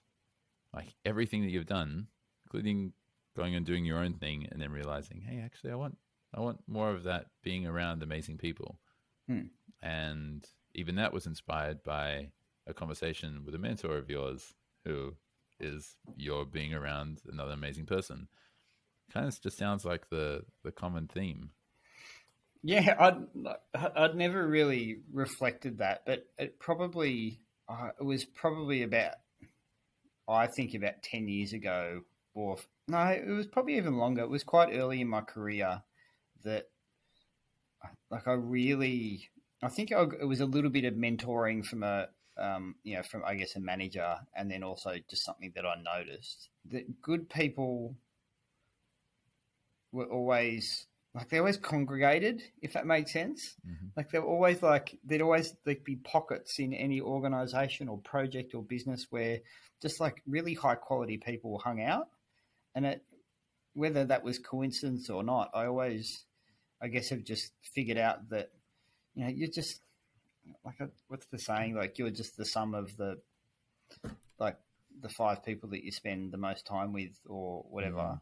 [0.75, 2.09] like everything that you've done,
[2.45, 2.93] including
[3.37, 5.97] going and doing your own thing and then realizing, hey, actually, I want
[6.37, 8.79] I want more of that being around amazing people.
[9.27, 9.47] Hmm.
[9.83, 12.29] And even that was inspired by
[12.67, 14.55] a conversation with a mentor of yours
[14.85, 15.15] who
[15.59, 18.29] is you're being around another amazing person.
[19.13, 21.51] Kind of just sounds like the the common theme.
[22.63, 29.15] Yeah, I'd I'd never really reflected that, but it probably uh, it was probably about
[30.29, 32.03] I think about ten years ago,
[32.35, 32.59] or
[32.89, 34.23] no, it was probably even longer.
[34.23, 35.83] It was quite early in my career
[36.47, 36.69] that,
[38.11, 39.29] like, I really,
[39.63, 42.09] I think I, it was a little bit of mentoring from a,
[42.39, 45.75] um, you know, from I guess a manager, and then also just something that I
[45.83, 47.95] noticed that good people
[49.93, 53.55] were always like they always congregated, if that makes sense.
[53.67, 53.87] Mm-hmm.
[53.97, 58.63] Like they're always like there'd always like be pockets in any organization or project or
[58.63, 59.41] business where
[59.81, 62.09] just like really high quality people hung out,
[62.75, 63.03] and it
[63.73, 66.25] whether that was coincidence or not, I always,
[66.81, 68.51] I guess, have just figured out that
[69.15, 69.81] you know you're just
[70.65, 71.75] like a, what's the saying?
[71.75, 73.19] Like you're just the sum of the
[74.39, 74.57] like
[75.01, 77.97] the five people that you spend the most time with or whatever.
[77.97, 78.17] Mm-hmm.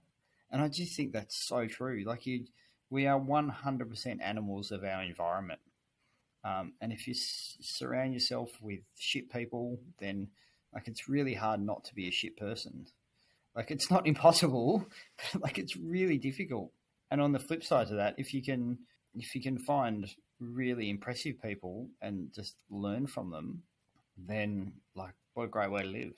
[0.52, 2.04] And I just think that's so true.
[2.06, 2.46] Like you
[2.90, 5.60] we are 100% animals of our environment.
[6.44, 10.28] Um, and if you s- surround yourself with shit people, then
[10.72, 12.86] like it's really hard not to be a shit person.
[13.56, 14.86] Like it's not impossible,
[15.32, 16.70] but like it's really difficult.
[17.14, 18.76] And on the flip side of that, if you can
[19.14, 23.62] if you can find really impressive people and just learn from them,
[24.18, 26.14] then like what a great way to live.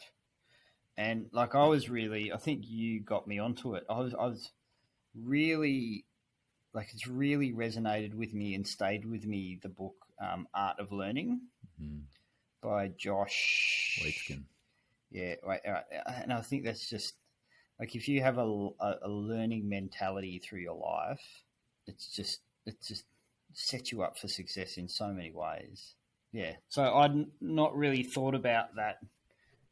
[0.97, 3.85] And like I was really, I think you got me onto it.
[3.90, 4.51] I was I was
[5.14, 6.06] really
[6.73, 9.59] like it's really resonated with me and stayed with me.
[9.62, 11.43] The book um, Art of Learning
[11.78, 12.05] mm-hmm.
[12.66, 14.44] by Josh Waitzkin.
[15.10, 15.35] Yeah,
[16.23, 17.16] and I think that's just
[17.78, 21.43] like if you have a, a, learning mentality through your life,
[21.86, 23.05] it's just it just
[23.53, 25.94] sets you up for success in so many ways.
[26.32, 28.98] Yeah, so I'd not really thought about that.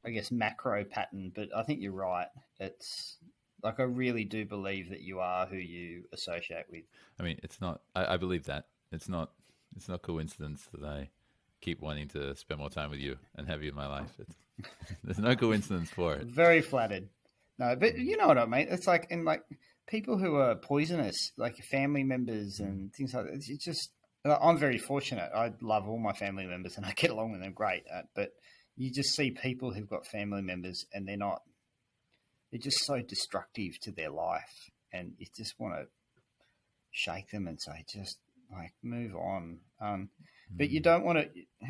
[0.05, 2.29] I guess macro pattern, but I think you're right.
[2.61, 3.17] It's
[3.63, 6.85] like I really do believe that you are who you associate with.
[7.19, 7.81] I mean, it's not.
[7.97, 9.31] I, I believe that it's not.
[9.77, 11.09] It's not coincidence that I
[11.61, 14.13] keep wanting to spend more time with you and have you in my life.
[14.19, 14.69] It's,
[15.05, 16.27] there's no coincidence for it.
[16.27, 17.09] Very flattered.
[17.59, 18.67] No, but you know what I mean.
[18.71, 19.43] It's like and like
[19.87, 23.35] people who are poisonous, like family members and things like that.
[23.35, 23.91] It's just
[24.25, 25.31] I'm very fortunate.
[25.35, 27.85] I love all my family members and I get along with them great.
[27.93, 28.31] Uh, but
[28.77, 31.43] you just see people who've got family members and they're not
[32.55, 35.87] they're just so destructive to their life, and you just want to
[36.93, 38.19] shake them and say, just
[38.53, 39.59] like move on.
[39.81, 40.11] Um,
[40.57, 40.85] but you hmm.
[40.85, 41.29] don't want to.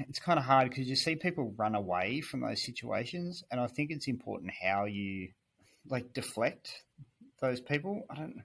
[0.08, 3.66] It's kind of hard because you see people run away from those situations, and I
[3.66, 5.30] think it's important how you
[5.88, 6.84] like deflect
[7.40, 8.02] those people.
[8.10, 8.42] I don't.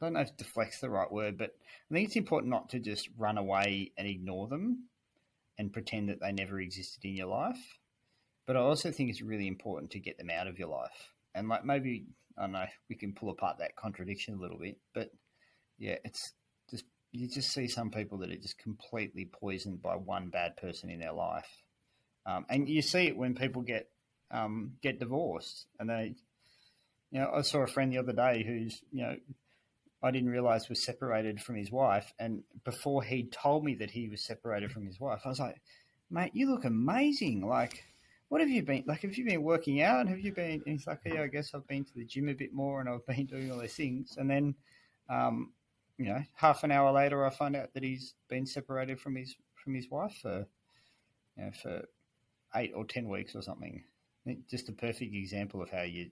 [0.00, 1.56] I don't know if deflect's the right word, but
[1.90, 4.84] I think it's important not to just run away and ignore them
[5.58, 7.78] and pretend that they never existed in your life.
[8.46, 11.48] But I also think it's really important to get them out of your life and
[11.48, 12.06] like maybe
[12.36, 15.10] I don't know we can pull apart that contradiction a little bit, but
[15.78, 16.32] yeah, it's
[16.70, 20.90] just you just see some people that are just completely poisoned by one bad person
[20.90, 21.62] in their life,
[22.26, 23.88] um, and you see it when people get
[24.30, 26.14] um, get divorced, and they,
[27.10, 29.16] you know, I saw a friend the other day who's you know.
[30.00, 34.08] I didn't realize was separated from his wife, and before he told me that he
[34.08, 35.60] was separated from his wife, I was like,
[36.08, 37.44] "Mate, you look amazing!
[37.44, 37.82] Like,
[38.28, 39.00] what have you been like?
[39.02, 40.00] Have you been working out?
[40.00, 40.62] And have you been?
[40.66, 42.88] And he's like, yeah, I guess I've been to the gym a bit more, and
[42.88, 44.16] I've been doing all these things.
[44.18, 44.54] And then,
[45.08, 45.52] um,
[45.96, 49.34] you know, half an hour later, I find out that he's been separated from his
[49.62, 50.46] from his wife for,
[51.36, 51.82] you know, for
[52.54, 53.82] eight or ten weeks or something.
[54.50, 56.10] Just a perfect example of how you,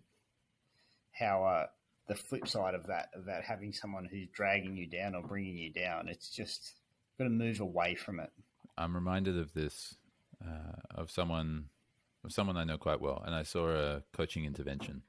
[1.19, 1.67] how uh,
[2.09, 5.57] the flip side of that of that having someone who's dragging you down or bringing
[5.57, 6.09] you down.
[6.09, 6.75] It's just
[7.19, 8.31] got to move away from it.
[8.79, 9.97] I'm reminded of this
[10.45, 11.67] uh, of someone
[12.25, 15.03] of someone I know quite well, and I saw a coaching intervention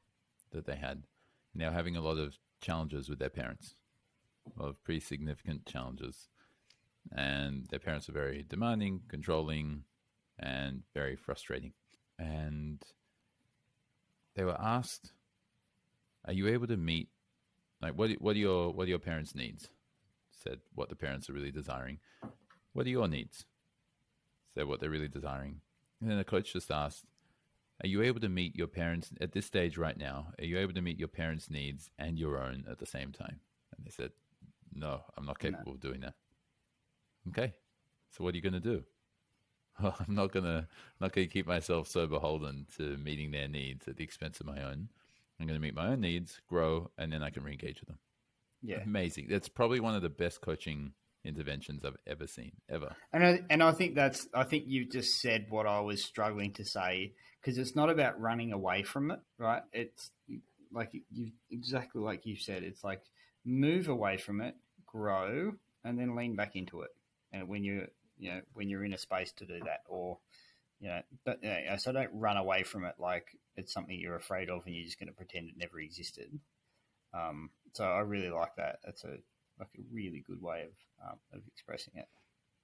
[0.51, 1.03] that they had.
[1.53, 3.75] Now having a lot of challenges with their parents,
[4.57, 6.29] a lot of pretty significant challenges,
[7.15, 9.83] and their parents are very demanding, controlling,
[10.39, 11.73] and very frustrating.
[12.19, 12.81] And
[14.35, 15.11] they were asked,
[16.27, 17.09] "Are you able to meet
[17.81, 18.11] like what?
[18.21, 19.69] What are your what are your parents' needs?"
[20.31, 21.99] Said what the parents are really desiring.
[22.73, 23.45] What are your needs?
[24.53, 25.61] Said what they're really desiring
[25.99, 27.05] and then the coach just asked,
[27.83, 30.27] Are you able to meet your parents at this stage right now?
[30.39, 33.39] Are you able to meet your parents' needs and your own at the same time?
[33.75, 34.11] And they said,
[34.73, 35.73] No, I'm not capable no.
[35.73, 36.13] of doing that.
[37.29, 37.53] Okay.
[38.11, 38.83] So what are you going to do?
[39.81, 40.67] Well, I'm not gonna
[40.99, 44.63] not gonna keep myself so beholden to meeting their needs at the expense of my
[44.63, 44.89] own.
[45.39, 47.99] I'm gonna meet my own needs, grow, and then I can re-engage with them.
[48.61, 49.27] Yeah, amazing.
[49.29, 50.93] That's probably one of the best coaching
[51.23, 52.95] interventions I've ever seen, ever.
[53.13, 56.53] And I, and I think that's I think you've just said what I was struggling
[56.53, 59.61] to say because it's not about running away from it, right?
[59.73, 60.11] It's
[60.71, 62.63] like you exactly like you said.
[62.63, 63.01] It's like
[63.45, 64.55] move away from it,
[64.85, 65.53] grow,
[65.83, 66.91] and then lean back into it.
[67.31, 67.87] And when you
[68.17, 70.17] you know when you're in a space to do that, or
[70.79, 74.15] you know, but, you know, so don't run away from it like it's something you're
[74.15, 76.39] afraid of and you're just going to pretend it never existed.
[77.13, 78.79] Um, so I really like that.
[78.85, 79.17] That's a
[79.59, 82.07] like a really good way of um, of expressing it.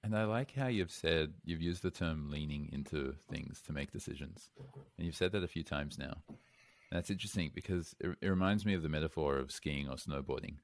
[0.02, 3.90] And I like how you've said you've used the term leaning into things to make
[3.90, 4.50] decisions,
[4.96, 6.22] and you've said that a few times now.
[6.28, 10.56] And that's interesting because it, it reminds me of the metaphor of skiing or snowboarding.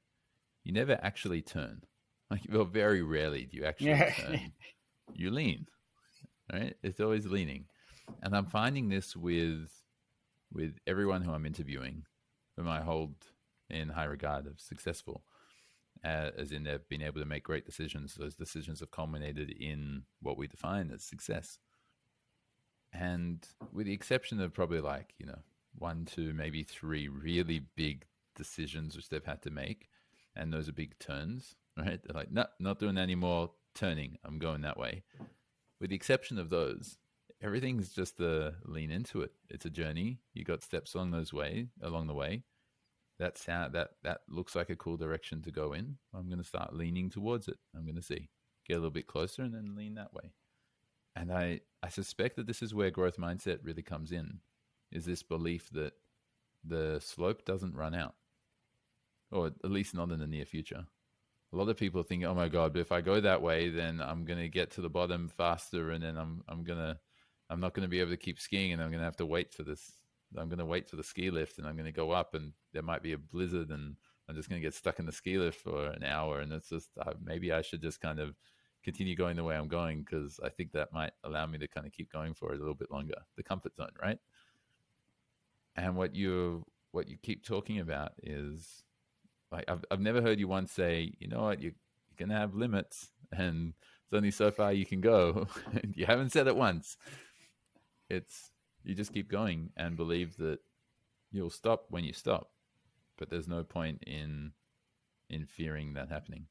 [0.63, 1.81] You never actually turn.
[2.29, 4.11] Like, well, very rarely do you actually Yeah.
[4.15, 4.53] turn.
[5.13, 5.65] You lean,
[6.53, 6.75] right?
[6.81, 7.65] It's always leaning,
[8.23, 9.69] and I'm finding this with
[10.51, 12.05] with everyone who I'm interviewing,
[12.57, 13.15] whom I hold
[13.69, 15.23] in high regard of successful,
[16.03, 18.15] uh, as in they've been able to make great decisions.
[18.15, 21.59] Those decisions have culminated in what we define as success.
[22.93, 25.39] And with the exception of probably like, you know,
[25.77, 28.05] one, two, maybe three really big
[28.35, 29.89] decisions which they've had to make,
[30.35, 32.01] and those are big turns, right?
[32.03, 35.03] They're like, no, not doing any more turning, I'm going that way.
[35.79, 36.97] With the exception of those,
[37.41, 39.31] everything's just a lean into it.
[39.49, 40.19] It's a journey.
[40.33, 42.43] You got steps along those way, along the way
[43.21, 45.95] that sound that that looks like a cool direction to go in.
[46.13, 47.57] I'm going to start leaning towards it.
[47.75, 48.29] I'm going to see,
[48.67, 50.33] get a little bit closer, and then lean that way.
[51.15, 54.39] And I I suspect that this is where growth mindset really comes in,
[54.91, 55.93] is this belief that
[56.63, 58.15] the slope doesn't run out,
[59.31, 60.85] or at least not in the near future.
[61.53, 64.01] A lot of people think, oh my god, but if I go that way, then
[64.01, 66.99] I'm going to get to the bottom faster, and then I'm I'm gonna
[67.51, 69.25] I'm not going to be able to keep skiing, and I'm going to have to
[69.25, 69.91] wait for this
[70.37, 72.53] I'm going to wait for the ski lift and I'm going to go up and
[72.73, 73.95] there might be a blizzard and
[74.29, 76.39] I'm just going to get stuck in the ski lift for an hour.
[76.39, 78.35] And it's just, uh, maybe I should just kind of
[78.83, 81.85] continue going the way I'm going because I think that might allow me to kind
[81.85, 83.15] of keep going for a little bit longer.
[83.35, 84.17] The comfort zone, right?
[85.75, 88.83] And what you what you keep talking about is
[89.51, 91.73] like I've I've never heard you once say, you know what, you
[92.09, 93.73] you're gonna have limits and
[94.03, 95.47] it's only so far you can go.
[95.95, 96.97] you haven't said it once.
[98.11, 98.51] It's
[98.83, 100.59] you just keep going and believe that
[101.31, 102.51] you'll stop when you stop.
[103.17, 104.51] But there's no point in
[105.29, 106.47] in fearing that happening.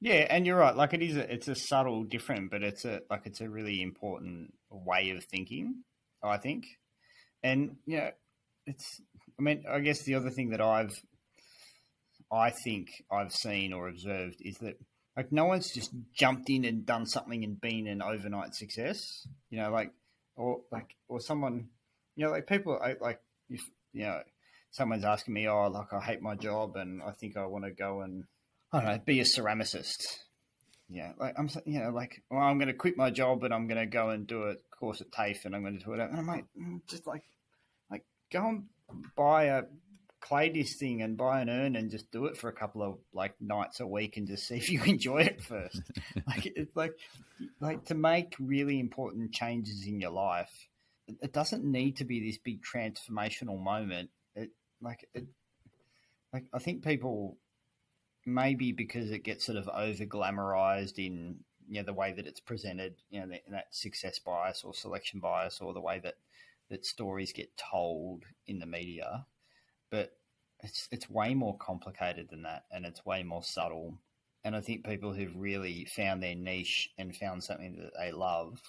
[0.00, 0.76] Yeah, and you're right.
[0.76, 3.82] Like it is, a, it's a subtle different, but it's a like it's a really
[3.82, 5.82] important way of thinking.
[6.22, 6.64] I think,
[7.42, 8.10] and you know,
[8.66, 9.00] it's.
[9.38, 10.92] I mean, I guess the other thing that I've,
[12.32, 14.74] I think I've seen or observed is that
[15.16, 19.00] like no one's just jumped in and done something and been an overnight success.
[19.50, 19.92] You know, like
[20.38, 21.68] or like or someone,
[22.16, 23.20] you know, like people I, like
[23.50, 23.60] if
[23.92, 24.20] you know
[24.70, 27.70] someone's asking me, oh, like I hate my job and I think I want to
[27.70, 28.24] go and
[28.72, 30.04] I don't know, be a ceramicist.
[30.88, 33.66] Yeah, like I'm, you know, like well, I'm going to quit my job and I'm
[33.66, 36.00] going to go and do a course at TAFE and I'm going to do it.
[36.00, 37.24] And I'm like, mm, just like,
[37.90, 38.64] like go and
[39.16, 39.64] buy a
[40.20, 42.98] clay this thing and buy an urn and just do it for a couple of
[43.12, 45.80] like nights a week and just see if you enjoy it first.
[46.26, 46.94] like it's like,
[47.60, 50.68] like to make really important changes in your life,
[51.06, 54.10] it, it doesn't need to be this big transformational moment.
[54.34, 54.50] It
[54.80, 55.26] like it,
[56.32, 57.36] like I think people
[58.26, 61.36] maybe because it gets sort of over glamorized in
[61.68, 65.20] you know the way that it's presented, you know, that, that success bias or selection
[65.20, 66.14] bias, or the way that
[66.70, 69.26] that stories get told in the media.
[69.90, 70.12] But
[70.60, 73.98] it's it's way more complicated than that, and it's way more subtle.
[74.44, 78.60] And I think people who've really found their niche and found something that they love,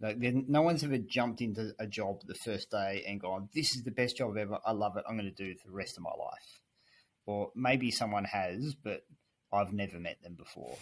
[0.00, 3.84] like no one's ever jumped into a job the first day and gone, "This is
[3.84, 4.58] the best job ever.
[4.64, 5.04] I love it.
[5.08, 6.60] I'm going to do it for the rest of my life."
[7.26, 9.04] or maybe someone has, but
[9.52, 10.76] I've never met them before.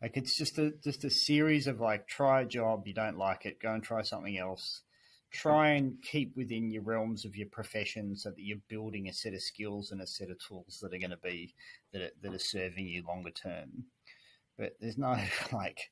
[0.00, 3.46] Like it's just a just a series of like try a job, you don't like
[3.46, 4.82] it, go and try something else.
[5.30, 9.34] Try and keep within your realms of your profession so that you're building a set
[9.34, 11.54] of skills and a set of tools that are going to be
[11.92, 13.84] that are, that are serving you longer term.
[14.58, 15.16] But there's no
[15.52, 15.90] like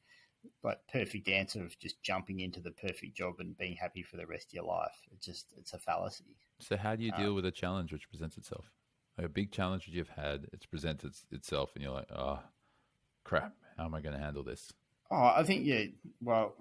[0.62, 4.26] like perfect answer of just jumping into the perfect job and being happy for the
[4.26, 4.96] rest of your life.
[5.12, 6.36] It's just it's a fallacy.
[6.60, 8.70] So how do you deal Um, with a challenge which presents itself?
[9.18, 12.40] Like a big challenge that you've had, it's presented itself, and you're like, oh,
[13.24, 14.72] crap, how am I going to handle this?
[15.10, 15.84] Oh, I think yeah.
[16.20, 16.54] Well,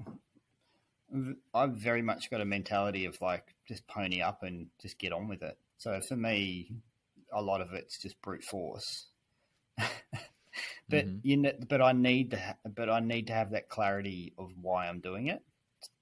[1.54, 5.28] I've very much got a mentality of like just pony up and just get on
[5.28, 5.58] with it.
[5.78, 6.72] So for me,
[7.32, 9.08] a lot of it's just brute force.
[10.90, 11.20] but Mhm.
[11.22, 14.52] you know, but I need to, ha- but I need to have that clarity of
[14.62, 15.44] why I'm doing it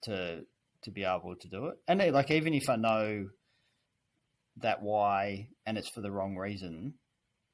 [0.03, 0.45] to
[0.83, 1.77] to be able to do it.
[1.87, 3.29] And like even if I know
[4.57, 6.93] that why and it's for the wrong reason,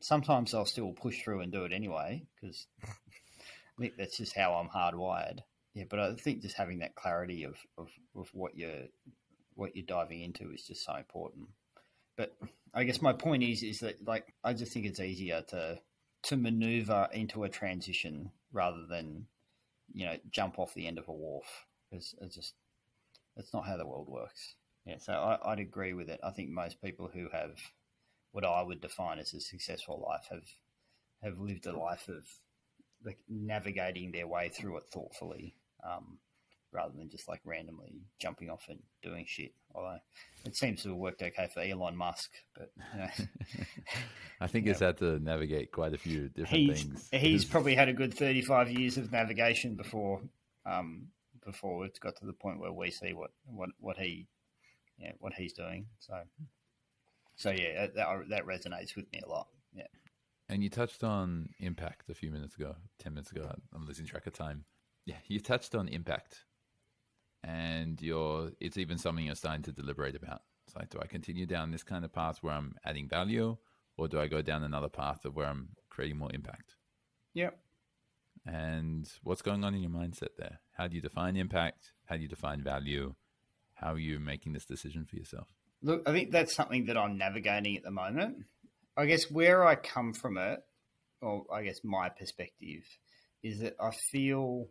[0.02, 4.54] sometimes I'll still push through and do it anyway because I think that's just how
[4.56, 5.40] I'm hardwired.
[5.80, 8.88] Yeah, but I think just having that clarity of, of, of what you're
[9.56, 11.48] what you're diving into is just so important.
[12.18, 12.36] But
[12.74, 15.80] I guess my point is is that like I just think it's easier to
[16.24, 19.28] to maneuver into a transition rather than
[19.94, 21.66] you know jump off the end of a wharf.
[21.94, 22.56] It's, it's just
[23.38, 24.56] that's not how the world works.
[24.86, 26.20] Yeah, so I, I'd agree with it.
[26.22, 27.56] I think most people who have
[28.34, 30.50] what I would define as a successful life have
[31.24, 32.26] have lived a life of
[33.06, 36.18] like navigating their way through it thoughtfully, um,
[36.72, 39.54] rather than just like randomly jumping off and doing shit.
[39.74, 39.98] Although
[40.46, 43.10] it seems to have worked okay for Elon Musk, but you know,
[44.42, 47.10] I think he's had to navigate quite a few different he's things.
[47.12, 50.22] he's probably had a good thirty five years of navigation before
[50.66, 51.08] um,
[51.46, 54.28] before it's got to the point where we see what what what he
[54.98, 55.88] yeah what he's doing.
[56.00, 56.16] So
[57.36, 59.48] so yeah, that that resonates with me a lot.
[59.74, 59.88] Yeah.
[60.50, 63.50] And you touched on impact a few minutes ago, 10 minutes ago.
[63.74, 64.66] I'm losing track of time.
[65.06, 66.46] Yeah, you touched on impact.
[67.44, 70.42] And you're, it's even something you're starting to deliberate about.
[70.68, 73.58] It's like, do I continue down this kind of path where I'm adding value,
[73.98, 76.76] or do I go down another path of where I'm creating more impact?
[77.34, 77.58] Yep.
[78.46, 80.60] And what's going on in your mindset there?
[80.74, 81.94] How do you define impact?
[82.06, 83.16] How do you define value?
[83.74, 85.48] How are you making this decision for yourself?
[85.82, 88.46] Look, I think that's something that I'm navigating at the moment.
[88.98, 90.60] I guess where I come from it,
[91.22, 92.84] or I guess my perspective,
[93.42, 94.68] is that I feel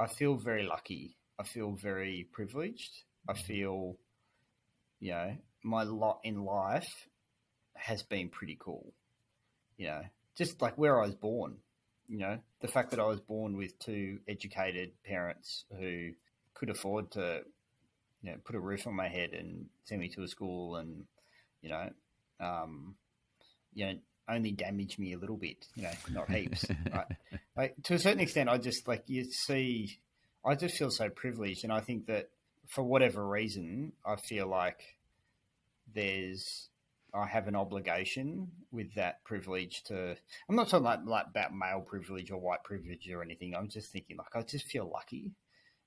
[0.00, 1.18] I feel very lucky.
[1.38, 3.04] I feel very privileged.
[3.28, 3.96] I feel,
[4.98, 7.06] you know, my lot in life
[7.74, 8.94] has been pretty cool.
[9.76, 10.02] You know,
[10.36, 11.58] just like where I was born.
[12.08, 16.12] You know, the fact that I was born with two educated parents who
[16.54, 17.42] could afford to,
[18.22, 21.04] you know, put a roof on my head and send me to a school and,
[21.60, 21.90] you know,
[22.40, 22.96] um,
[23.74, 23.98] you know,
[24.28, 26.66] only damage me a little bit, you know, not heaps.
[26.92, 27.06] right?
[27.56, 29.98] Like to a certain extent, I just like you see,
[30.44, 32.30] I just feel so privileged, and I think that
[32.68, 34.80] for whatever reason, I feel like
[35.92, 36.68] there's
[37.12, 40.16] I have an obligation with that privilege to.
[40.48, 43.54] I'm not talking like, like about male privilege or white privilege or anything.
[43.54, 45.32] I'm just thinking like I just feel lucky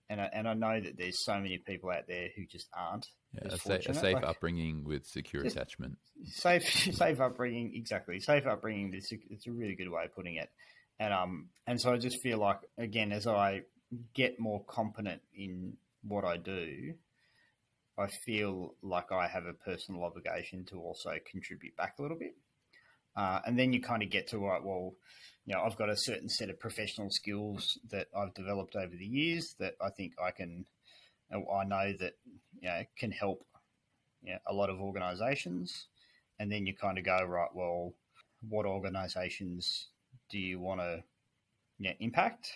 [0.09, 3.07] and I, and I know that there's so many people out there who just aren't.
[3.33, 5.97] Yeah, a, sa- a, safe like, upbringing with secure attachment.
[6.25, 8.19] Safe, safe upbringing, exactly.
[8.19, 8.93] Safe upbringing.
[8.93, 10.49] It's a, it's a really good way of putting it.
[10.99, 13.61] And um, and so I just feel like again, as I
[14.13, 15.73] get more competent in
[16.03, 16.93] what I do,
[17.97, 22.35] I feel like I have a personal obligation to also contribute back a little bit.
[23.15, 24.93] Uh, and then you kind of get to right, well,
[25.45, 29.05] you know, I've got a certain set of professional skills that I've developed over the
[29.05, 30.65] years that I think I can,
[31.31, 32.13] I know that,
[32.61, 33.45] you know, can help
[34.23, 35.87] you know, a lot of organizations.
[36.39, 37.93] And then you kind of go, right, well,
[38.47, 39.87] what organizations
[40.29, 41.03] do you want to
[41.79, 42.47] you know, impact?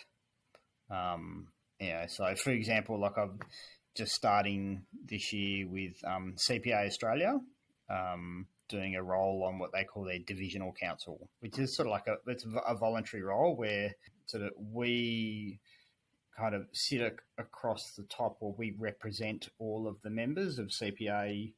[0.90, 1.48] Um,
[1.78, 3.38] you know, so for example, like I'm
[3.96, 7.38] just starting this year with um, CPA Australia.
[7.90, 11.92] Um, doing a role on what they call their divisional council, which is sort of
[11.92, 13.94] like a it's a voluntary role where
[14.26, 15.58] sort of we
[16.36, 17.00] kind of sit
[17.38, 21.52] across the top, or we represent all of the members of CPA,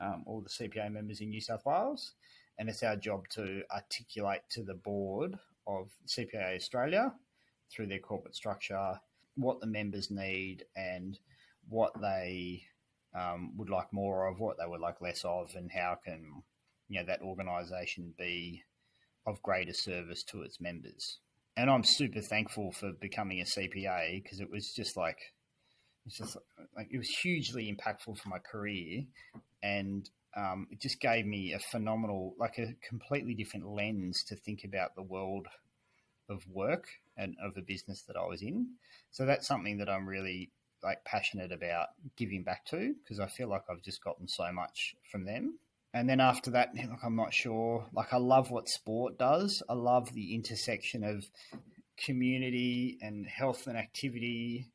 [0.00, 2.14] um, all the CPA members in New South Wales,
[2.58, 7.12] and it's our job to articulate to the board of CPA Australia
[7.70, 8.98] through their corporate structure
[9.36, 11.18] what the members need and
[11.68, 12.62] what they
[13.14, 16.42] um, would like more of, what they would like less of, and how can
[16.92, 18.62] you know that organisation be
[19.26, 21.20] of greater service to its members.
[21.56, 25.18] And I'm super thankful for becoming a CPA because it was just like
[26.04, 26.36] it's just
[26.76, 29.04] like it was hugely impactful for my career,
[29.62, 34.60] and um, it just gave me a phenomenal, like a completely different lens to think
[34.64, 35.46] about the world
[36.28, 36.84] of work
[37.16, 38.66] and of the business that I was in.
[39.10, 40.50] So that's something that I'm really
[40.82, 44.96] like passionate about giving back to because I feel like I've just gotten so much
[45.10, 45.58] from them
[45.94, 47.86] and then after that, look, I'm not sure.
[47.92, 49.62] Like, I love what sport does.
[49.68, 51.24] I love the intersection of
[51.96, 54.68] community and health and activity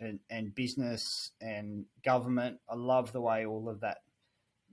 [0.00, 2.58] and, and business and government.
[2.68, 3.98] I love the way all of that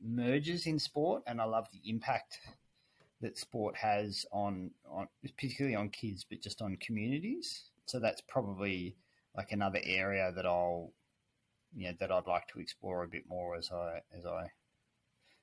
[0.01, 2.39] merges in sport, and I love the impact
[3.21, 7.63] that sport has on, on particularly on kids, but just on communities.
[7.85, 8.95] So that's probably
[9.35, 10.93] like another area that I'll,
[11.75, 14.51] you know, that I'd like to explore a bit more as I as I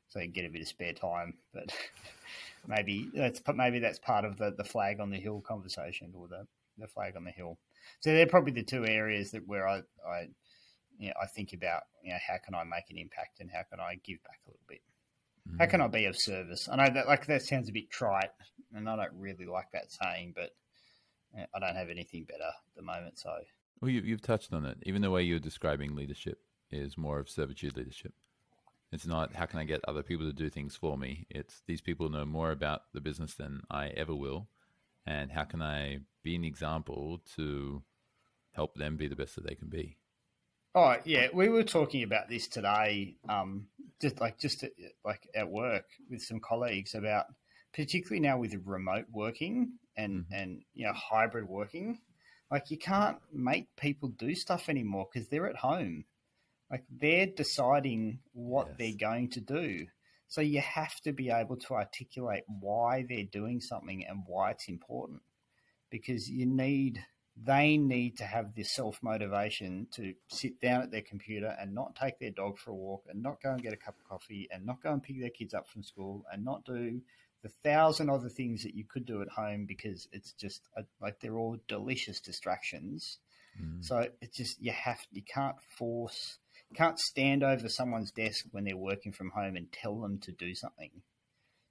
[0.09, 1.35] so you get a bit of spare time.
[1.53, 1.73] But
[2.67, 6.47] maybe that's maybe that's part of the, the flag on the hill conversation or the,
[6.79, 7.59] the flag on the hill.
[8.01, 10.29] So they're probably the two areas that where I, I
[10.99, 13.63] you know, I think about you know how can I make an impact and how
[13.71, 14.81] can I give back a little bit.
[15.49, 15.59] Mm-hmm.
[15.59, 16.69] How can I be of service?
[16.71, 18.31] I know that like that sounds a bit trite,
[18.75, 20.51] and I don't really like that saying, but
[21.55, 23.19] I don't have anything better at the moment.
[23.19, 23.31] So,
[23.81, 24.79] well, you, you've touched on it.
[24.85, 28.13] Even the way you're describing leadership is more of servitude leadership.
[28.93, 31.27] It's not how can I get other people to do things for me.
[31.29, 34.49] It's these people know more about the business than I ever will,
[35.05, 37.83] and how can I be an example to
[38.53, 39.99] help them be the best that they can be.
[40.75, 43.67] Oh yeah, we were talking about this today, um,
[44.01, 44.73] just like just at,
[45.05, 47.27] like at work with some colleagues about,
[47.73, 50.35] particularly now with remote working and mm-hmm.
[50.35, 51.99] and you know hybrid working,
[52.51, 56.05] like you can't make people do stuff anymore because they're at home,
[56.71, 58.77] like they're deciding what yes.
[58.79, 59.87] they're going to do.
[60.29, 64.69] So you have to be able to articulate why they're doing something and why it's
[64.69, 65.23] important,
[65.91, 67.05] because you need
[67.37, 71.95] they need to have this self motivation to sit down at their computer and not
[71.95, 74.49] take their dog for a walk and not go and get a cup of coffee
[74.51, 77.01] and not go and pick their kids up from school and not do
[77.43, 80.63] the thousand other things that you could do at home because it's just
[81.01, 83.19] like they're all delicious distractions.
[83.63, 83.85] Mm.
[83.85, 86.39] So it's just you have you can't force
[86.75, 90.55] can't stand over someone's desk when they're working from home and tell them to do
[90.55, 90.91] something.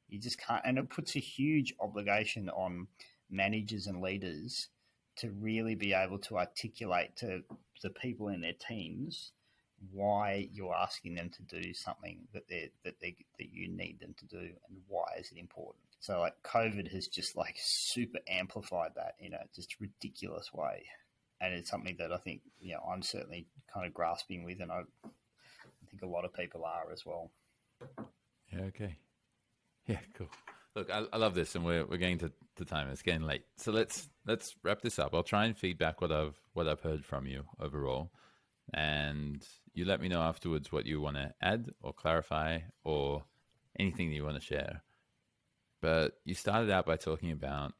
[0.07, 2.87] You just can't, and it puts a huge obligation on
[3.29, 4.69] managers and leaders
[5.17, 7.41] to really be able to articulate to
[7.81, 9.31] the people in their teams
[9.91, 14.15] why you're asking them to do something that they that they that you need them
[14.17, 15.83] to do and why is it important.
[15.99, 20.85] So like COVID has just like super amplified that in a just ridiculous way.
[21.41, 24.71] And it's something that I think, you know, I'm certainly kind of grasping with and
[24.71, 27.31] I, I think a lot of people are as well.
[28.51, 28.97] Yeah, okay.
[29.87, 30.29] Yeah, cool.
[30.75, 32.89] Look, I, I love this and we're we're getting to the time.
[32.89, 35.13] It's getting late, so let's let's wrap this up.
[35.13, 38.11] I'll try and feedback what I've what I've heard from you overall,
[38.73, 43.23] and you let me know afterwards what you want to add or clarify or
[43.79, 44.83] anything that you want to share.
[45.81, 47.73] But you started out by talking about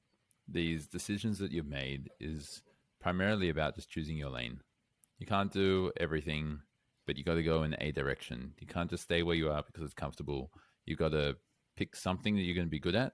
[0.47, 2.61] these decisions that you've made is
[3.05, 4.59] primarily about just choosing your lane.
[5.19, 6.61] You can't do everything,
[7.05, 8.53] but you got to go in a direction.
[8.59, 10.49] You can't just stay where you are because it's comfortable.
[10.87, 11.37] You got to
[11.77, 13.13] pick something that you're going to be good at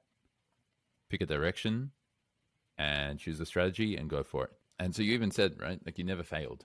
[1.09, 1.91] pick a direction
[2.77, 4.51] and choose a strategy and go for it.
[4.79, 6.63] And so you even said, right, like you never failed.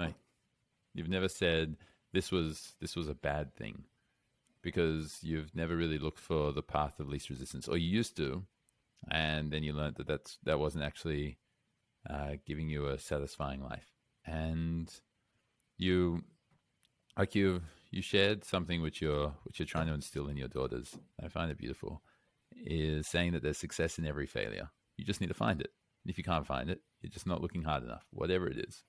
[0.00, 0.14] Right?
[0.94, 1.76] You've never said
[2.14, 3.84] this was this was a bad thing
[4.62, 8.44] because you've never really looked for the path of least resistance, or you used to,
[9.10, 11.36] and then you learned that that's that wasn't actually
[12.08, 13.92] uh, giving you a satisfying life.
[14.24, 14.92] And
[15.76, 16.22] you,
[17.16, 20.96] like you, you shared something which you're which you're trying to instill in your daughters.
[21.22, 22.02] I find it beautiful
[22.64, 24.70] is saying that there's success in every failure.
[24.96, 25.70] You just need to find it.
[26.04, 28.84] And if you can't find it, you're just not looking hard enough, whatever it is.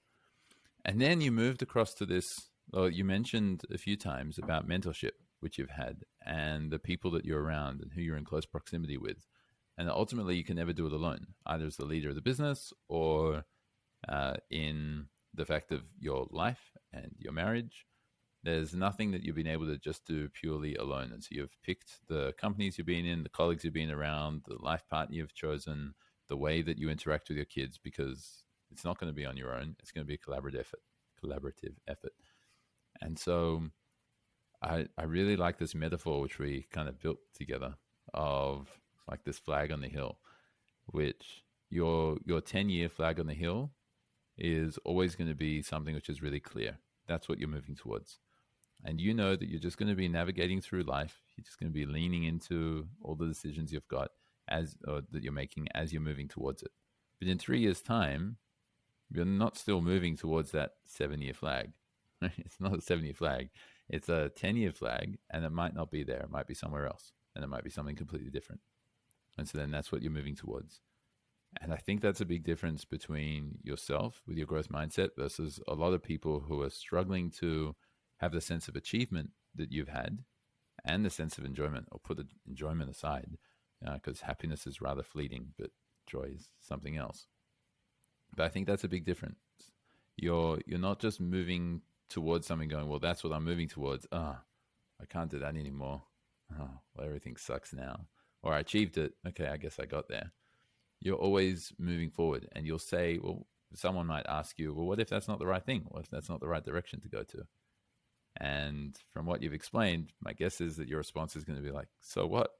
[0.85, 2.25] And then you moved across to this.
[2.71, 7.25] Well, you mentioned a few times about mentorship, which you've had, and the people that
[7.25, 9.25] you're around and who you're in close proximity with.
[9.77, 12.73] And ultimately, you can never do it alone, either as the leader of the business
[12.89, 13.45] or
[14.07, 17.85] uh, in the fact of your life and your marriage
[18.47, 21.11] there's nothing that you've been able to just do purely alone.
[21.11, 24.55] And so you've picked the companies you've been in, the colleagues you've been around, the
[24.63, 25.95] life partner you've chosen,
[26.29, 29.35] the way that you interact with your kids, because it's not going to be on
[29.35, 29.75] your own.
[29.79, 30.79] It's going to be a collaborative effort,
[31.23, 32.13] collaborative effort.
[33.01, 33.63] And so
[34.61, 37.75] I, I really like this metaphor, which we kind of built together
[38.13, 38.67] of
[39.07, 40.17] like this flag on the hill,
[40.87, 43.71] which your, your 10 year flag on the hill
[44.37, 46.77] is always going to be something which is really clear.
[47.07, 48.19] That's what you're moving towards
[48.83, 51.19] and you know that you're just going to be navigating through life.
[51.35, 54.11] You're just going to be leaning into all the decisions you've got
[54.47, 56.71] as uh, that you're making as you're moving towards it.
[57.19, 58.37] But in three years' time,
[59.11, 61.71] you're not still moving towards that seven-year flag.
[62.21, 63.49] it's not a seven-year flag;
[63.89, 66.21] it's a ten-year flag, and it might not be there.
[66.21, 68.61] It might be somewhere else, and it might be something completely different.
[69.37, 70.81] And so then that's what you're moving towards.
[71.61, 75.73] And I think that's a big difference between yourself with your growth mindset versus a
[75.73, 77.75] lot of people who are struggling to
[78.17, 80.19] have the sense of achievement that you've had
[80.85, 83.37] and the sense of enjoyment, or put the enjoyment aside,
[83.93, 85.71] because uh, happiness is rather fleeting, but
[86.05, 87.27] joy is something else.
[88.35, 89.39] But I think that's a big difference.
[90.15, 94.07] You're you're not just moving towards something, going, well, that's what I'm moving towards.
[94.11, 94.43] Ah, oh,
[95.01, 96.03] I can't do that anymore.
[96.59, 98.07] Oh, well, everything sucks now.
[98.43, 99.13] Or I achieved it.
[99.27, 100.31] Okay, I guess I got there.
[100.99, 105.09] You're always moving forward, and you'll say, well, someone might ask you, well, what if
[105.09, 105.85] that's not the right thing?
[105.89, 107.43] What if that's not the right direction to go to?
[108.39, 111.71] And from what you've explained, my guess is that your response is going to be
[111.71, 112.51] like, so what?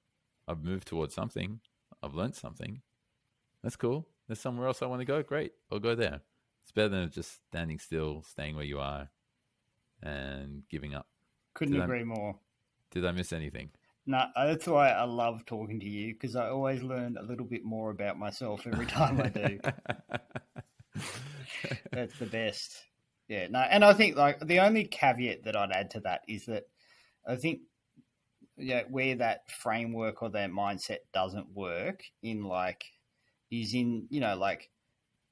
[0.47, 1.59] I've moved towards something.
[2.01, 2.81] I've learned something.
[3.63, 4.07] That's cool.
[4.27, 5.23] There's somewhere else I want to go.
[5.23, 5.53] Great.
[5.71, 6.21] I'll go there.
[6.63, 9.09] It's better than just standing still, staying where you are,
[10.03, 11.07] and giving up.
[11.53, 12.35] Couldn't did agree I, more.
[12.91, 13.69] Did I miss anything?
[14.09, 17.65] No, that's why I love talking to you because I always learn a little bit
[17.65, 19.59] more about myself every time I do.
[21.91, 22.85] that's the best.
[23.27, 26.45] Yeah, no, and I think like the only caveat that I'd add to that is
[26.45, 26.63] that
[27.27, 27.59] I think
[28.55, 32.85] yeah, where that framework or that mindset doesn't work in like
[33.51, 34.69] is in you know like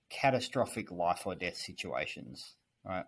[0.09, 3.05] catastrophic life or death situations, right?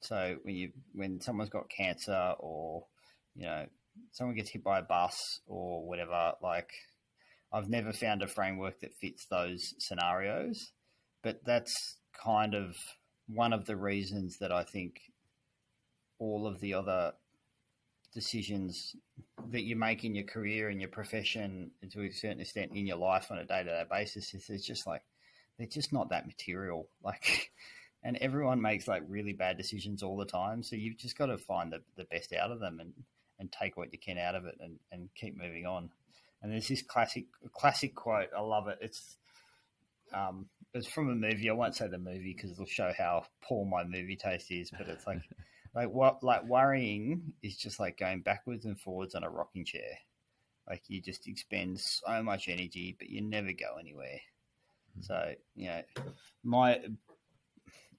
[0.00, 2.86] So when you when someone's got cancer or
[3.34, 3.66] you know
[4.12, 6.70] someone gets hit by a bus or whatever, like
[7.52, 10.72] I've never found a framework that fits those scenarios,
[11.22, 12.76] but that's kind of
[13.28, 15.00] one of the reasons that I think
[16.18, 17.12] all of the other
[18.14, 18.96] decisions
[19.50, 22.86] that you make in your career and your profession and to a certain extent in
[22.86, 25.02] your life on a day-to-day basis is it's just like
[25.58, 26.88] they're just not that material.
[27.02, 27.50] Like
[28.02, 31.38] and everyone makes like really bad decisions all the time so you've just got to
[31.38, 32.92] find the, the best out of them and
[33.38, 35.90] and take what you can out of it and, and keep moving on.
[36.42, 38.28] And there's this classic classic quote.
[38.36, 38.78] I love it.
[38.80, 39.16] It's
[40.14, 41.50] um it's from a movie.
[41.50, 44.88] I won't say the movie because it'll show how poor my movie taste is but
[44.88, 45.22] it's like
[45.74, 49.98] like what like worrying is just like going backwards and forwards on a rocking chair.
[50.68, 54.20] Like you just expend so much energy but you never go anywhere.
[55.00, 55.82] So you know
[56.42, 56.80] my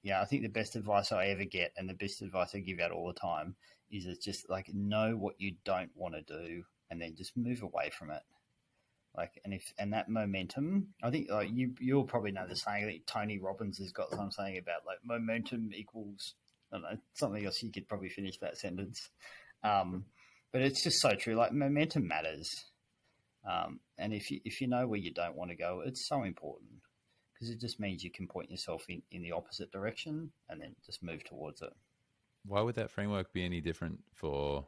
[0.04, 2.80] yeah i think the best advice i ever get and the best advice i give
[2.80, 3.56] out all the time
[3.92, 7.62] is it's just like know what you don't want to do and then just move
[7.62, 8.22] away from it
[9.16, 12.86] like and if and that momentum i think like you you'll probably know the saying
[12.86, 16.36] that tony robbins has got some saying about like momentum equals
[16.72, 19.10] I don't know, something else you could probably finish that sentence.
[19.64, 20.06] Um,
[20.52, 21.36] but it's just so true.
[21.36, 22.50] Like momentum matters,
[23.50, 26.24] um, and if you if you know where you don't want to go, it's so
[26.24, 26.72] important
[27.34, 30.76] because it just means you can point yourself in, in the opposite direction and then
[30.86, 31.74] just move towards it.
[32.48, 34.68] Why would that framework be any different for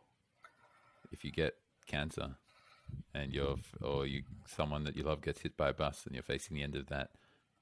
[1.11, 1.56] if you get
[1.88, 2.35] cancer
[3.14, 6.23] and you're or you someone that you love gets hit by a bus and you're
[6.23, 7.10] facing the end of that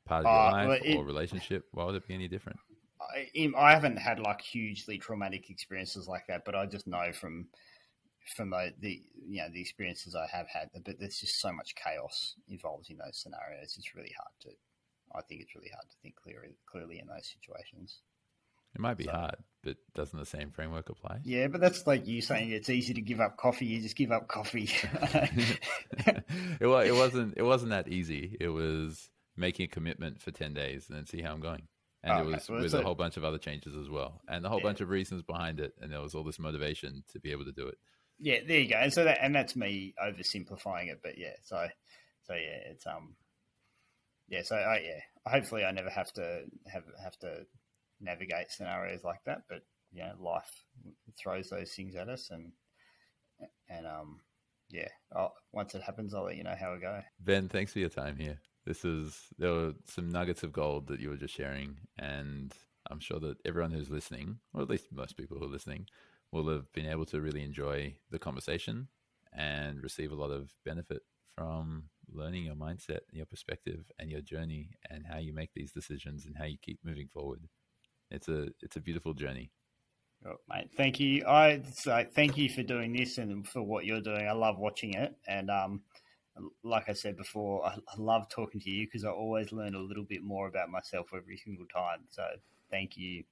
[0.05, 1.65] part of your uh, life it, or relationship?
[1.71, 2.59] Why would it be any different?
[2.99, 7.47] I, I haven't had like hugely traumatic experiences like that, but I just know from
[8.35, 11.75] from the, the you know the experiences I have had, but there's just so much
[11.75, 13.75] chaos involved in those scenarios.
[13.77, 14.49] It's really hard to.
[15.15, 18.01] I think it's really hard to think clearly clearly in those situations.
[18.77, 21.19] It might be so, hard, but doesn't the same framework apply?
[21.23, 23.65] Yeah, but that's like you saying it's easy to give up coffee.
[23.65, 24.69] You just give up coffee.
[25.99, 26.23] it,
[26.61, 27.33] it wasn't.
[27.37, 28.37] It wasn't that easy.
[28.39, 31.63] It was making a commitment for ten days and then see how I'm going
[32.03, 34.21] and oh, it was well, with a, a, whole bunch of other changes as well,
[34.27, 34.63] and a whole yeah.
[34.63, 37.51] bunch of reasons behind it, and there was all this motivation to be able to
[37.51, 37.77] do it.
[38.19, 38.77] Yeah, there you go.
[38.77, 41.67] And so that, and that's me oversimplifying it, but yeah, so,
[42.23, 43.15] so yeah, it's um,
[44.27, 47.45] yeah, so I yeah, hopefully I never have to have have to
[48.01, 49.61] navigate scenarios like that, but
[49.91, 50.51] you know, life
[51.17, 52.51] throws those things at us, and
[53.69, 54.19] and um,
[54.69, 57.01] yeah, I'll, once it happens, I'll let you know how it go.
[57.19, 60.99] Ben, thanks for your time here this is there were some nuggets of gold that
[60.99, 62.53] you were just sharing, and
[62.91, 65.87] I'm sure that everyone who's listening, or at least most people who are listening,
[66.33, 68.89] will have been able to really enjoy the conversation
[69.31, 71.01] and receive a lot of benefit
[71.33, 76.25] from learning your mindset, your perspective, and your journey, and how you make these decisions
[76.25, 77.47] and how you keep moving forward.
[78.11, 79.51] It's a it's a beautiful journey.
[80.25, 81.25] Oh, mate, thank you.
[81.27, 84.27] I so thank you for doing this and for what you're doing.
[84.27, 85.81] I love watching it, and um,
[86.63, 89.79] like I said before, I, I love talking to you because I always learn a
[89.79, 91.99] little bit more about myself every single time.
[92.09, 92.23] So
[92.71, 93.23] thank you.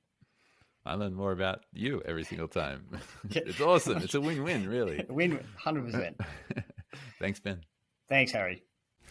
[0.86, 2.86] I learn more about you every single time.
[3.32, 3.98] it's awesome.
[3.98, 5.04] It's a win-win, really.
[5.10, 6.20] Win, hundred percent.
[7.20, 7.62] Thanks, Ben.
[8.08, 8.64] Thanks, Harry.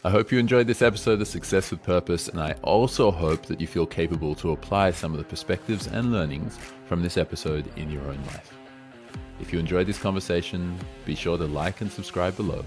[0.07, 3.59] I hope you enjoyed this episode of Success with Purpose, and I also hope that
[3.59, 7.91] you feel capable to apply some of the perspectives and learnings from this episode in
[7.91, 8.53] your own life.
[9.41, 12.67] If you enjoyed this conversation, be sure to like and subscribe below.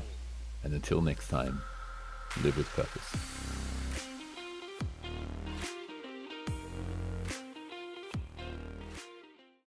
[0.64, 1.61] And until next time,
[2.41, 3.36] live with purpose.